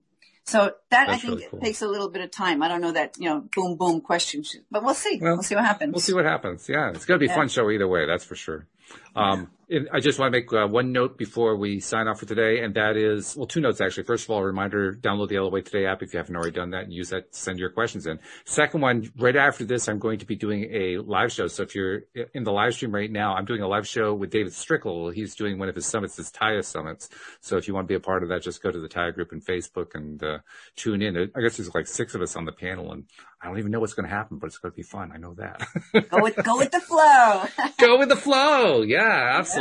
So 0.46 0.60
that 0.60 1.08
That's 1.08 1.10
I 1.10 1.18
think 1.18 1.34
really 1.34 1.48
cool. 1.50 1.60
takes 1.60 1.82
a 1.82 1.88
little 1.88 2.10
bit 2.10 2.22
of 2.22 2.30
time. 2.30 2.62
I 2.62 2.68
don't 2.68 2.82
know 2.82 2.92
that, 2.92 3.16
you 3.18 3.28
know, 3.28 3.44
boom, 3.56 3.78
boom 3.78 4.00
question, 4.00 4.44
but 4.70 4.84
we'll 4.84 4.94
see. 4.94 5.18
Well, 5.20 5.34
we'll 5.34 5.44
see 5.44 5.56
what 5.56 5.66
happens. 5.66 5.94
We'll 5.94 6.02
see 6.02 6.14
what 6.14 6.26
happens. 6.26 6.70
Yeah. 6.70 6.92
It's 6.92 7.06
going 7.06 7.20
to 7.20 7.20
be 7.20 7.26
a 7.26 7.30
yeah. 7.30 7.36
fun 7.36 7.50
show 7.50 7.70
either 7.72 7.88
way. 7.88 8.06
That's 8.06 8.24
for 8.24 8.36
sure. 8.36 8.68
Um, 9.16 9.50
I 9.68 10.00
just 10.00 10.20
want 10.20 10.32
to 10.32 10.40
make 10.40 10.54
uh, 10.54 10.68
one 10.68 10.92
note 10.92 11.18
before 11.18 11.56
we 11.56 11.80
sign 11.80 12.08
off 12.08 12.20
for 12.20 12.28
today, 12.28 12.64
and 12.64 12.76
that 12.76 12.96
is, 12.98 13.36
well, 13.36 13.48
two 13.48 13.62
notes 13.62 13.82
actually. 13.82 14.04
First 14.04 14.26
of 14.26 14.30
all, 14.30 14.40
a 14.40 14.46
reminder, 14.46 14.94
download 14.94 15.30
the 15.30 15.40
LOA 15.40 15.64
Today 15.64 15.88
app 15.88 16.04
if 16.04 16.14
you 16.14 16.18
haven't 16.18 16.36
already 16.36 16.52
done 16.52 16.70
that 16.72 16.84
and 16.84 16.94
use 16.94 17.10
that 17.10 17.32
to 17.32 17.38
send 17.38 17.58
your 17.58 17.72
questions 17.72 18.06
in. 18.06 18.20
Second 18.44 18.82
one, 18.82 19.12
right 19.18 19.36
after 19.36 19.66
this, 19.66 19.88
I'm 19.88 19.98
going 19.98 20.20
to 20.20 20.26
be 20.26 20.36
doing 20.36 20.70
a 20.72 20.98
live 20.98 21.32
show. 21.32 21.48
So 21.48 21.64
if 21.64 21.74
you're 21.74 22.02
in 22.36 22.44
the 22.44 22.52
live 22.52 22.76
stream 22.76 22.94
right 22.94 23.12
now, 23.12 23.34
I'm 23.34 23.46
doing 23.46 23.62
a 23.62 23.68
live 23.68 23.88
show 23.88 24.14
with 24.14 24.30
David 24.30 24.54
Strickle. 24.54 25.12
He's 25.12 25.34
doing 25.34 25.58
one 25.58 25.68
of 25.68 25.74
his 25.74 25.88
summits, 25.88 26.18
his 26.18 26.30
TIA 26.30 26.62
summits. 26.62 27.10
So 27.42 27.58
if 27.58 27.68
you 27.68 27.74
want 27.74 27.86
to 27.86 27.92
be 27.92 27.96
a 27.96 28.00
part 28.00 28.22
of 28.22 28.30
that, 28.30 28.44
just 28.44 28.62
go 28.62 28.70
to 28.70 28.80
the 28.80 28.88
TIA 28.88 29.14
group 29.14 29.34
in 29.34 29.42
Facebook 29.42 29.96
and 29.96 30.24
uh, 30.24 30.40
tune 30.76 31.02
in. 31.02 31.18
I 31.36 31.42
guess 31.42 31.58
there's 31.58 31.74
like 31.74 31.88
six 31.88 32.14
of 32.14 32.22
us 32.22 32.36
on 32.36 32.46
the 32.46 32.52
panel 32.52 32.92
and 32.92 33.06
I 33.42 33.48
don't 33.48 33.60
even 33.60 33.72
know 33.72 33.80
what's 33.80 33.94
going 33.94 34.10
to 34.10 34.16
happen, 34.16 34.38
but 34.40 34.48
it's 34.48 34.58
going 34.58 34.72
to 34.72 34.76
be 34.76 34.82
fun. 34.82 35.12
I 35.14 35.18
know 35.18 35.36
that. 35.36 35.68
go 36.10 36.22
with, 36.22 36.36
go 36.44 36.58
with 36.58 36.72
the 36.72 36.80
flow. 36.82 37.44
go 37.78 38.00
with 38.00 38.10
the 38.10 38.16
flow. 38.16 38.82
Yeah, 38.82 39.34
absolutely. 39.38 39.55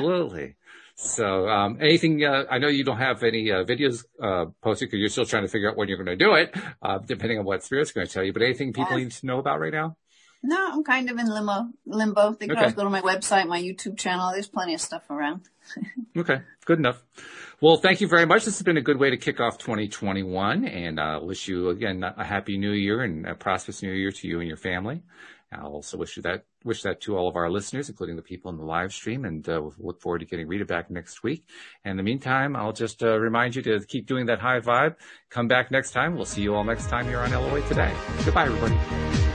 So, 0.96 1.48
um, 1.48 1.78
anything, 1.80 2.24
uh, 2.24 2.44
I 2.48 2.58
know 2.58 2.68
you 2.68 2.84
don't 2.84 2.98
have 2.98 3.22
any, 3.24 3.50
uh, 3.50 3.64
videos, 3.64 4.04
uh, 4.22 4.46
posted 4.62 4.88
because 4.88 5.00
you're 5.00 5.08
still 5.08 5.24
trying 5.24 5.42
to 5.42 5.48
figure 5.48 5.68
out 5.68 5.76
when 5.76 5.88
you're 5.88 6.02
going 6.02 6.16
to 6.16 6.24
do 6.24 6.34
it, 6.34 6.54
uh, 6.82 6.98
depending 6.98 7.38
on 7.38 7.44
what 7.44 7.64
Spirit's 7.64 7.90
going 7.90 8.06
to 8.06 8.12
tell 8.12 8.22
you, 8.22 8.32
but 8.32 8.42
anything 8.42 8.72
people 8.72 8.96
yeah. 8.98 9.04
need 9.04 9.12
to 9.12 9.26
know 9.26 9.38
about 9.38 9.58
right 9.58 9.72
now? 9.72 9.96
No, 10.46 10.72
I'm 10.72 10.84
kind 10.84 11.08
of 11.08 11.18
in 11.18 11.26
limbo, 11.26 11.70
limbo. 11.86 12.36
They 12.38 12.46
can 12.46 12.56
okay. 12.56 12.60
always 12.60 12.74
go 12.74 12.84
to 12.84 12.90
my 12.90 13.00
website, 13.00 13.48
my 13.48 13.60
YouTube 13.60 13.96
channel. 13.96 14.30
There's 14.30 14.46
plenty 14.46 14.74
of 14.74 14.80
stuff 14.80 15.08
around. 15.08 15.48
okay. 16.16 16.42
Good 16.66 16.78
enough. 16.78 17.02
Well, 17.62 17.78
thank 17.78 18.02
you 18.02 18.08
very 18.08 18.26
much. 18.26 18.44
This 18.44 18.58
has 18.58 18.62
been 18.62 18.76
a 18.76 18.82
good 18.82 18.98
way 18.98 19.08
to 19.08 19.16
kick 19.16 19.40
off 19.40 19.56
2021 19.56 20.66
and 20.66 21.00
I 21.00 21.14
uh, 21.14 21.20
wish 21.20 21.48
you 21.48 21.70
again 21.70 22.04
a 22.04 22.22
happy 22.22 22.58
new 22.58 22.72
year 22.72 23.00
and 23.00 23.26
a 23.26 23.34
prosperous 23.34 23.82
new 23.82 23.92
year 23.92 24.12
to 24.12 24.28
you 24.28 24.40
and 24.40 24.46
your 24.46 24.58
family. 24.58 25.02
I'll 25.60 25.72
also 25.72 25.96
wish 25.96 26.16
you 26.16 26.22
that, 26.22 26.44
wish 26.64 26.82
that 26.82 27.00
to 27.02 27.16
all 27.16 27.28
of 27.28 27.36
our 27.36 27.50
listeners, 27.50 27.88
including 27.88 28.16
the 28.16 28.22
people 28.22 28.50
in 28.50 28.56
the 28.56 28.64
live 28.64 28.92
stream, 28.92 29.24
and 29.24 29.46
uh, 29.48 29.60
we'll 29.62 29.74
look 29.78 30.00
forward 30.00 30.20
to 30.20 30.24
getting 30.24 30.48
Rita 30.48 30.64
back 30.64 30.90
next 30.90 31.22
week. 31.22 31.46
And 31.84 31.92
in 31.92 31.96
the 31.96 32.02
meantime, 32.02 32.56
I'll 32.56 32.72
just 32.72 33.02
uh, 33.02 33.18
remind 33.18 33.56
you 33.56 33.62
to 33.62 33.80
keep 33.80 34.06
doing 34.06 34.26
that 34.26 34.40
high 34.40 34.60
vibe. 34.60 34.96
Come 35.30 35.48
back 35.48 35.70
next 35.70 35.92
time. 35.92 36.14
We'll 36.14 36.24
see 36.24 36.42
you 36.42 36.54
all 36.54 36.64
next 36.64 36.88
time 36.88 37.06
here 37.06 37.20
on 37.20 37.30
LOA 37.30 37.60
Today. 37.68 37.92
Goodbye, 38.24 38.46
everybody. 38.46 39.33